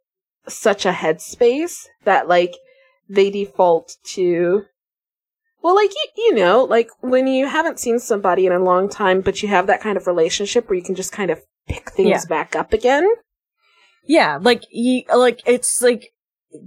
such 0.48 0.86
a 0.86 0.92
headspace 0.92 1.88
that 2.04 2.28
like 2.28 2.54
they 3.10 3.30
default 3.32 3.96
to 4.04 4.64
well 5.64 5.74
like 5.76 5.90
you, 5.92 6.08
you 6.26 6.36
know 6.36 6.64
like 6.64 6.88
when 7.02 7.26
you 7.26 7.48
haven't 7.48 7.80
seen 7.80 7.98
somebody 7.98 8.46
in 8.46 8.52
a 8.52 8.64
long 8.64 8.88
time 8.88 9.22
but 9.22 9.42
you 9.42 9.50
have 9.50 9.66
that 9.66 9.82
kind 9.82 9.98
of 9.98 10.06
relationship 10.06 10.70
where 10.70 10.78
you 10.78 10.84
can 10.84 10.94
just 10.94 11.12
kind 11.12 11.32
of 11.32 11.42
pick 11.68 11.90
things 11.92 12.10
Yeah. 12.10 12.22
back 12.30 12.56
up 12.56 12.74
again 12.74 13.08
Yeah, 14.06 14.38
like 14.40 14.62
you, 14.70 15.02
like 15.16 15.42
it's 15.48 15.82
like 15.82 16.12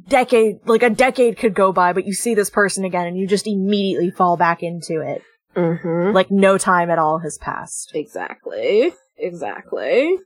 decade, 0.09 0.57
like 0.67 0.83
a 0.83 0.91
decade 0.91 1.37
could 1.39 1.55
go 1.55 1.73
by, 1.73 1.93
but 1.93 2.07
you 2.07 2.13
see 2.15 2.35
this 2.35 2.51
person 2.51 2.85
again 2.85 3.07
and 3.07 3.17
you 3.19 3.27
just 3.27 3.47
immediately 3.47 4.11
fall 4.11 4.37
back 4.37 4.63
into 4.63 5.01
it. 5.01 5.23
mm-hmm 5.57 6.15
Like 6.15 6.31
no 6.31 6.59
time 6.59 6.91
at 6.91 6.99
all 6.99 7.19
has 7.19 7.39
passed. 7.39 7.93
exactly 7.95 8.93
exactly 9.17 10.17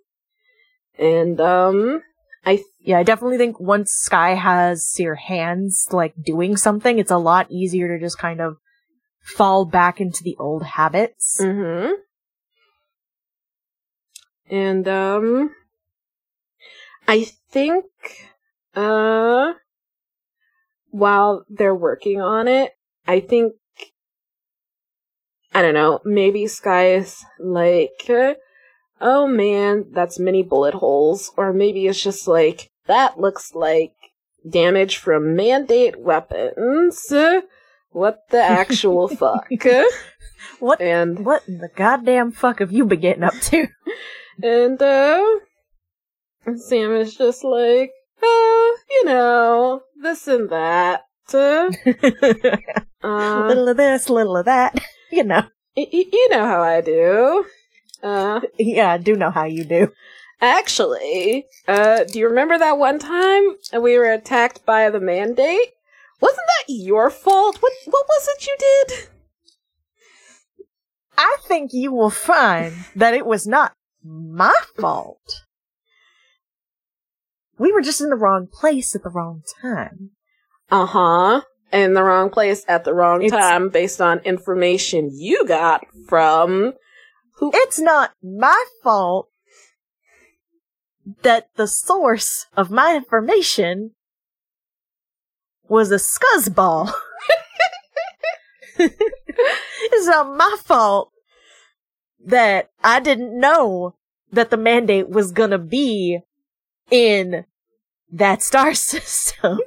and 0.99 1.41
um 1.41 2.03
i 2.45 2.57
th- 2.57 2.67
Yeah, 2.81 2.99
I 2.99 3.05
definitely 3.05 3.39
think 3.39 3.59
once 3.61 3.93
Sky 3.93 4.35
has 4.35 4.95
your 4.99 5.15
hands 5.15 5.89
like 5.93 6.15
doing 6.23 6.57
something, 6.57 6.99
it's 6.99 7.11
a 7.11 7.17
lot 7.17 7.47
easier 7.51 7.89
to 7.89 8.05
just 8.05 8.19
kind 8.19 8.41
of 8.41 8.57
fall 9.23 9.65
back 9.65 10.01
into 10.01 10.23
the 10.25 10.37
old 10.39 10.65
habits. 10.65 11.39
Mm-hmm. 11.41 11.93
And 14.51 14.89
um 14.89 15.55
I 17.09 17.25
think 17.51 17.85
uh 18.75 19.53
while 20.91 21.45
they're 21.49 21.75
working 21.75 22.20
on 22.20 22.49
it, 22.49 22.73
I 23.07 23.20
think 23.20 23.55
I 25.55 25.62
don't 25.62 25.75
know, 25.75 26.01
maybe 26.05 26.47
Sky's 26.47 27.25
like 27.39 28.09
uh, 28.09 28.35
oh 29.01 29.27
man, 29.27 29.87
that's 29.93 30.18
many 30.18 30.43
bullet 30.43 30.75
holes 30.75 31.31
or 31.37 31.53
maybe 31.53 31.87
it's 31.87 32.03
just 32.03 32.27
like 32.27 32.70
that 32.87 33.18
looks 33.18 33.55
like 33.55 33.93
damage 34.49 34.97
from 34.97 35.37
mandate 35.37 35.99
weapons. 35.99 37.12
What 37.91 38.20
the 38.31 38.43
actual 38.43 39.09
fuck? 39.09 39.47
What 40.59 40.81
And 40.81 41.25
what 41.25 41.43
in 41.49 41.59
the 41.59 41.68
goddamn 41.75 42.33
fuck 42.33 42.61
have 42.61 42.73
you 42.73 42.87
been 42.87 43.01
getting 43.01 43.25
up 43.25 43.35
to? 43.51 43.68
And, 44.43 44.81
uh, 44.81 45.23
Sam 46.57 46.93
is 46.93 47.14
just 47.14 47.45
like, 47.45 47.93
you 48.93 49.05
know, 49.07 49.82
this 50.01 50.28
and 50.28 50.49
that. 50.51 51.03
Uh, 53.05 53.47
little 53.49 53.68
of 53.68 53.76
this, 53.76 54.09
little 54.09 54.36
of 54.36 54.45
that. 54.45 54.78
You 55.11 55.24
know. 55.24 55.43
y- 55.76 55.88
y- 55.93 56.05
you 56.12 56.28
know 56.30 56.47
how 56.47 56.62
I 56.62 56.80
do. 56.80 57.45
Uh, 58.03 58.40
Yeah, 58.59 58.93
I 58.93 58.99
do 58.99 59.14
know 59.16 59.30
how 59.30 59.45
you 59.45 59.64
do. 59.64 59.93
actually, 60.40 61.47
uh, 61.68 62.05
do 62.05 62.18
you 62.18 62.28
remember 62.28 62.59
that 62.59 62.78
one 62.78 62.99
time 63.01 63.43
we 63.80 63.99
were 63.99 64.11
attacked 64.11 64.64
by 64.64 64.88
the 64.88 65.01
mandate? 65.01 65.72
Wasn't 66.20 66.38
that 66.47 66.72
your 66.72 67.11
fault? 67.11 67.57
What, 67.61 67.72
what 67.86 68.07
was 68.09 68.28
it 68.36 68.47
you 68.47 68.57
did? 68.59 69.09
I 71.18 71.36
think 71.47 71.72
you 71.74 71.93
will 71.93 72.11
find 72.11 72.72
that 72.97 73.14
it 73.14 73.26
was 73.26 73.47
not 73.47 73.72
my 74.05 74.55
fault. 74.80 75.43
We 77.59 77.72
were 77.72 77.82
just 77.82 78.00
in 78.00 78.11
the 78.11 78.16
wrong 78.16 78.48
place 78.50 78.94
at 78.94 79.03
the 79.03 79.11
wrong 79.11 79.42
time. 79.61 80.11
Uh 80.70 80.86
huh. 80.86 81.40
In 81.72 81.94
the 81.94 82.03
wrong 82.03 82.28
place 82.30 82.64
at 82.68 82.84
the 82.84 82.94
wrong 82.94 83.22
It's- 83.22 83.38
time 83.40 83.68
based 83.68 84.00
on 84.00 84.18
information 84.20 85.11
you 85.12 85.46
got 85.46 85.84
from 86.09 86.74
who 87.36 87.50
It's 87.55 87.78
not 87.80 88.12
my 88.22 88.64
fault 88.82 89.28
that 91.22 91.48
the 91.57 91.66
source 91.66 92.46
of 92.57 92.70
my 92.70 92.94
information 92.94 93.92
was 95.68 95.90
a 95.90 95.96
scuzzball. 95.98 96.92
it's 98.78 100.07
not 100.07 100.36
my 100.36 100.57
fault 100.64 101.11
that 102.24 102.70
I 102.84 103.00
didn't 103.00 103.38
know 103.38 103.96
that 104.30 104.50
the 104.50 104.57
mandate 104.57 105.09
was 105.09 105.32
gonna 105.32 105.59
be 105.59 106.20
in 106.93 107.45
that 108.12 108.43
star 108.43 108.74
system. 108.74 109.59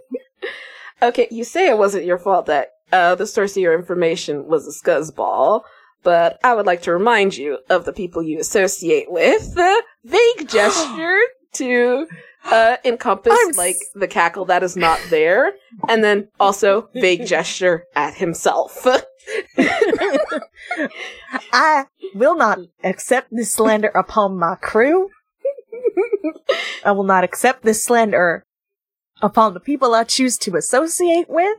Okay, 1.02 1.28
you 1.30 1.44
say 1.44 1.68
it 1.68 1.78
wasn't 1.78 2.06
your 2.06 2.18
fault 2.18 2.46
that 2.46 2.70
uh, 2.94 3.16
the 3.16 3.28
source 3.28 3.58
of 3.58 3.62
your 3.62 3.78
information 3.78 4.48
was 4.48 4.66
a 4.66 4.72
scuzzball, 4.72 5.64
but 6.04 6.40
I 6.44 6.54
would 6.54 6.66
like 6.66 6.84
to 6.84 6.94
remind 6.94 7.36
you 7.36 7.58
of 7.70 7.84
the 7.84 7.92
people 7.92 8.24
you 8.24 8.40
associate 8.40 9.12
with. 9.12 9.56
The 9.56 9.84
vague 10.06 10.48
gesture 10.48 11.20
to 11.54 12.08
uh, 12.46 12.78
encompass 12.86 13.34
I'm 13.36 13.56
like 13.56 13.78
the 13.96 14.08
cackle 14.08 14.46
that 14.46 14.64
is 14.64 14.78
not 14.78 15.00
there, 15.10 15.54
and 15.90 16.04
then 16.04 16.30
also 16.40 16.90
vague 16.94 17.26
gesture 17.28 17.86
at 17.96 18.14
himself. 18.16 18.86
I 21.52 21.86
will 22.14 22.36
not 22.36 22.60
accept 22.84 23.30
this 23.32 23.52
slander 23.52 23.88
upon 23.90 24.38
my 24.38 24.56
crew. 24.56 25.10
I 26.84 26.92
will 26.92 27.04
not 27.04 27.24
accept 27.24 27.64
this 27.64 27.84
slander 27.84 28.46
upon 29.22 29.54
the 29.54 29.60
people 29.60 29.94
I 29.94 30.04
choose 30.04 30.38
to 30.40 30.56
associate 30.56 31.30
with. 31.30 31.58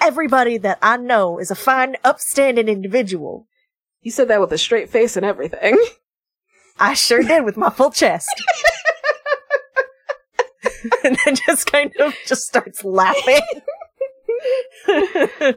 Everybody 0.00 0.58
that 0.58 0.78
I 0.82 0.96
know 0.96 1.38
is 1.38 1.50
a 1.50 1.54
fine, 1.54 1.96
upstanding 2.04 2.68
individual. 2.68 3.46
you 4.02 4.10
said 4.10 4.28
that 4.28 4.40
with 4.40 4.52
a 4.52 4.58
straight 4.58 4.90
face 4.90 5.16
and 5.16 5.26
everything. 5.26 5.76
I 6.78 6.94
sure 6.94 7.22
did 7.22 7.44
with 7.44 7.56
my 7.56 7.70
full 7.70 7.90
chest. 7.90 8.30
and 11.04 11.18
then 11.24 11.36
just 11.46 11.70
kind 11.70 11.92
of 12.00 12.14
just 12.26 12.46
starts 12.46 12.84
laughing. 12.84 13.40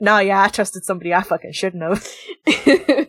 no, 0.00 0.18
yeah, 0.18 0.42
I 0.42 0.48
trusted 0.48 0.84
somebody 0.84 1.12
I 1.12 1.22
fucking 1.22 1.52
shouldn't 1.52 1.82
have. 1.82 2.06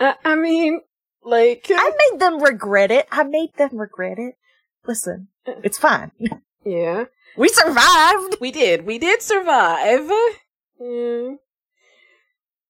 I 0.00 0.14
I 0.24 0.34
mean, 0.36 0.80
like, 1.24 1.66
I 1.70 1.92
made 2.10 2.20
them 2.20 2.42
regret 2.42 2.90
it. 2.90 3.06
I 3.10 3.22
made 3.24 3.54
them 3.56 3.76
regret 3.78 4.18
it. 4.18 4.34
Listen, 4.86 5.28
it's 5.46 5.78
fine. 5.78 6.12
yeah. 6.64 7.04
We 7.36 7.48
survived. 7.48 8.36
We 8.40 8.50
did. 8.52 8.84
We 8.86 8.98
did 8.98 9.22
survive. 9.22 10.10
Yeah. 10.80 11.34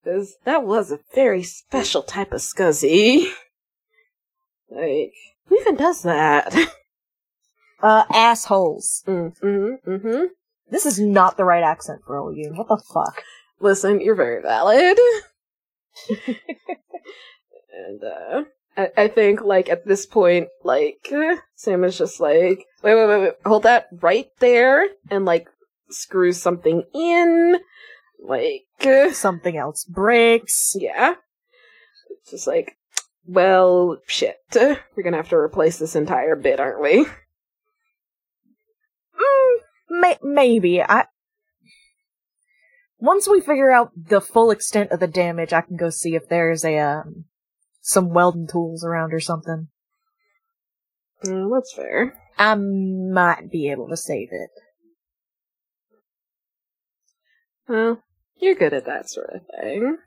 'Cause 0.05 0.37
that 0.45 0.65
was 0.65 0.93
a 0.93 1.01
very 1.15 1.43
special 1.43 2.03
type 2.03 2.33
of 2.33 2.41
scuzzy. 2.41 3.27
Like, 4.71 5.13
who 5.47 5.59
even 5.61 5.77
does 5.77 6.03
that? 6.03 6.55
Uh, 7.83 8.05
assholes. 8.15 9.03
mm-hmm, 9.07 9.75
mm-hmm. 9.91 10.25
This 10.71 10.87
is 10.87 10.99
not 10.99 11.37
the 11.37 11.45
right 11.45 11.63
accent 11.63 12.01
for 12.07 12.19
all 12.19 12.33
you. 12.35 12.51
What 12.55 12.69
the 12.69 12.79
fuck? 12.79 13.23
Listen, 13.61 14.01
you're 14.01 14.15
very 14.15 14.41
valid. 14.41 14.99
and, 17.87 18.05
uh, 18.05 18.45
I, 18.77 19.05
I 19.05 19.09
think, 19.09 19.43
like, 19.43 19.69
at 19.69 19.87
this 19.87 20.07
point, 20.07 20.49
like, 20.63 21.13
Sam 21.55 21.85
is 21.85 21.99
just 21.99 22.21
like, 22.21 22.67
wait, 22.83 22.95
wait, 22.95 23.07
wait, 23.09 23.21
wait, 23.21 23.33
hold 23.45 23.65
that 23.65 23.89
right 24.01 24.29
there, 24.41 24.87
and, 25.11 25.25
like, 25.25 25.49
screws 25.91 26.41
something 26.41 26.83
in. 26.93 27.59
Like, 28.21 28.65
Something 29.13 29.57
else 29.57 29.85
breaks. 29.85 30.75
Yeah. 30.79 31.15
It's 32.11 32.31
just 32.31 32.47
like, 32.47 32.77
well, 33.27 33.99
shit. 34.07 34.37
We're 34.55 35.03
gonna 35.03 35.17
have 35.17 35.29
to 35.31 35.37
replace 35.37 35.79
this 35.79 35.97
entire 35.97 36.37
bit, 36.37 36.61
aren't 36.61 36.83
we? 36.83 37.07
Mm, 39.15 39.57
may- 39.91 40.19
maybe. 40.23 40.83
I. 40.83 41.07
Once 42.99 43.29
we 43.29 43.41
figure 43.41 43.71
out 43.71 43.93
the 43.95 44.21
full 44.21 44.51
extent 44.51 44.91
of 44.91 45.01
the 45.01 45.07
damage, 45.07 45.53
I 45.53 45.61
can 45.61 45.77
go 45.77 45.91
see 45.91 46.15
if 46.15 46.29
there's 46.29 46.65
a 46.65 46.79
um, 46.79 47.27
some 47.85 48.09
welding 48.15 48.49
tools 48.51 48.83
around 48.83 49.13
or 49.13 49.21
something. 49.21 49.69
Mm, 51.23 51.55
that's 51.55 51.75
fair. 51.75 52.15
I 52.39 52.55
might 52.55 53.51
be 53.51 53.71
able 53.71 53.89
to 53.89 53.97
save 53.97 54.29
it. 54.33 54.51
Well, 57.69 58.03
you're 58.37 58.55
good 58.55 58.73
at 58.73 58.87
that 58.87 59.11
sort 59.11 59.31
of 59.35 59.43
thing. 59.47 59.99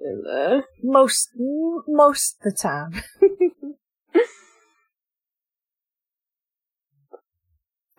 And, 0.00 0.26
uh, 0.26 0.62
Most 0.82 1.28
m- 1.38 1.84
most 1.86 2.36
of 2.38 2.42
the 2.52 2.58
time. 2.58 3.02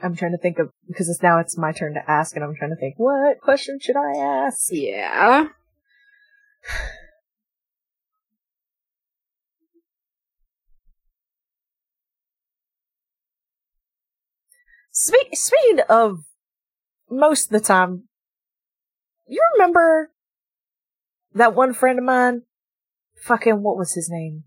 I'm 0.01 0.16
trying 0.16 0.32
to 0.32 0.38
think 0.38 0.57
of 0.60 0.72
because 0.88 1.10
it's 1.10 1.22
now 1.22 1.39
it's 1.39 1.57
my 1.57 1.74
turn 1.74 1.93
to 1.93 2.10
ask, 2.10 2.36
and 2.36 2.43
I'm 2.43 2.55
trying 2.55 2.72
to 2.72 2.78
think 2.78 2.95
what 2.97 3.39
question 3.39 3.78
should 3.80 3.97
I 3.97 4.18
ask. 4.18 4.70
yeah. 4.72 5.49
Spe- 14.99 15.33
speaking 15.33 15.79
of 15.87 16.25
most 17.09 17.45
of 17.45 17.51
the 17.53 17.65
time, 17.65 18.09
you 19.29 19.41
remember 19.53 20.11
that 21.33 21.55
one 21.55 21.73
friend 21.73 21.97
of 21.97 22.03
mine? 22.03 22.41
Fucking 23.23 23.63
what 23.63 23.77
was 23.77 23.93
his 23.93 24.09
name? 24.09 24.43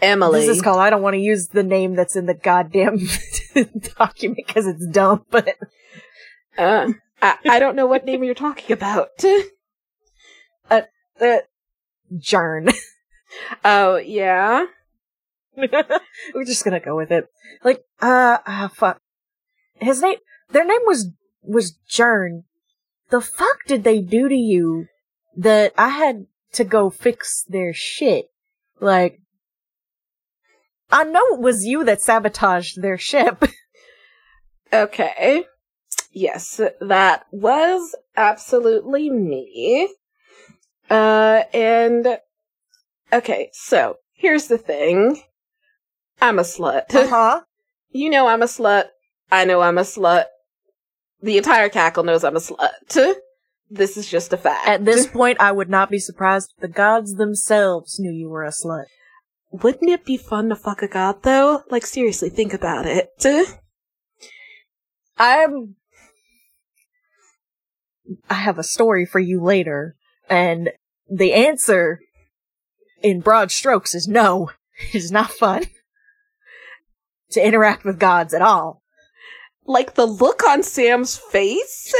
Emily. 0.00 0.46
This 0.46 0.58
is 0.58 0.62
called. 0.62 0.78
I 0.78 0.90
don't 0.90 1.02
want 1.02 1.14
to 1.14 1.20
use 1.20 1.48
the 1.48 1.64
name 1.64 1.96
that's 1.96 2.14
in 2.14 2.26
the 2.26 2.34
goddamn 2.34 3.00
document 3.98 4.46
because 4.46 4.68
it's 4.68 4.86
dumb. 4.86 5.26
But 5.32 5.58
uh, 6.56 6.92
I, 7.20 7.38
I 7.44 7.58
don't 7.58 7.74
know 7.74 7.86
what 7.86 8.04
name 8.04 8.22
you're 8.22 8.34
talking 8.34 8.72
about. 8.72 9.08
uh, 10.70 10.82
Jern. 12.14 12.72
oh, 13.64 13.96
yeah? 13.96 14.66
We're 16.34 16.44
just 16.44 16.64
gonna 16.64 16.80
go 16.80 16.96
with 16.96 17.10
it. 17.10 17.26
Like, 17.64 17.82
uh, 18.00 18.38
uh, 18.46 18.68
fuck. 18.68 19.00
His 19.74 20.00
name, 20.02 20.18
their 20.50 20.64
name 20.64 20.80
was, 20.84 21.10
was 21.42 21.78
Jern. 21.90 22.44
The 23.10 23.20
fuck 23.20 23.64
did 23.66 23.84
they 23.84 24.00
do 24.00 24.28
to 24.28 24.34
you 24.34 24.86
that 25.36 25.72
I 25.76 25.88
had 25.88 26.26
to 26.52 26.64
go 26.64 26.90
fix 26.90 27.44
their 27.48 27.72
shit? 27.72 28.26
Like, 28.80 29.20
I 30.90 31.04
know 31.04 31.22
it 31.32 31.40
was 31.40 31.64
you 31.64 31.84
that 31.84 32.02
sabotaged 32.02 32.80
their 32.80 32.98
ship. 32.98 33.44
Okay. 34.72 35.46
Yes, 36.12 36.60
that 36.80 37.26
was 37.30 37.94
absolutely 38.16 39.10
me. 39.10 39.88
Uh, 40.90 41.42
and, 41.52 42.18
okay, 43.12 43.50
so, 43.52 43.96
here's 44.14 44.48
the 44.48 44.58
thing. 44.58 45.22
I'm 46.20 46.38
a 46.38 46.42
slut. 46.42 46.84
Uh-huh. 46.94 47.42
You 47.90 48.10
know 48.10 48.26
I'm 48.26 48.42
a 48.42 48.46
slut. 48.46 48.86
I 49.30 49.44
know 49.44 49.60
I'm 49.60 49.78
a 49.78 49.82
slut. 49.82 50.24
The 51.22 51.38
entire 51.38 51.68
cackle 51.68 52.04
knows 52.04 52.24
I'm 52.24 52.36
a 52.36 52.40
slut. 52.40 52.68
This 53.70 53.98
is 53.98 54.08
just 54.08 54.32
a 54.32 54.38
fact. 54.38 54.66
At 54.66 54.86
this 54.86 55.06
point, 55.12 55.42
I 55.42 55.52
would 55.52 55.68
not 55.68 55.90
be 55.90 55.98
surprised 55.98 56.54
if 56.56 56.62
the 56.62 56.68
gods 56.68 57.16
themselves 57.16 58.00
knew 58.00 58.10
you 58.10 58.30
were 58.30 58.44
a 58.44 58.48
slut. 58.48 58.86
Wouldn't 59.50 59.90
it 59.90 60.06
be 60.06 60.16
fun 60.16 60.48
to 60.48 60.56
fuck 60.56 60.80
a 60.80 60.88
god 60.88 61.22
though? 61.22 61.64
Like 61.70 61.84
seriously, 61.84 62.30
think 62.30 62.54
about 62.54 62.86
it. 62.86 63.10
I'm. 65.18 65.74
I 68.30 68.34
have 68.34 68.58
a 68.58 68.62
story 68.62 69.04
for 69.04 69.18
you 69.18 69.42
later, 69.42 69.96
and 70.30 70.70
the 71.10 71.34
answer, 71.34 72.00
in 73.02 73.20
broad 73.20 73.50
strokes, 73.50 73.94
is 73.94 74.08
no. 74.08 74.50
It 74.94 74.94
is 74.94 75.12
not 75.12 75.30
fun 75.30 75.64
to 77.30 77.44
interact 77.44 77.84
with 77.84 77.98
gods 77.98 78.34
at 78.34 78.42
all. 78.42 78.82
Like 79.66 79.94
the 79.94 80.06
look 80.06 80.42
on 80.44 80.62
Sam's 80.62 81.16
face? 81.16 81.94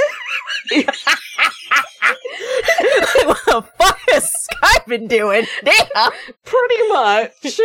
what 0.72 0.86
the 3.46 3.64
fuck 3.78 4.00
has 4.10 4.32
Sky 4.32 4.78
been 4.86 5.06
doing? 5.06 5.46
Damn. 5.64 6.10
Pretty 6.44 6.88
much. 6.88 7.60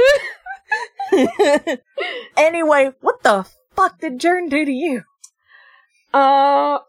anyway, 2.38 2.92
what 3.02 3.24
the 3.24 3.46
fuck 3.76 4.00
did 4.00 4.20
Jern 4.20 4.50
do 4.50 4.66
to 4.66 4.72
you? 4.72 5.04
Uh 6.14 6.80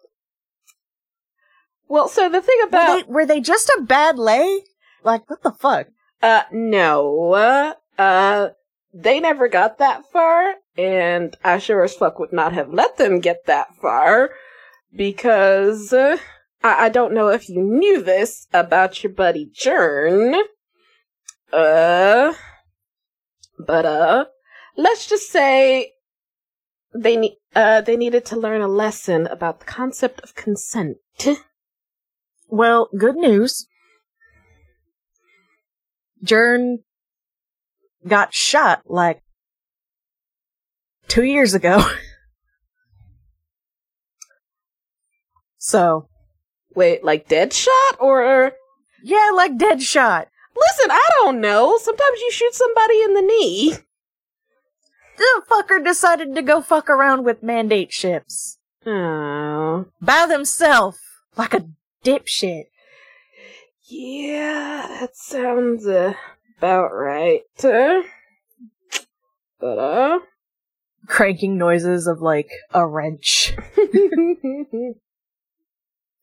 Well, 1.88 2.08
so 2.08 2.28
the 2.28 2.42
thing 2.42 2.58
Were 2.62 2.68
about 2.68 3.06
they, 3.06 3.12
were 3.12 3.26
they 3.26 3.40
just 3.40 3.68
a 3.68 3.82
bad 3.82 4.18
lay? 4.18 4.62
Like, 5.04 5.28
what 5.30 5.42
the 5.42 5.52
fuck? 5.52 5.88
Uh, 6.22 6.42
no. 6.50 7.74
Uh, 7.98 8.48
they 8.94 9.18
never 9.18 9.48
got 9.48 9.78
that 9.78 10.04
far, 10.12 10.54
and 10.76 11.36
I 11.42 11.58
sure 11.58 11.82
as 11.82 11.94
fuck 11.94 12.20
would 12.20 12.32
not 12.32 12.52
have 12.52 12.72
let 12.72 12.96
them 12.96 13.18
get 13.18 13.46
that 13.46 13.74
far, 13.82 14.30
because, 14.94 15.92
uh, 15.92 16.18
I, 16.62 16.86
I 16.86 16.88
don't 16.88 17.12
know 17.12 17.28
if 17.28 17.48
you 17.48 17.60
knew 17.60 18.02
this 18.02 18.46
about 18.52 19.02
your 19.02 19.12
buddy 19.12 19.50
Jern. 19.52 20.40
Uh, 21.52 22.34
but, 23.58 23.84
uh, 23.84 24.26
let's 24.76 25.08
just 25.08 25.28
say 25.30 25.92
they 26.94 27.16
ne- 27.16 27.38
uh, 27.56 27.80
they 27.80 27.96
needed 27.96 28.24
to 28.26 28.38
learn 28.38 28.60
a 28.60 28.68
lesson 28.68 29.26
about 29.26 29.58
the 29.58 29.66
concept 29.66 30.20
of 30.22 30.36
consent. 30.36 30.98
Well, 32.48 32.88
good 32.96 33.16
news. 33.16 33.66
Jern 36.24 36.78
got 38.06 38.34
shot 38.34 38.82
like 38.86 39.22
two 41.08 41.24
years 41.24 41.54
ago. 41.54 41.84
so, 45.58 46.08
Wait, 46.74 47.04
like 47.04 47.28
dead 47.28 47.52
shot 47.52 47.96
or 48.00 48.52
yeah, 49.02 49.30
like 49.34 49.56
dead 49.56 49.82
shot. 49.82 50.28
Listen, 50.56 50.90
I 50.90 51.06
don't 51.16 51.40
know. 51.40 51.78
Sometimes 51.78 52.20
you 52.20 52.30
shoot 52.32 52.54
somebody 52.54 53.02
in 53.02 53.14
the 53.14 53.22
knee. 53.22 53.74
The 55.16 55.42
fucker 55.48 55.84
decided 55.84 56.34
to 56.34 56.42
go 56.42 56.60
fuck 56.60 56.90
around 56.90 57.24
with 57.24 57.42
mandate 57.42 57.92
ships 57.92 58.58
Oh. 58.86 59.86
by 60.00 60.26
themselves 60.26 60.98
like 61.36 61.54
a 61.54 61.66
dipshit. 62.04 62.64
Yeah, 63.88 64.96
that 65.00 65.16
sounds 65.16 65.86
uh, 65.86 66.14
about 66.64 66.94
right. 66.94 67.42
But, 69.60 69.78
uh. 69.78 70.18
Cranking 71.06 71.58
noises 71.58 72.06
of 72.06 72.22
like 72.22 72.48
a 72.72 72.86
wrench 72.86 73.54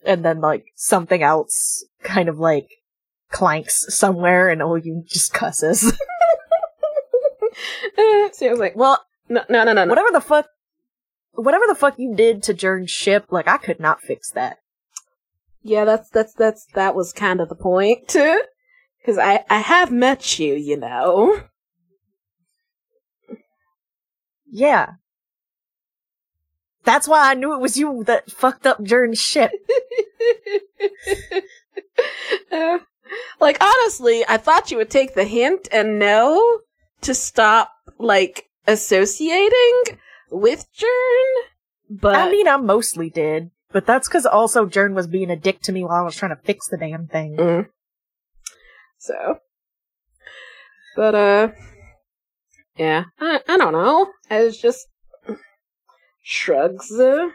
and 0.04 0.26
then 0.26 0.42
like 0.42 0.66
something 0.76 1.22
else 1.22 1.86
kind 2.04 2.28
of 2.28 2.40
like 2.40 2.68
clanks 3.30 3.86
somewhere 3.96 4.50
and 4.50 4.64
all 4.64 4.80
you 4.80 5.04
just 5.08 5.34
cusses. 5.34 5.82
so 8.34 8.48
I 8.48 8.50
was 8.50 8.60
like, 8.60 8.76
well, 8.76 9.06
no, 9.30 9.44
no, 9.50 9.64
no, 9.64 9.74
no. 9.74 9.86
no. 9.86 9.90
whatever 9.90 10.10
the 10.12 10.22
fuck, 10.22 10.48
whatever 11.34 11.66
the 11.68 11.76
fuck 11.76 12.00
you 12.00 12.16
did 12.16 12.42
to 12.44 12.56
Jern's 12.56 12.90
ship, 12.90 13.28
like 13.30 13.48
I 13.48 13.58
could 13.58 13.80
not 13.80 14.02
fix 14.02 14.32
that. 14.32 14.58
Yeah, 15.62 15.86
that's, 15.86 16.10
that's, 16.10 16.34
that's, 16.34 16.66
that 16.74 16.96
was 16.96 17.14
kind 17.14 17.40
of 17.40 17.50
the 17.50 17.56
point. 17.56 18.16
Cause 19.06 19.18
I, 19.18 19.44
I 19.50 19.60
have 19.60 19.92
met 19.92 20.38
you, 20.40 20.54
you 20.54 20.78
know. 20.78 21.42
Yeah. 24.52 24.94
That's 26.84 27.08
why 27.08 27.32
I 27.32 27.34
knew 27.36 27.54
it 27.54 27.62
was 27.62 27.78
you 27.78 28.04
that 28.06 28.32
fucked 28.32 28.68
up 28.68 28.80
Jern's 28.80 29.20
ship. 29.20 29.52
Uh, 32.52 32.80
like 33.40 33.58
honestly, 33.62 34.24
I 34.28 34.38
thought 34.38 34.72
you 34.72 34.78
would 34.78 34.90
take 34.90 35.14
the 35.14 35.24
hint 35.24 35.68
and 35.72 36.00
know 36.00 36.60
to 37.02 37.14
stop 37.14 37.72
like 37.98 38.50
associating 38.68 39.84
with 40.30 40.66
Jern. 40.78 41.34
But 41.90 42.16
I 42.16 42.32
mean, 42.32 42.48
I 42.48 42.58
mostly 42.58 43.10
did, 43.10 43.52
but 43.72 43.86
that's 43.86 44.08
because 44.08 44.26
also 44.26 44.66
Jern 44.66 44.94
was 44.94 45.08
being 45.08 45.30
a 45.30 45.36
dick 45.36 45.62
to 45.64 45.72
me 45.72 45.84
while 45.84 46.02
I 46.02 46.02
was 46.02 46.16
trying 46.16 46.36
to 46.36 46.42
fix 46.42 46.68
the 46.68 46.78
damn 46.78 47.08
thing. 47.08 47.36
Mm. 47.36 47.68
So, 49.02 49.40
but 50.96 51.16
uh, 51.16 51.48
yeah, 52.78 53.06
I 53.20 53.42
I 53.48 53.58
don't 53.58 53.74
know. 53.74 54.12
I 54.30 54.48
just 54.52 54.86
shrugs, 56.22 56.92
and 56.92 57.34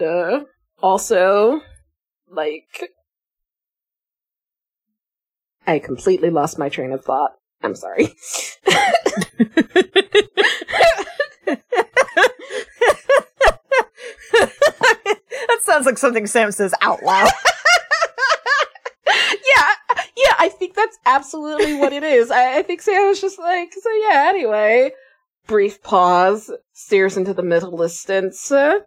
uh, 0.00 0.44
also 0.80 1.62
like 2.28 2.92
I 5.66 5.80
completely 5.80 6.30
lost 6.30 6.60
my 6.60 6.68
train 6.68 6.92
of 6.92 7.04
thought. 7.04 7.32
I'm 7.64 7.74
sorry. 7.74 8.06
that 8.66 9.18
sounds 15.62 15.86
like 15.86 15.98
something 15.98 16.28
Sam 16.28 16.52
says 16.52 16.72
out 16.82 17.02
loud. 17.02 17.32
I 20.40 20.48
think 20.48 20.74
that's 20.74 20.98
absolutely 21.04 21.74
what 21.74 21.92
it 21.92 22.02
is. 22.02 22.30
I, 22.30 22.58
I 22.58 22.62
think 22.62 22.80
Sam 22.80 23.06
was 23.06 23.20
just 23.20 23.38
like, 23.38 23.74
so 23.74 23.90
yeah, 24.08 24.24
anyway. 24.28 24.92
Brief 25.46 25.82
pause, 25.82 26.50
stares 26.72 27.18
into 27.18 27.34
the 27.34 27.42
middle 27.42 27.76
distance. 27.76 28.50
Uh, 28.50 28.78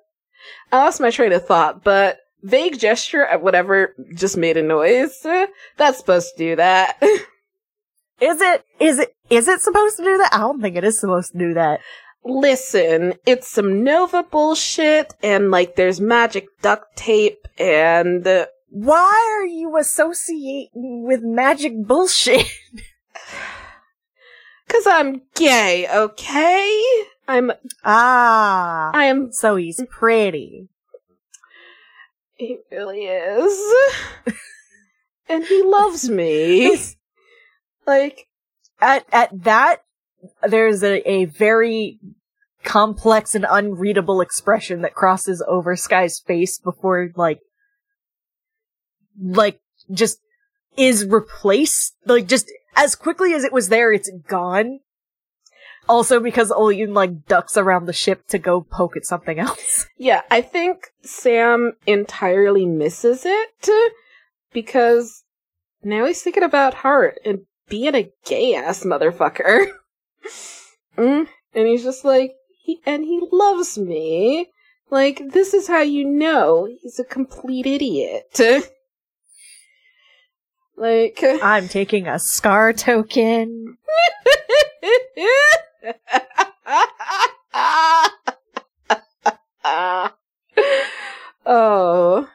I 0.72 0.78
lost 0.78 1.00
my 1.00 1.12
train 1.12 1.32
of 1.32 1.46
thought, 1.46 1.84
but 1.84 2.18
vague 2.42 2.80
gesture 2.80 3.24
at 3.24 3.44
whatever 3.44 3.94
just 4.16 4.36
made 4.36 4.58
a 4.58 4.64
noise. 4.64 5.24
Uh, 5.24 5.46
that's 5.78 6.00
supposed 6.00 6.36
to 6.36 6.38
do 6.38 6.56
that. 6.56 6.98
Is 8.22 8.42
it? 8.42 8.66
Is 8.80 9.00
it? 9.00 9.16
Is 9.30 9.48
it 9.48 9.62
supposed 9.62 9.98
to 9.98 10.04
do 10.04 10.18
that? 10.18 10.30
I 10.34 10.40
don't 10.40 10.62
think 10.62 10.76
it 10.76 10.84
is 10.84 11.00
supposed 11.00 11.34
to 11.34 11.38
do 11.38 11.54
that. 11.56 11.82
Listen, 12.24 13.16
it's 13.26 13.52
some 13.52 13.84
Nova 13.84 14.24
bullshit, 14.24 15.14
and 15.22 15.52
like 15.52 15.76
there's 15.76 16.00
magic 16.00 16.46
duct 16.62 16.96
tape, 16.96 17.48
and 17.58 18.26
uh, 18.26 18.46
Why 18.76 19.38
are 19.38 19.46
you 19.46 19.78
associating 19.78 21.04
with 21.06 21.22
magic 21.22 21.74
bullshit? 21.86 22.48
cause 24.68 24.88
I'm 24.88 25.22
gay, 25.36 25.88
okay? 25.88 26.84
I'm, 27.28 27.52
Ah, 27.84 28.90
I 28.92 29.06
am, 29.06 29.32
so 29.32 29.58
he's 29.58 29.80
pretty. 29.92 30.70
he 32.36 32.58
really 32.72 33.06
is. 33.06 33.74
and 35.30 35.44
he 35.44 35.62
loves 35.62 36.10
me. 36.10 36.76
like, 37.86 38.26
At 38.82 39.06
at 39.12 39.44
that, 39.44 39.84
there's 40.42 40.82
a, 40.84 41.08
a 41.08 41.26
very 41.26 42.00
complex 42.64 43.36
and 43.36 43.46
unreadable 43.48 44.20
expression 44.20 44.82
that 44.82 44.96
crosses 44.96 45.44
over 45.48 45.76
Sky's 45.76 46.20
face 46.26 46.58
before 46.58 47.12
like 47.16 47.40
like 49.20 49.60
just 49.92 50.20
is 50.78 51.06
replaced 51.06 51.96
like 52.06 52.28
just 52.28 52.52
as 52.76 52.96
quickly 52.96 53.34
as 53.34 53.44
it 53.44 53.54
was 53.54 53.70
there 53.70 53.92
it's 53.92 54.10
gone 54.28 54.80
also 55.88 56.20
because 56.20 56.52
Olyun 56.52 56.94
like 56.94 57.26
ducks 57.26 57.58
around 57.58 57.86
the 57.86 57.94
ship 57.94 58.26
to 58.28 58.40
go 58.40 58.62
poke 58.62 58.98
at 58.98 59.06
something 59.06 59.40
else 59.40 59.88
yeah, 59.98 60.22
I 60.32 60.42
think 60.42 60.88
Sam 61.04 61.74
entirely 61.86 62.66
misses 62.66 63.24
it 63.26 63.94
because 64.52 65.24
now 65.84 66.06
he's 66.06 66.22
thinking 66.22 66.44
about 66.44 66.76
Hart 66.76 67.20
and 67.26 67.42
being 67.70 67.96
a 67.96 68.12
gay 68.26 68.56
ass 68.56 68.84
motherfucker. 68.84 69.66
mm, 70.98 71.28
and 71.54 71.68
he's 71.68 71.84
just 71.84 72.06
like, 72.06 72.34
he, 72.64 72.80
and 72.86 73.04
he 73.04 73.22
loves 73.32 73.78
me. 73.78 74.50
Like, 74.90 75.32
this 75.32 75.54
is 75.54 75.68
how 75.68 75.82
you 75.82 76.06
know 76.06 76.68
he's 76.82 77.00
a 77.00 77.04
complete 77.04 77.66
idiot. 77.66 78.40
like, 80.78 81.20
i'm 81.44 81.68
taking 81.68 82.08
a 82.08 82.20
scar 82.20 82.74
token 82.74 83.78
oh, 91.46 92.28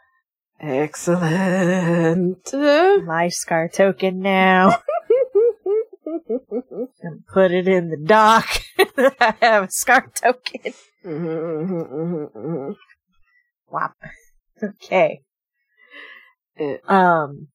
excellent. 0.61 2.53
my 3.05 3.29
scar 3.29 3.69
token 3.69 4.21
now 4.21 4.79
and 7.03 7.27
put 7.33 7.51
it 7.51 7.67
in 7.69 7.89
the 7.91 7.97
dock 7.97 8.49
i 9.21 9.35
have 9.41 9.65
a 9.65 9.71
scar 9.71 10.11
token 10.15 10.73
Whop. 13.71 13.93
Okay. 14.63 15.23
Eh. 16.59 16.77
Um. 16.87 17.49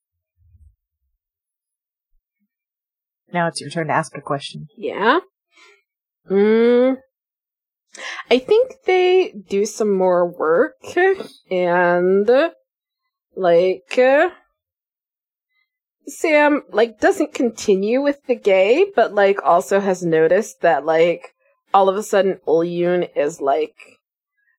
Now 3.33 3.47
it's 3.47 3.59
your 3.59 3.69
turn 3.69 3.87
to 3.87 3.93
ask 3.93 4.15
a 4.15 4.21
question. 4.21 4.67
Yeah. 4.77 5.19
Mm. 6.29 6.97
I 8.29 8.39
think 8.39 8.73
they 8.85 9.33
do 9.49 9.65
some 9.65 9.91
more 9.91 10.25
work 10.27 10.75
and 11.51 12.29
like 13.35 13.97
uh, 13.97 14.29
Sam 16.07 16.63
like 16.71 16.99
doesn't 16.99 17.33
continue 17.33 18.01
with 18.01 18.25
the 18.27 18.35
gay, 18.35 18.85
but 18.95 19.13
like 19.13 19.43
also 19.43 19.79
has 19.79 20.03
noticed 20.03 20.61
that 20.61 20.85
like 20.85 21.33
all 21.73 21.89
of 21.89 21.95
a 21.95 22.03
sudden 22.03 22.39
Ulyun 22.47 23.07
is 23.15 23.41
like 23.41 23.75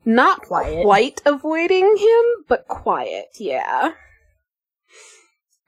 not 0.05 0.43
Quiet. 0.43 0.85
quite 0.85 1.23
avoiding 1.25 1.97
him, 1.97 2.45
but 2.49 2.69
quiet, 2.69 3.29
yeah. 3.39 3.93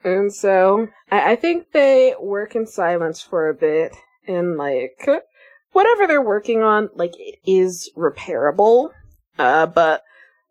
And 0.03 0.33
so 0.33 0.87
I, 1.11 1.31
I 1.31 1.35
think 1.35 1.71
they 1.71 2.15
work 2.19 2.55
in 2.55 2.65
silence 2.67 3.21
for 3.21 3.49
a 3.49 3.53
bit 3.53 3.93
and 4.27 4.57
like 4.57 5.07
whatever 5.71 6.07
they're 6.07 6.21
working 6.21 6.61
on, 6.61 6.89
like 6.95 7.13
it 7.19 7.39
is 7.45 7.89
repairable. 7.97 8.91
Uh 9.37 9.65
but 9.65 10.03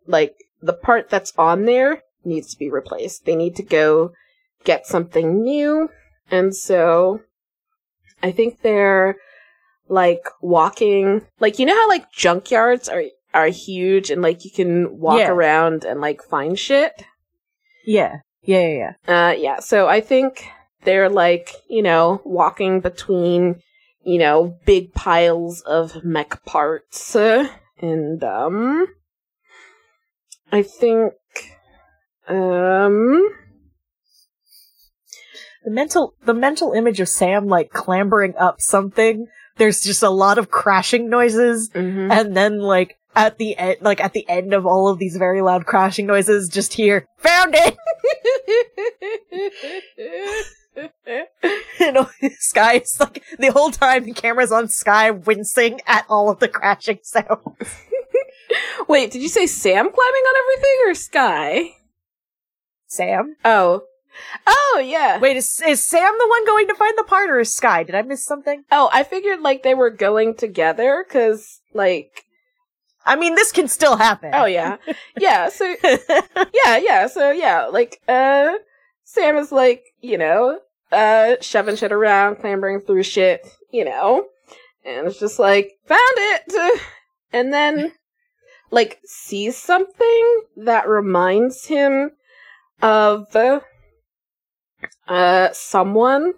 like 0.05 0.35
the 0.61 0.73
part 0.73 1.09
that's 1.09 1.33
on 1.37 1.65
there 1.65 2.01
needs 2.25 2.51
to 2.53 2.59
be 2.59 2.69
replaced. 2.69 3.25
They 3.25 3.35
need 3.35 3.55
to 3.57 3.63
go 3.63 4.11
get 4.63 4.85
something 4.85 5.41
new. 5.43 5.89
And 6.29 6.55
so 6.55 7.21
I 8.21 8.31
think 8.31 8.61
they're 8.61 9.15
like 9.89 10.23
walking 10.41 11.21
like 11.39 11.59
you 11.59 11.65
know 11.65 11.75
how 11.75 11.87
like 11.87 12.11
junkyards 12.11 12.91
are 12.91 13.03
are 13.33 13.47
huge 13.47 14.09
and 14.09 14.21
like 14.21 14.43
you 14.43 14.51
can 14.51 14.99
walk 14.99 15.19
Yeah. 15.19 15.29
around 15.31 15.85
and 15.85 16.01
like 16.01 16.21
find 16.21 16.57
shit. 16.59 17.03
Yeah. 17.85 18.17
Yeah, 18.47 18.67
yeah, 18.67 18.93
yeah. 19.07 19.29
Uh, 19.29 19.31
yeah, 19.33 19.59
so 19.59 19.87
I 19.87 19.99
think 20.01 20.47
they're 20.83 21.09
like, 21.09 21.51
you 21.69 21.83
know, 21.83 22.21
walking 22.23 22.79
between, 22.79 23.61
you 24.05 24.17
know, 24.17 24.57
big 24.65 24.93
piles 24.93 25.61
of 25.61 26.03
mech 26.03 26.43
parts. 26.45 27.15
uh, 27.15 27.49
and, 27.79 28.23
um, 28.23 28.87
I 30.51 30.63
think, 30.63 31.13
um, 32.27 33.29
The 35.67 35.71
mental, 35.71 36.13
the 36.23 36.33
mental 36.33 36.71
image 36.71 37.01
of 37.01 37.09
Sam 37.09 37.47
like 37.47 37.71
clambering 37.71 38.33
up 38.37 38.61
something. 38.61 39.27
There's 39.57 39.81
just 39.81 40.01
a 40.01 40.09
lot 40.09 40.37
of 40.37 40.49
crashing 40.49 41.09
noises, 41.09 41.69
mhm. 41.71 42.09
and 42.09 42.37
then 42.37 42.59
like 42.59 42.95
at 43.13 43.37
the 43.37 43.57
end, 43.57 43.79
like 43.81 43.99
at 43.99 44.13
the 44.13 44.23
end 44.29 44.53
of 44.53 44.65
all 44.65 44.87
of 44.87 44.97
these 44.97 45.17
very 45.17 45.41
loud 45.41 45.65
crashing 45.65 46.05
noises, 46.07 46.47
just 46.47 46.73
hear 46.73 47.05
found 47.17 47.53
it. 47.53 47.75
you 51.79 51.91
know, 51.91 52.09
Sky 52.39 52.73
is 52.75 52.97
like 52.99 53.23
the 53.39 53.51
whole 53.51 53.71
time 53.71 54.05
the 54.05 54.13
camera's 54.13 54.51
on 54.51 54.67
Sky 54.69 55.09
wincing 55.11 55.81
at 55.87 56.05
all 56.09 56.29
of 56.29 56.39
the 56.39 56.47
crashing 56.47 56.99
sounds. 57.03 57.81
Wait, 58.87 59.11
did 59.11 59.21
you 59.21 59.29
say 59.29 59.45
Sam 59.47 59.85
climbing 59.91 60.23
on 60.23 60.35
everything 60.43 60.77
or 60.85 60.93
Sky? 60.93 61.75
Sam, 62.87 63.35
Oh. 63.43 63.83
Oh, 64.47 64.81
yeah. 64.83 65.19
wait, 65.19 65.37
is 65.37 65.61
is 65.61 65.85
Sam 65.85 66.11
the 66.17 66.27
one 66.27 66.43
going 66.45 66.67
to 66.69 66.75
find 66.75 66.97
the 66.97 67.03
part, 67.03 67.29
or 67.29 67.39
is 67.39 67.55
Sky? 67.55 67.83
Did 67.83 67.93
I 67.93 68.01
miss 68.01 68.25
something? 68.25 68.63
Oh, 68.71 68.89
I 68.91 69.03
figured 69.03 69.41
like 69.41 69.61
they 69.61 69.75
were 69.75 69.91
going 69.91 70.33
together 70.33 71.05
because, 71.07 71.59
like, 71.73 72.25
I 73.07 73.15
mean, 73.15 73.35
this 73.35 73.51
can 73.51 73.67
still 73.67 73.95
happen. 73.95 74.31
oh 74.33 74.45
yeah, 74.45 74.77
yeah. 75.19 75.49
So 75.49 75.75
yeah, 75.83 76.77
yeah. 76.77 77.07
So 77.07 77.31
yeah, 77.31 77.65
like, 77.67 78.01
uh, 78.07 78.53
Sam 79.03 79.37
is 79.37 79.51
like, 79.51 79.83
you 80.01 80.17
know, 80.17 80.59
uh, 80.91 81.35
shoving 81.41 81.77
shit 81.77 81.91
around, 81.91 82.37
clambering 82.37 82.81
through 82.81 83.03
shit, 83.03 83.47
you 83.71 83.85
know, 83.85 84.25
and 84.85 85.07
it's 85.07 85.19
just 85.19 85.39
like 85.39 85.71
found 85.85 85.99
it, 86.01 86.81
and 87.33 87.53
then 87.53 87.93
like 88.71 88.99
sees 89.05 89.55
something 89.57 90.41
that 90.57 90.87
reminds 90.87 91.65
him 91.65 92.11
of 92.81 93.35
uh 95.07 95.49
someone, 95.53 96.33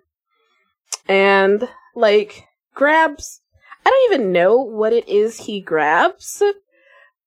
and 1.07 1.67
like 1.95 2.45
grabs. 2.76 3.41
I 3.89 4.07
don't 4.07 4.13
even 4.13 4.31
know 4.31 4.57
what 4.57 4.93
it 4.93 5.09
is 5.09 5.39
he 5.39 5.61
grabs, 5.61 6.43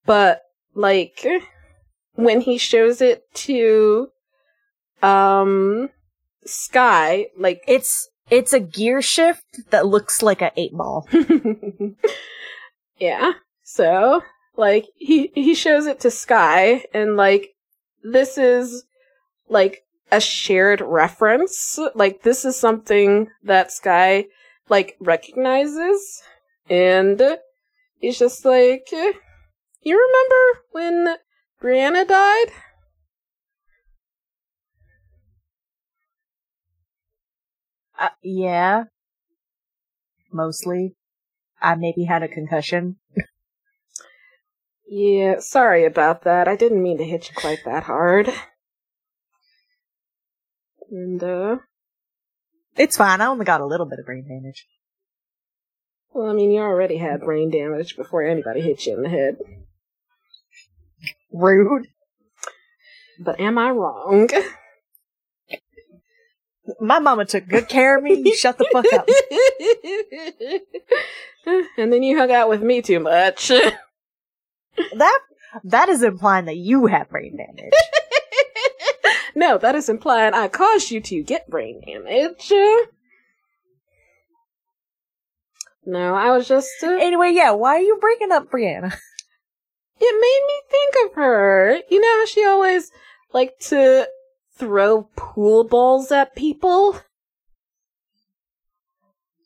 but 0.06 0.42
like 0.74 1.26
when 2.14 2.40
he 2.40 2.56
shows 2.56 3.00
it 3.00 3.24
to 3.34 4.10
um 5.02 5.90
Sky, 6.44 7.26
like 7.36 7.64
it's 7.66 8.08
it's 8.30 8.52
a 8.52 8.60
gear 8.60 9.02
shift 9.02 9.70
that 9.70 9.88
looks 9.88 10.22
like 10.22 10.40
a 10.40 10.52
eight 10.56 10.72
ball. 10.72 11.08
yeah. 12.96 13.32
So, 13.64 14.22
like 14.56 14.86
he 14.96 15.32
he 15.34 15.56
shows 15.56 15.86
it 15.86 15.98
to 16.00 16.12
Sky 16.12 16.84
and 16.94 17.16
like 17.16 17.56
this 18.04 18.38
is 18.38 18.84
like 19.48 19.82
a 20.12 20.20
shared 20.20 20.80
reference. 20.80 21.76
Like 21.96 22.22
this 22.22 22.44
is 22.44 22.54
something 22.56 23.30
that 23.42 23.72
Sky 23.72 24.26
like 24.68 24.96
recognizes 25.00 26.22
and 26.68 27.38
he's 27.98 28.18
just 28.18 28.44
like 28.44 28.88
you 29.84 29.98
remember 29.98 30.60
when 30.70 31.16
Brianna 31.60 32.06
died? 32.06 32.52
Uh, 37.98 38.08
yeah. 38.22 38.84
Mostly. 40.32 40.94
I 41.60 41.74
maybe 41.74 42.04
had 42.04 42.22
a 42.22 42.28
concussion. 42.28 42.96
Yeah, 44.86 45.40
sorry 45.40 45.84
about 45.84 46.22
that. 46.22 46.48
I 46.48 46.56
didn't 46.56 46.82
mean 46.82 46.98
to 46.98 47.04
hit 47.04 47.28
you 47.28 47.34
quite 47.34 47.64
that 47.64 47.84
hard. 47.84 48.28
And, 50.90 51.22
uh. 51.22 51.56
It's 52.76 52.96
fine. 52.96 53.20
I 53.20 53.26
only 53.26 53.44
got 53.44 53.60
a 53.60 53.66
little 53.66 53.86
bit 53.86 53.98
of 53.98 54.06
brain 54.06 54.26
damage. 54.28 54.66
Well, 56.14 56.28
I 56.28 56.34
mean, 56.34 56.50
you 56.50 56.60
already 56.60 56.98
had 56.98 57.22
brain 57.22 57.50
damage 57.50 57.96
before 57.96 58.22
anybody 58.22 58.60
hit 58.60 58.84
you 58.86 58.94
in 58.94 59.02
the 59.02 59.08
head. 59.08 59.38
Rude. 61.32 61.88
But 63.18 63.40
am 63.40 63.56
I 63.58 63.70
wrong? 63.70 64.28
My 66.80 66.98
mama 66.98 67.24
took 67.24 67.48
good 67.48 67.68
care 67.68 67.96
of 67.96 68.04
me. 68.04 68.22
You 68.24 68.36
shut 68.36 68.58
the 68.58 68.68
fuck 68.72 68.86
up. 68.92 69.08
and 71.76 71.92
then 71.92 72.02
you 72.02 72.16
hung 72.16 72.30
out 72.30 72.48
with 72.48 72.62
me 72.62 72.82
too 72.82 73.00
much. 73.00 73.50
That 74.94 75.20
that 75.64 75.90
is 75.90 76.02
implying 76.02 76.46
that 76.46 76.56
you 76.56 76.86
have 76.86 77.10
brain 77.10 77.36
damage. 77.36 77.74
no, 79.34 79.58
that 79.58 79.74
is 79.74 79.90
implying 79.90 80.32
I 80.32 80.48
caused 80.48 80.90
you 80.90 80.98
to 81.02 81.22
get 81.22 81.50
brain 81.50 81.82
damage. 81.84 82.50
No, 85.85 86.14
I 86.14 86.30
was 86.30 86.47
just. 86.47 86.70
Uh, 86.83 86.91
anyway, 86.91 87.33
yeah. 87.33 87.53
Why 87.53 87.76
are 87.76 87.80
you 87.80 87.99
breaking 88.01 88.33
up 88.33 88.51
Brianna? 88.51 88.95
It 90.05 90.20
made 90.20 90.43
me 90.49 90.62
think 90.68 91.07
of 91.07 91.14
her. 91.14 91.80
You 91.89 92.01
know 92.01 92.18
how 92.18 92.26
she 92.26 92.45
always 92.45 92.91
liked 93.33 93.68
to 93.68 94.09
throw 94.59 95.09
pool 95.14 95.62
balls 95.62 96.11
at 96.11 96.35
people? 96.35 96.99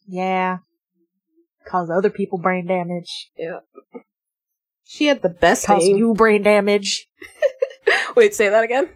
Yeah. 0.06 0.58
Cause 1.66 1.90
other 1.90 2.08
people 2.08 2.38
brain 2.38 2.66
damage. 2.66 3.30
Yeah. 3.36 3.58
She 4.84 5.06
had 5.06 5.20
the 5.20 5.28
best 5.28 5.66
Cause 5.66 5.86
you 5.86 6.14
brain 6.14 6.42
damage. 6.42 7.06
Wait, 8.16 8.34
say 8.34 8.48
that 8.48 8.64
again? 8.64 8.88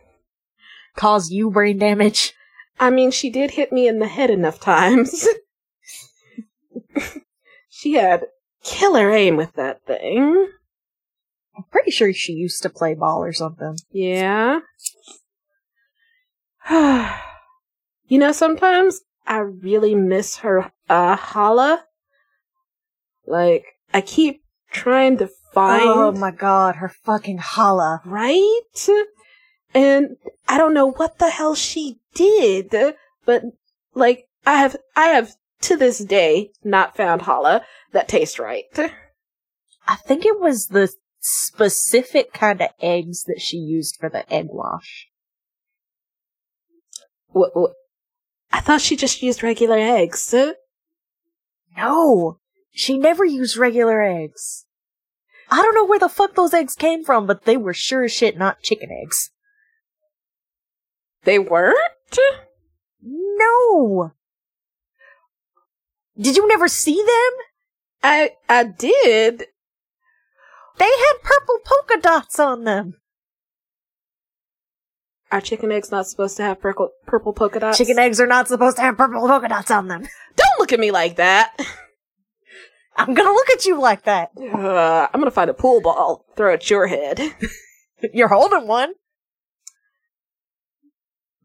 Cause 0.97 1.30
you 1.30 1.51
brain 1.51 1.78
damage. 1.78 2.32
I 2.78 2.88
mean, 2.88 3.11
she 3.11 3.28
did 3.28 3.51
hit 3.51 3.70
me 3.70 3.86
in 3.86 3.99
the 3.99 4.07
head 4.07 4.30
enough 4.30 4.61
times. 4.61 5.28
she 7.81 7.95
had 7.95 8.26
killer 8.62 9.11
aim 9.11 9.37
with 9.37 9.55
that 9.55 9.87
thing. 9.87 10.49
I'm 11.57 11.64
pretty 11.72 11.91
sure 11.91 12.12
she 12.12 12.35
used 12.35 12.62
to 12.62 12.68
play 12.68 12.95
ball 12.95 13.22
or 13.24 13.33
something. 13.33 13.78
Yeah. 13.91 14.61
you 16.70 18.18
know, 18.18 18.33
sometimes 18.33 19.01
I 19.26 19.39
really 19.39 19.95
miss 19.95 20.37
her 20.39 20.70
uh 20.91 21.16
challah. 21.16 21.78
Like, 23.26 23.64
I 23.95 24.03
keep 24.03 24.43
trying 24.70 25.16
to 25.18 25.31
find 25.55 25.83
Oh 25.85 26.12
my 26.12 26.33
god, 26.33 26.76
her 26.76 26.89
fucking 26.89 27.39
challah. 27.39 28.01
right? 28.05 28.89
And 29.72 30.16
I 30.49 30.59
don't 30.59 30.74
know 30.74 30.91
what 30.91 31.18
the 31.18 31.31
hell 31.31 31.55
she 31.55 31.99
did, 32.14 32.74
but 33.24 33.43
like 33.95 34.26
I 34.47 34.57
have 34.57 34.76
I 34.95 35.07
have 35.09 35.33
to 35.62 35.76
this 35.76 35.98
day 35.98 36.50
not 36.64 36.96
found 36.96 37.22
challah 37.22 37.62
that 37.92 38.08
tastes 38.08 38.38
right. 38.38 38.64
I 39.86 39.96
think 39.96 40.24
it 40.24 40.40
was 40.40 40.68
the 40.68 40.92
specific 41.20 42.32
kind 42.32 42.61
of 42.61 42.70
eggs 42.80 43.24
that 43.24 43.40
she 43.40 43.56
used 43.56 43.96
for 43.98 44.08
the 44.08 44.30
egg 44.32 44.46
wash. 44.50 45.08
What, 47.28 47.50
what? 47.54 47.72
I 48.52 48.61
thought 48.61 48.80
she 48.80 48.96
just 48.96 49.22
used 49.22 49.42
regular 49.42 49.78
eggs. 49.78 50.34
No, 51.76 52.38
she 52.72 52.98
never 52.98 53.24
used 53.24 53.56
regular 53.56 54.02
eggs. 54.02 54.66
I 55.50 55.62
don't 55.62 55.74
know 55.74 55.84
where 55.84 55.98
the 55.98 56.08
fuck 56.08 56.34
those 56.34 56.54
eggs 56.54 56.74
came 56.74 57.04
from, 57.04 57.26
but 57.26 57.44
they 57.44 57.56
were 57.56 57.74
sure 57.74 58.04
as 58.04 58.12
shit 58.12 58.38
not 58.38 58.62
chicken 58.62 58.90
eggs. 58.90 59.30
They 61.24 61.38
weren't? 61.38 61.76
No! 63.02 64.12
Did 66.20 66.36
you 66.36 66.46
never 66.48 66.68
see 66.68 66.96
them? 66.96 67.32
I 68.02 68.30
I 68.48 68.64
did. 68.64 69.46
They 70.78 70.84
had 70.84 71.12
purple 71.22 71.58
polka 71.64 72.00
dots 72.00 72.38
on 72.38 72.64
them. 72.64 72.94
Are 75.32 75.40
chicken 75.40 75.70
eggs 75.70 75.90
not 75.90 76.08
supposed 76.08 76.36
to 76.38 76.42
have 76.42 76.60
purple 76.60 76.90
purple 77.06 77.32
polka 77.32 77.60
dots? 77.60 77.78
Chicken 77.78 77.98
eggs 77.98 78.20
are 78.20 78.26
not 78.26 78.48
supposed 78.48 78.76
to 78.76 78.82
have 78.82 78.96
purple 78.96 79.26
polka 79.26 79.48
dots 79.48 79.70
on 79.70 79.88
them. 79.88 80.02
Don't 80.36 80.58
look 80.58 80.72
at 80.72 80.80
me 80.80 80.90
like 80.90 81.16
that. 81.16 81.54
I'm 82.96 83.14
gonna 83.14 83.30
look 83.30 83.50
at 83.50 83.64
you 83.64 83.80
like 83.80 84.02
that. 84.02 84.30
Uh, 84.36 85.08
I'm 85.12 85.20
gonna 85.20 85.30
find 85.30 85.48
a 85.48 85.54
pool 85.54 85.80
ball, 85.80 86.26
throw 86.36 86.52
at 86.52 86.68
your 86.68 86.86
head. 86.86 87.20
You're 88.12 88.28
holding 88.28 88.66
one. 88.66 88.92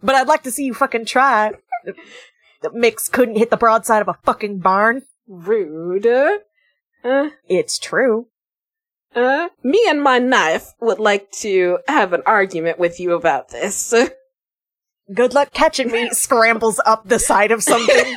But 0.02 0.16
I'd 0.16 0.28
like 0.28 0.44
to 0.44 0.52
see 0.52 0.66
you 0.66 0.74
fucking 0.74 1.06
try. 1.06 1.54
The 2.62 2.72
mix 2.74 3.08
couldn't 3.10 3.38
hit 3.38 3.50
the 3.50 3.58
broadside 3.58 4.02
of 4.02 4.08
a 4.08 4.18
fucking 4.24 4.60
barn. 4.60 5.04
Rude. 5.28 6.06
Uh, 7.04 7.30
It's 7.48 7.78
true. 7.78 8.28
uh, 9.16 9.50
me 9.64 9.86
and 9.88 10.02
my 10.02 10.20
knife 10.20 10.74
would 10.82 11.00
like 11.00 11.32
to 11.32 11.80
have 11.88 12.14
an 12.14 12.22
argument 12.26 12.80
with 12.80 13.00
you 13.00 13.14
about 13.14 13.50
this. 13.50 13.94
Good 15.14 15.34
luck 15.36 15.54
catching 15.54 15.92
me 15.92 16.10
scrambles 16.14 16.80
up 16.86 17.08
the 17.08 17.20
side 17.20 17.52
of 17.52 17.62
something, 17.62 18.16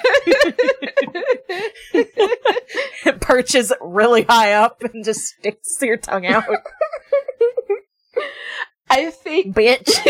perches 3.21 3.73
really 3.81 4.23
high 4.23 4.53
up, 4.55 4.83
and 4.83 5.05
just 5.05 5.21
sticks 5.39 5.77
your 5.83 5.99
tongue 5.99 6.27
out. 6.27 6.45
I 8.91 9.11
think 9.11 9.55
Bitch. 9.55 10.01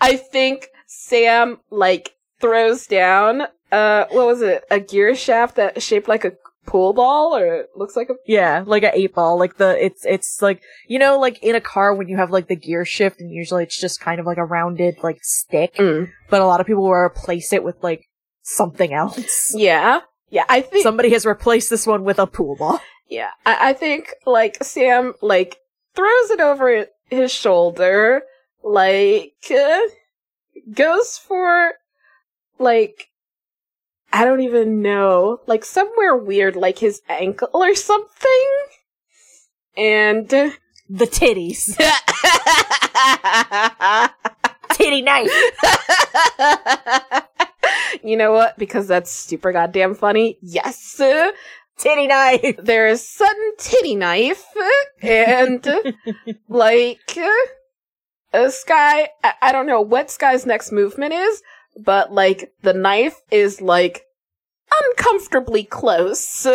I 0.00 0.16
think 0.16 0.68
Sam 0.96 1.60
like 1.70 2.14
throws 2.40 2.86
down 2.86 3.42
uh 3.72 4.04
what 4.10 4.26
was 4.26 4.42
it? 4.42 4.64
A 4.70 4.80
gear 4.80 5.14
shaft 5.14 5.56
that 5.56 5.82
shaped 5.82 6.08
like 6.08 6.24
a 6.24 6.32
pool 6.66 6.92
ball 6.92 7.36
or 7.36 7.54
it 7.54 7.70
looks 7.76 7.96
like 7.96 8.08
a 8.08 8.14
Yeah, 8.26 8.64
like 8.66 8.82
an 8.82 8.92
eight 8.94 9.14
ball. 9.14 9.38
Like 9.38 9.56
the 9.56 9.82
it's 9.84 10.04
it's 10.04 10.40
like 10.40 10.62
you 10.88 10.98
know, 10.98 11.18
like 11.18 11.42
in 11.42 11.54
a 11.54 11.60
car 11.60 11.94
when 11.94 12.08
you 12.08 12.16
have 12.16 12.30
like 12.30 12.48
the 12.48 12.56
gear 12.56 12.84
shift, 12.84 13.20
and 13.20 13.30
usually 13.30 13.62
it's 13.62 13.80
just 13.80 14.00
kind 14.00 14.20
of 14.20 14.26
like 14.26 14.38
a 14.38 14.44
rounded 14.44 14.96
like 15.02 15.18
stick. 15.22 15.74
Mm. 15.76 16.10
But 16.30 16.40
a 16.40 16.46
lot 16.46 16.60
of 16.60 16.66
people 16.66 16.84
will 16.84 16.92
replace 16.92 17.52
it 17.52 17.64
with 17.64 17.76
like 17.82 18.06
something 18.42 18.92
else. 18.92 19.52
Yeah. 19.54 20.00
Yeah, 20.30 20.44
I 20.48 20.62
think 20.62 20.82
Somebody 20.82 21.10
has 21.10 21.24
replaced 21.24 21.70
this 21.70 21.86
one 21.86 22.02
with 22.02 22.18
a 22.18 22.26
pool 22.26 22.56
ball. 22.56 22.80
Yeah, 23.08 23.30
I, 23.46 23.70
I 23.70 23.72
think 23.72 24.12
like 24.26 24.64
Sam 24.64 25.12
like 25.22 25.58
throws 25.94 26.30
it 26.30 26.40
over 26.40 26.86
his 27.08 27.30
shoulder, 27.30 28.22
like 28.64 29.34
uh, 29.50 29.80
goes 30.72 31.18
for 31.18 31.72
like 32.58 33.08
I 34.12 34.24
don't 34.24 34.42
even 34.42 34.80
know, 34.80 35.40
like 35.46 35.64
somewhere 35.64 36.16
weird, 36.16 36.54
like 36.54 36.78
his 36.78 37.02
ankle 37.08 37.48
or 37.52 37.74
something, 37.74 38.46
and 39.76 40.28
The 40.28 41.06
titties. 41.06 41.76
Titty 44.74 45.02
knife. 45.02 45.30
you 48.04 48.16
know 48.16 48.32
what? 48.32 48.56
Because 48.58 48.86
that's 48.86 49.10
super 49.10 49.52
goddamn 49.52 49.94
funny. 49.94 50.38
Yes. 50.42 51.00
Titty 51.78 52.06
knife. 52.06 52.56
There 52.62 52.86
is 52.86 53.06
sudden 53.08 53.52
titty 53.58 53.96
knife, 53.96 54.44
and 55.02 55.66
like 56.48 57.18
a 58.34 58.50
Sky. 58.50 59.08
I-, 59.22 59.34
I 59.40 59.52
don't 59.52 59.66
know 59.66 59.80
what 59.80 60.10
Sky's 60.10 60.44
next 60.44 60.72
movement 60.72 61.14
is, 61.14 61.42
but 61.76 62.12
like 62.12 62.52
the 62.62 62.74
knife 62.74 63.16
is 63.30 63.60
like 63.60 64.04
uncomfortably 64.90 65.64
close, 65.64 66.46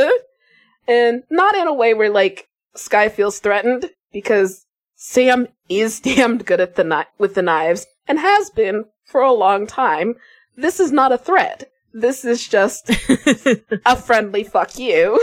and 0.87 1.23
not 1.29 1.55
in 1.55 1.67
a 1.67 1.73
way 1.73 1.93
where 1.93 2.09
like 2.09 2.47
Sky 2.75 3.09
feels 3.09 3.39
threatened 3.39 3.89
because 4.11 4.65
Sam 4.95 5.47
is 5.69 5.99
damned 6.01 6.45
good 6.45 6.59
at 6.59 6.75
the 6.75 6.83
kni- 6.83 7.05
with 7.17 7.35
the 7.35 7.41
knives 7.41 7.85
and 8.07 8.19
has 8.19 8.49
been 8.49 8.85
for 9.05 9.21
a 9.21 9.31
long 9.31 9.65
time. 9.65 10.15
This 10.55 10.79
is 10.79 10.91
not 10.91 11.11
a 11.11 11.17
threat. 11.17 11.71
This 11.93 12.25
is 12.25 12.47
just 12.47 12.89
a 13.85 13.95
friendly 13.95 14.43
fuck 14.43 14.77
you. 14.77 15.19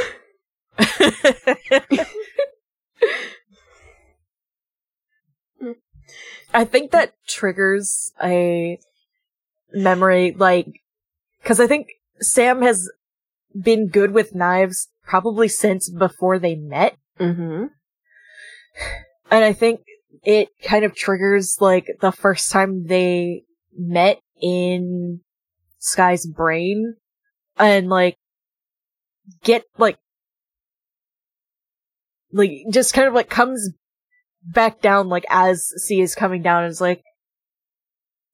I 6.54 6.64
think 6.64 6.90
that 6.90 7.12
triggers 7.26 8.12
a 8.22 8.78
memory, 9.72 10.34
like, 10.36 10.80
cause 11.44 11.60
I 11.60 11.66
think 11.66 11.88
Sam 12.20 12.62
has 12.62 12.90
been 13.54 13.88
good 13.88 14.12
with 14.12 14.34
knives 14.34 14.88
probably 15.04 15.48
since 15.48 15.88
before 15.90 16.38
they 16.38 16.54
met. 16.54 16.96
Mm-hmm. 17.18 17.66
And 19.30 19.44
I 19.44 19.52
think 19.52 19.80
it 20.22 20.48
kind 20.62 20.84
of 20.84 20.94
triggers, 20.94 21.58
like, 21.60 21.86
the 22.00 22.12
first 22.12 22.50
time 22.50 22.86
they 22.86 23.44
met 23.76 24.18
in 24.40 25.20
Sky's 25.78 26.26
brain 26.26 26.96
and, 27.56 27.88
like, 27.88 28.16
get, 29.42 29.64
like, 29.78 29.98
like, 32.32 32.50
just 32.70 32.92
kind 32.92 33.08
of, 33.08 33.14
like, 33.14 33.30
comes 33.30 33.70
back 34.46 34.80
down, 34.80 35.08
like, 35.08 35.26
as 35.28 35.66
C 35.76 36.00
is 36.00 36.14
coming 36.14 36.42
down 36.42 36.64
and 36.64 36.70
is 36.70 36.80
like, 36.80 37.02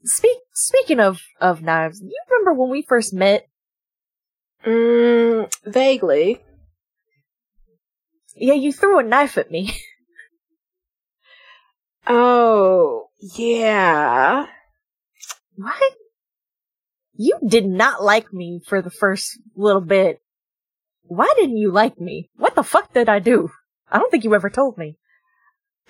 speak, 0.04 0.38
speaking 0.52 1.00
of, 1.00 1.20
of 1.40 1.62
knives, 1.62 2.00
you 2.00 2.16
remember 2.30 2.54
when 2.54 2.70
we 2.70 2.82
first 2.82 3.12
met? 3.12 3.46
Mm, 4.64 5.52
vaguely. 5.64 6.40
Yeah, 8.36 8.54
you 8.54 8.72
threw 8.72 8.98
a 8.98 9.02
knife 9.02 9.38
at 9.38 9.50
me. 9.50 9.74
Oh, 12.06 13.10
yeah. 13.20 14.46
What? 15.54 15.92
You 17.14 17.38
did 17.46 17.66
not 17.66 18.02
like 18.02 18.32
me 18.32 18.60
for 18.66 18.82
the 18.82 18.90
first 18.90 19.38
little 19.54 19.80
bit. 19.80 20.20
Why 21.02 21.32
didn't 21.36 21.58
you 21.58 21.70
like 21.70 22.00
me? 22.00 22.30
What 22.36 22.54
the 22.54 22.64
fuck 22.64 22.92
did 22.92 23.08
I 23.08 23.18
do? 23.18 23.50
I 23.90 23.98
don't 23.98 24.10
think 24.10 24.24
you 24.24 24.34
ever 24.34 24.50
told 24.50 24.78
me. 24.78 24.98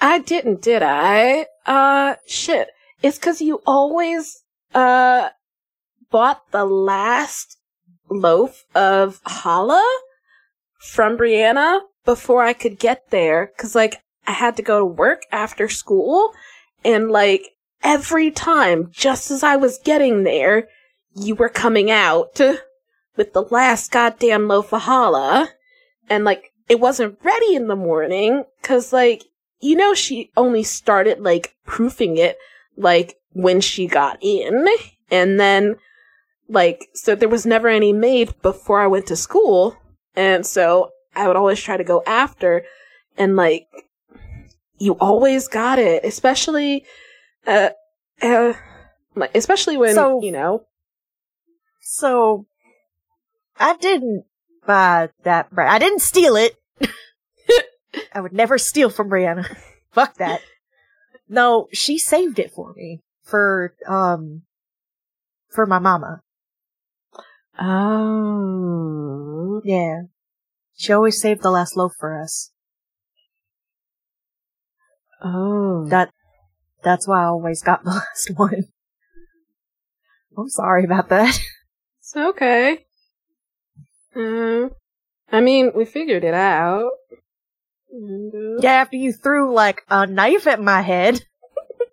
I 0.00 0.18
didn't, 0.18 0.62
did 0.62 0.82
I? 0.82 1.46
Uh, 1.66 2.16
shit. 2.26 2.68
It's 3.02 3.18
cause 3.18 3.40
you 3.40 3.60
always, 3.66 4.42
uh, 4.74 5.30
bought 6.10 6.50
the 6.50 6.64
last 6.64 7.58
loaf 8.10 8.64
of 8.74 9.22
challah 9.24 9.90
from 10.78 11.16
Brianna 11.16 11.80
before 12.04 12.42
I 12.42 12.52
could 12.52 12.78
get 12.78 13.10
there. 13.10 13.52
Cause 13.58 13.74
like, 13.74 14.02
I 14.26 14.32
had 14.32 14.56
to 14.56 14.62
go 14.62 14.78
to 14.78 14.84
work 14.84 15.22
after 15.32 15.68
school 15.68 16.32
and 16.84 17.10
like 17.10 17.50
every 17.82 18.30
time, 18.30 18.90
just 18.92 19.30
as 19.30 19.42
I 19.42 19.56
was 19.56 19.78
getting 19.78 20.22
there, 20.22 20.68
you 21.14 21.34
were 21.34 21.48
coming 21.48 21.90
out 21.90 22.40
with 23.16 23.32
the 23.32 23.42
last 23.42 23.90
goddamn 23.90 24.48
loaf 24.48 24.72
of 24.72 24.82
challah 24.82 25.48
and 26.08 26.24
like 26.24 26.52
it 26.68 26.80
wasn't 26.80 27.18
ready 27.22 27.54
in 27.54 27.68
the 27.68 27.76
morning 27.76 28.44
cuz 28.62 28.92
like 28.92 29.24
you 29.62 29.76
know 29.76 29.94
she 29.94 30.30
only 30.36 30.62
started 30.62 31.20
like 31.20 31.54
proofing 31.64 32.16
it 32.16 32.36
like 32.76 33.16
when 33.32 33.60
she 33.60 33.86
got 33.86 34.18
in 34.20 34.66
and 35.10 35.38
then 35.40 35.76
like 36.48 36.88
so 36.94 37.14
there 37.14 37.28
was 37.28 37.46
never 37.46 37.68
any 37.68 37.92
made 37.92 38.34
before 38.42 38.80
I 38.80 38.86
went 38.86 39.06
to 39.06 39.16
school 39.16 39.76
and 40.14 40.44
so 40.44 40.90
I 41.14 41.26
would 41.26 41.36
always 41.36 41.60
try 41.60 41.76
to 41.76 41.84
go 41.84 42.02
after 42.06 42.64
and 43.16 43.36
like 43.36 43.66
you 44.78 44.94
always 44.94 45.46
got 45.46 45.78
it, 45.78 46.04
especially, 46.04 46.84
uh, 47.46 47.70
uh, 48.20 48.52
especially 49.32 49.76
when, 49.76 49.94
So- 49.94 50.20
you 50.22 50.32
know, 50.32 50.66
So, 51.84 52.46
I 53.58 53.76
didn't 53.76 54.24
buy 54.66 55.10
that 55.22 55.50
bread. 55.52 55.68
I 55.68 55.78
didn't 55.78 56.00
steal 56.00 56.34
it. 56.36 56.56
I 58.12 58.20
would 58.20 58.32
never 58.32 58.58
steal 58.58 58.90
from 58.90 59.10
Brianna. 59.10 59.56
Fuck 59.92 60.16
that. 60.16 60.40
No, 61.28 61.68
she 61.72 61.98
saved 61.98 62.38
it 62.38 62.52
for 62.52 62.72
me. 62.74 63.00
For, 63.24 63.74
um, 63.88 64.42
for 65.50 65.66
my 65.66 65.78
mama. 65.78 66.20
oh, 67.60 69.60
Yeah. 69.64 70.02
She 70.74 70.92
always 70.92 71.20
saved 71.20 71.42
the 71.42 71.50
last 71.50 71.76
loaf 71.76 71.92
for 71.98 72.20
us. 72.20 72.50
oh, 75.22 75.86
That, 75.88 76.10
that's 76.82 77.06
why 77.06 77.22
I 77.22 77.26
always 77.26 77.62
got 77.62 77.84
the 77.84 77.90
last 78.02 78.30
one. 78.36 78.64
I'm 80.36 80.48
sorry 80.48 80.84
about 80.84 81.08
that. 81.10 81.38
it's 82.00 82.16
okay. 82.16 82.84
Um, 84.16 84.70
I 85.30 85.40
mean, 85.40 85.72
we 85.74 85.84
figured 85.84 86.24
it 86.24 86.34
out. 86.34 86.90
Yeah, 87.92 88.72
after 88.72 88.96
you 88.96 89.12
threw 89.12 89.52
like 89.52 89.82
a 89.88 90.06
knife 90.06 90.46
at 90.46 90.62
my 90.62 90.80
head. 90.80 91.20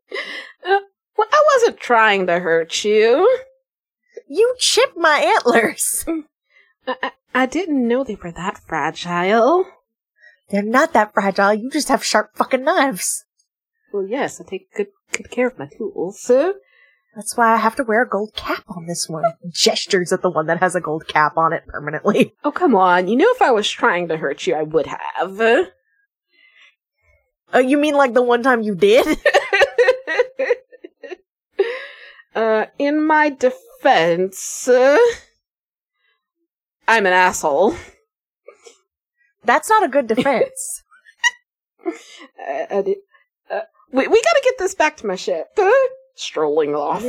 well, 0.66 0.82
I 1.20 1.44
wasn't 1.56 1.80
trying 1.80 2.28
to 2.28 2.40
hurt 2.40 2.84
you. 2.84 3.40
You 4.28 4.56
chipped 4.60 4.98
my 4.98 5.20
antlers. 5.20 6.06
I, 6.88 6.96
I, 7.04 7.12
I 7.34 7.46
didn't 7.46 7.88
know 7.88 8.04
they 8.04 8.16
were 8.16 8.32
that 8.32 8.60
fragile. 8.60 9.66
They're 10.50 10.64
not 10.64 10.94
that 10.94 11.14
fragile. 11.14 11.54
You 11.54 11.70
just 11.70 11.90
have 11.90 12.04
sharp 12.04 12.36
fucking 12.36 12.64
knives. 12.64 13.26
Well, 13.92 14.06
yes, 14.08 14.40
I 14.40 14.46
take 14.46 14.74
good 14.74 14.88
good 15.12 15.30
care 15.30 15.48
of 15.48 15.60
my 15.60 15.68
tools. 15.78 16.30
Uh, 16.30 16.54
That's 17.16 17.36
why 17.36 17.54
I 17.54 17.58
have 17.58 17.76
to 17.76 17.84
wear 17.84 18.04
a 18.04 18.10
gold 18.10 18.34
cap 18.36 18.64
on 18.68 18.86
this 18.86 19.08
one. 19.10 19.24
Gestures 19.52 20.12
at 20.14 20.22
the 20.22 20.30
one 20.30 20.48
that 20.48 20.60
has 20.60 20.76
a 20.76 20.82
gold 20.82 21.08
cap 21.08 21.38
on 21.38 21.54
it 21.54 21.66
permanently. 21.68 22.34
oh, 22.44 22.52
come 22.52 22.76
on. 22.76 23.08
You 23.08 23.18
know, 23.18 23.30
if 23.30 23.42
I 23.42 23.52
was 23.52 23.70
trying 23.70 24.08
to 24.08 24.18
hurt 24.18 24.48
you, 24.48 24.56
I 24.56 24.64
would 24.64 24.88
have. 24.88 25.40
Uh, 27.54 27.60
you 27.60 27.78
mean 27.78 27.96
like 27.96 28.14
the 28.14 28.22
one 28.22 28.44
time 28.44 28.62
you 28.62 28.76
did? 28.76 29.06
uh, 32.36 32.66
in 32.78 33.06
my 33.06 33.30
defense, 33.30 34.68
uh, 34.68 34.98
I'm 36.88 37.06
an 37.06 37.14
asshole. 37.14 37.76
That's 39.44 39.70
not 39.70 39.84
a 39.84 39.88
good 39.88 40.08
defense. 40.08 40.84
Uh, 42.72 42.84
uh, 43.50 43.62
we, 43.92 44.08
we 44.08 44.22
gotta 44.22 44.42
get 44.44 44.58
this 44.60 44.76
back 44.76 44.98
to 44.98 45.08
my 45.08 45.16
ship. 45.16 45.48
Strolling 46.16 46.76
off. 46.76 47.02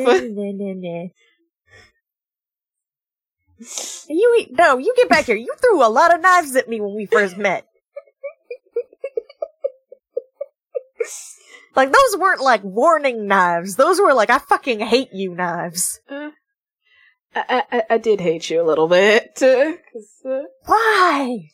You 4.08 4.46
no, 4.52 4.78
you 4.78 4.94
get 4.96 5.08
back 5.08 5.26
here. 5.26 5.36
You 5.36 5.52
threw 5.60 5.84
a 5.84 5.88
lot 5.88 6.14
of 6.14 6.20
knives 6.20 6.56
at 6.56 6.68
me 6.68 6.80
when 6.80 6.94
we 6.94 7.06
first 7.06 7.36
met. 7.36 7.66
like 11.76 11.92
those 11.92 12.18
weren't 12.18 12.40
like 12.40 12.62
warning 12.64 13.26
knives. 13.26 13.76
Those 13.76 14.00
were 14.00 14.14
like 14.14 14.30
I 14.30 14.38
fucking 14.38 14.80
hate 14.80 15.12
you 15.12 15.34
knives. 15.34 16.00
Uh, 16.08 16.30
I, 17.34 17.64
I, 17.70 17.82
I 17.90 17.98
did 17.98 18.20
hate 18.20 18.50
you 18.50 18.60
a 18.60 18.66
little 18.66 18.88
bit. 18.88 19.42
Uh, 19.42 20.28
uh, 20.28 20.42
Why? 20.66 21.48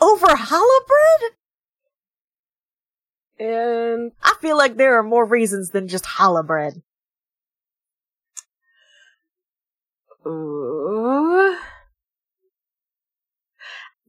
Over 0.00 0.34
bread? 0.86 1.32
and 3.38 4.12
I 4.22 4.34
feel 4.40 4.56
like 4.56 4.76
there 4.76 4.98
are 4.98 5.02
more 5.02 5.24
reasons 5.24 5.70
than 5.70 5.88
just 5.88 6.04
bread. 6.42 6.82
ooh, 10.26 11.56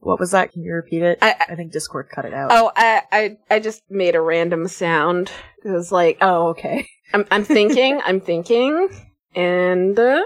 What 0.00 0.18
was 0.18 0.30
that? 0.30 0.52
Can 0.52 0.62
you 0.62 0.72
repeat 0.72 1.02
it? 1.02 1.18
I- 1.22 1.36
I 1.48 1.54
think 1.56 1.72
Discord 1.72 2.08
cut 2.10 2.24
it 2.24 2.32
out. 2.34 2.50
oh, 2.52 2.72
I, 2.74 3.02
I, 3.12 3.36
I 3.50 3.60
just 3.60 3.82
made 3.90 4.14
a 4.16 4.20
random 4.20 4.66
sound. 4.68 5.30
It 5.64 5.70
was 5.70 5.92
like, 5.92 6.18
Oh, 6.20 6.48
okay. 6.48 6.88
I'm, 7.14 7.26
I'm 7.30 7.44
thinking, 7.44 8.00
I'm 8.04 8.20
thinking, 8.20 8.88
and, 9.34 9.98
uh, 9.98 10.24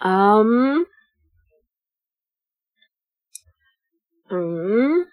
um, 0.00 0.84
um, 4.30 5.06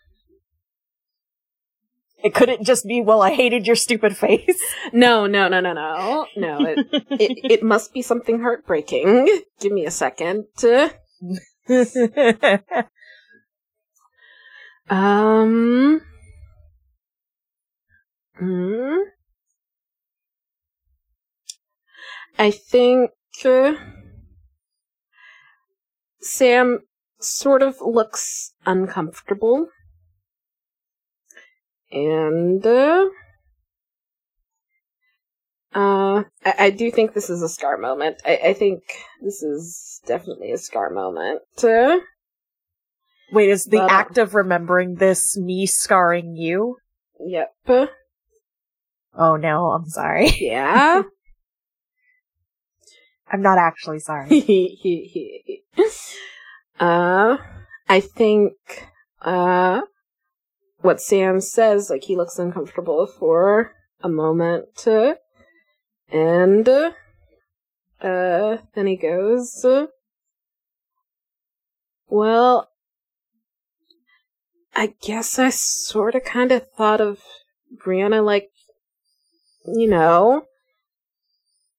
It 2.24 2.34
couldn't 2.36 2.66
just 2.66 2.86
be, 2.86 3.02
well, 3.02 3.22
I 3.22 3.34
hated 3.34 3.66
your 3.68 3.76
stupid 3.78 4.18
face. 4.18 4.60
no, 4.94 5.28
no, 5.28 5.48
no, 5.48 5.60
no, 5.62 5.74
no, 5.74 6.28
no, 6.36 6.66
it, 6.66 6.88
it, 7.12 7.52
it 7.52 7.64
must 7.64 7.94
be 7.94 8.02
something 8.02 8.42
heartbreaking. 8.42 9.42
Give 9.62 9.72
me 9.72 9.86
a 9.86 9.92
second. 9.92 10.46
Um, 14.90 16.02
hmm. 18.38 18.96
I 22.40 22.52
think 22.52 23.12
uh, 23.44 23.74
Sam 26.22 26.80
sort 27.20 27.62
of 27.62 27.82
looks 27.82 28.54
uncomfortable. 28.66 29.68
And, 31.92 32.66
uh, 32.66 33.06
uh, 35.74 36.24
I, 36.46 36.54
I 36.60 36.70
do 36.70 36.92
think 36.92 37.14
this 37.14 37.30
is 37.30 37.42
a 37.42 37.50
scar 37.50 37.78
moment. 37.78 38.22
I, 38.26 38.40
I 38.46 38.54
think 38.54 38.84
this 39.22 39.44
is 39.44 40.02
definitely 40.06 40.52
a 40.52 40.58
scar 40.58 40.90
moment. 40.90 41.42
Wait, 43.32 43.50
is 43.50 43.66
the 43.66 43.78
Uh, 43.80 43.88
act 43.90 44.18
of 44.18 44.36
remembering 44.36 44.96
this 44.96 45.38
me 45.38 45.66
scarring 45.66 46.36
you? 46.36 46.78
yep. 47.20 47.54
Oh 49.16 49.36
no, 49.36 49.72
I'm 49.72 49.88
sorry. 49.90 50.30
Yeah. 50.40 51.04
I'm 53.30 53.42
not 53.42 53.58
actually 53.58 54.00
sorry. 54.00 54.30
uh, 56.80 57.38
I 57.90 58.00
think, 58.00 58.54
uh, 59.22 59.82
what 60.80 61.02
Sam 61.02 61.42
says, 61.42 61.90
like, 61.90 62.06
he 62.06 62.16
looks 62.16 62.40
uncomfortable 62.40 63.06
for 63.06 63.74
a 64.02 64.08
moment, 64.08 64.88
uh, 64.88 65.16
and, 66.10 66.70
uh, 66.70 68.58
then 68.76 68.88
he 68.88 68.96
goes, 68.96 69.66
well, 72.08 72.70
I 74.80 74.94
guess 75.02 75.40
I 75.40 75.50
sort 75.50 76.14
of 76.14 76.24
kind 76.24 76.52
of 76.52 76.70
thought 76.78 77.02
of 77.02 77.20
Brianna 77.84 78.24
like, 78.24 78.52
you 79.66 79.90
know, 79.90 80.44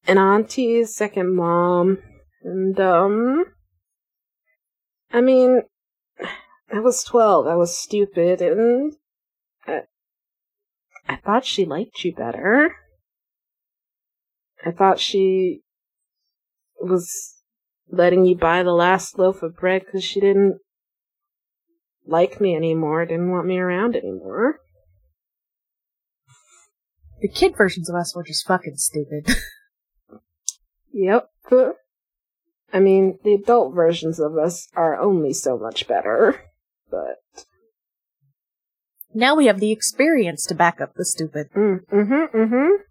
an 0.08 0.18
auntie, 0.18 0.84
second 0.84 1.32
mom, 1.32 1.98
and, 2.42 2.78
um, 2.80 3.44
I 5.12 5.20
mean, 5.20 5.62
I 6.72 6.80
was 6.80 7.04
12, 7.04 7.46
I 7.46 7.54
was 7.54 7.78
stupid, 7.78 8.42
and 8.42 8.94
I, 9.64 9.82
I 11.08 11.16
thought 11.16 11.46
she 11.46 11.64
liked 11.64 12.02
you 12.02 12.12
better. 12.12 12.74
I 14.66 14.72
thought 14.72 14.98
she 14.98 15.60
was 16.80 17.36
letting 17.88 18.24
you 18.24 18.36
buy 18.36 18.64
the 18.64 18.72
last 18.72 19.20
loaf 19.20 19.44
of 19.44 19.56
bread 19.56 19.84
because 19.86 20.02
she 20.02 20.18
didn't 20.18 20.58
like 22.08 22.40
me 22.40 22.56
anymore, 22.56 23.04
didn't 23.04 23.30
want 23.30 23.46
me 23.46 23.58
around 23.58 23.94
anymore. 23.94 24.60
The 27.20 27.28
kid 27.28 27.56
versions 27.56 27.88
of 27.88 27.96
us 27.96 28.14
were 28.14 28.22
just 28.22 28.46
fucking 28.46 28.76
stupid. 28.76 29.28
yep. 30.92 31.28
I 32.72 32.80
mean, 32.80 33.18
the 33.24 33.34
adult 33.34 33.74
versions 33.74 34.20
of 34.20 34.36
us 34.36 34.68
are 34.74 34.98
only 34.98 35.32
so 35.32 35.58
much 35.58 35.88
better, 35.88 36.42
but. 36.90 37.16
Now 39.14 39.34
we 39.34 39.46
have 39.46 39.58
the 39.58 39.72
experience 39.72 40.46
to 40.46 40.54
back 40.54 40.80
up 40.80 40.94
the 40.94 41.04
stupid. 41.04 41.50
Mm, 41.56 41.80
mm-hmm, 41.86 42.36
mm-hmm. 42.36 42.82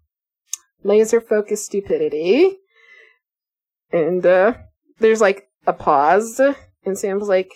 Laser 0.82 1.20
focused 1.20 1.66
stupidity. 1.66 2.58
And, 3.92 4.26
uh, 4.26 4.54
there's 4.98 5.20
like 5.20 5.48
a 5.66 5.72
pause, 5.72 6.40
and 6.84 6.98
Sam's 6.98 7.28
like, 7.28 7.52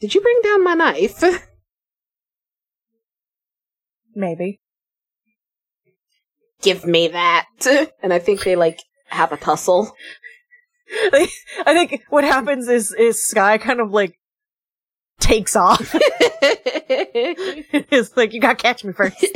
Did 0.00 0.14
you 0.14 0.20
bring 0.20 0.40
down 0.42 0.64
my 0.64 0.74
knife? 0.74 1.22
Maybe. 4.14 4.60
Give 6.62 6.84
me 6.84 7.08
that. 7.08 7.46
And 8.02 8.12
I 8.12 8.18
think 8.18 8.44
they 8.44 8.56
like 8.56 8.80
have 9.08 9.32
a 9.32 9.36
tussle. 9.36 9.90
I 11.12 11.28
think 11.66 12.02
what 12.08 12.22
happens 12.24 12.68
is 12.68 12.92
is 12.92 13.22
Sky 13.22 13.58
kind 13.58 13.80
of 13.80 13.90
like 13.90 14.18
takes 15.18 15.56
off. 15.56 15.90
it's 17.92 18.16
like 18.16 18.32
you 18.32 18.40
gotta 18.40 18.54
catch 18.54 18.84
me 18.84 18.92
first. 18.92 19.26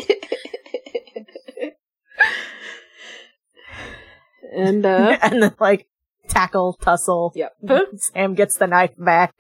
and 4.55 4.87
uh 4.87 5.19
and 5.23 5.43
then 5.43 5.55
like 5.59 5.89
tackle, 6.29 6.75
tussle. 6.75 7.33
Yep. 7.35 7.53
Sam 7.97 8.35
gets 8.35 8.57
the 8.59 8.69
knife 8.69 8.95
back. 8.97 9.35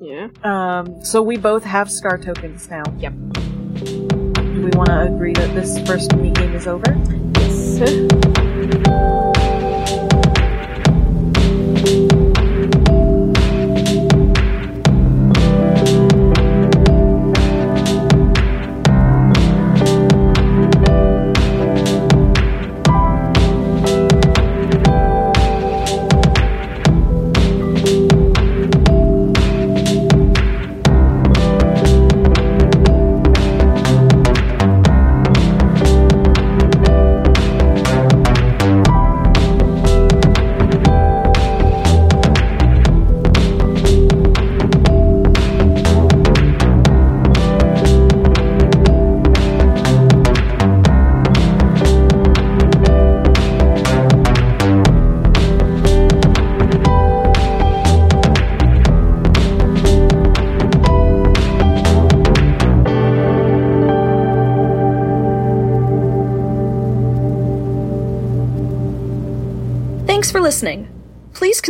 Yeah. 0.00 0.28
Um, 0.42 1.04
so 1.04 1.22
we 1.22 1.36
both 1.36 1.64
have 1.64 1.90
scar 1.90 2.18
tokens 2.18 2.68
now. 2.68 2.82
Yep. 2.98 3.12
Do 3.74 4.64
we 4.64 4.70
want 4.76 4.88
to 4.88 5.14
agree 5.14 5.32
that 5.34 5.54
this 5.54 5.78
first 5.86 6.14
mini 6.16 6.30
game 6.30 6.54
is 6.54 6.66
over? 6.66 6.96
Yes. 7.34 9.30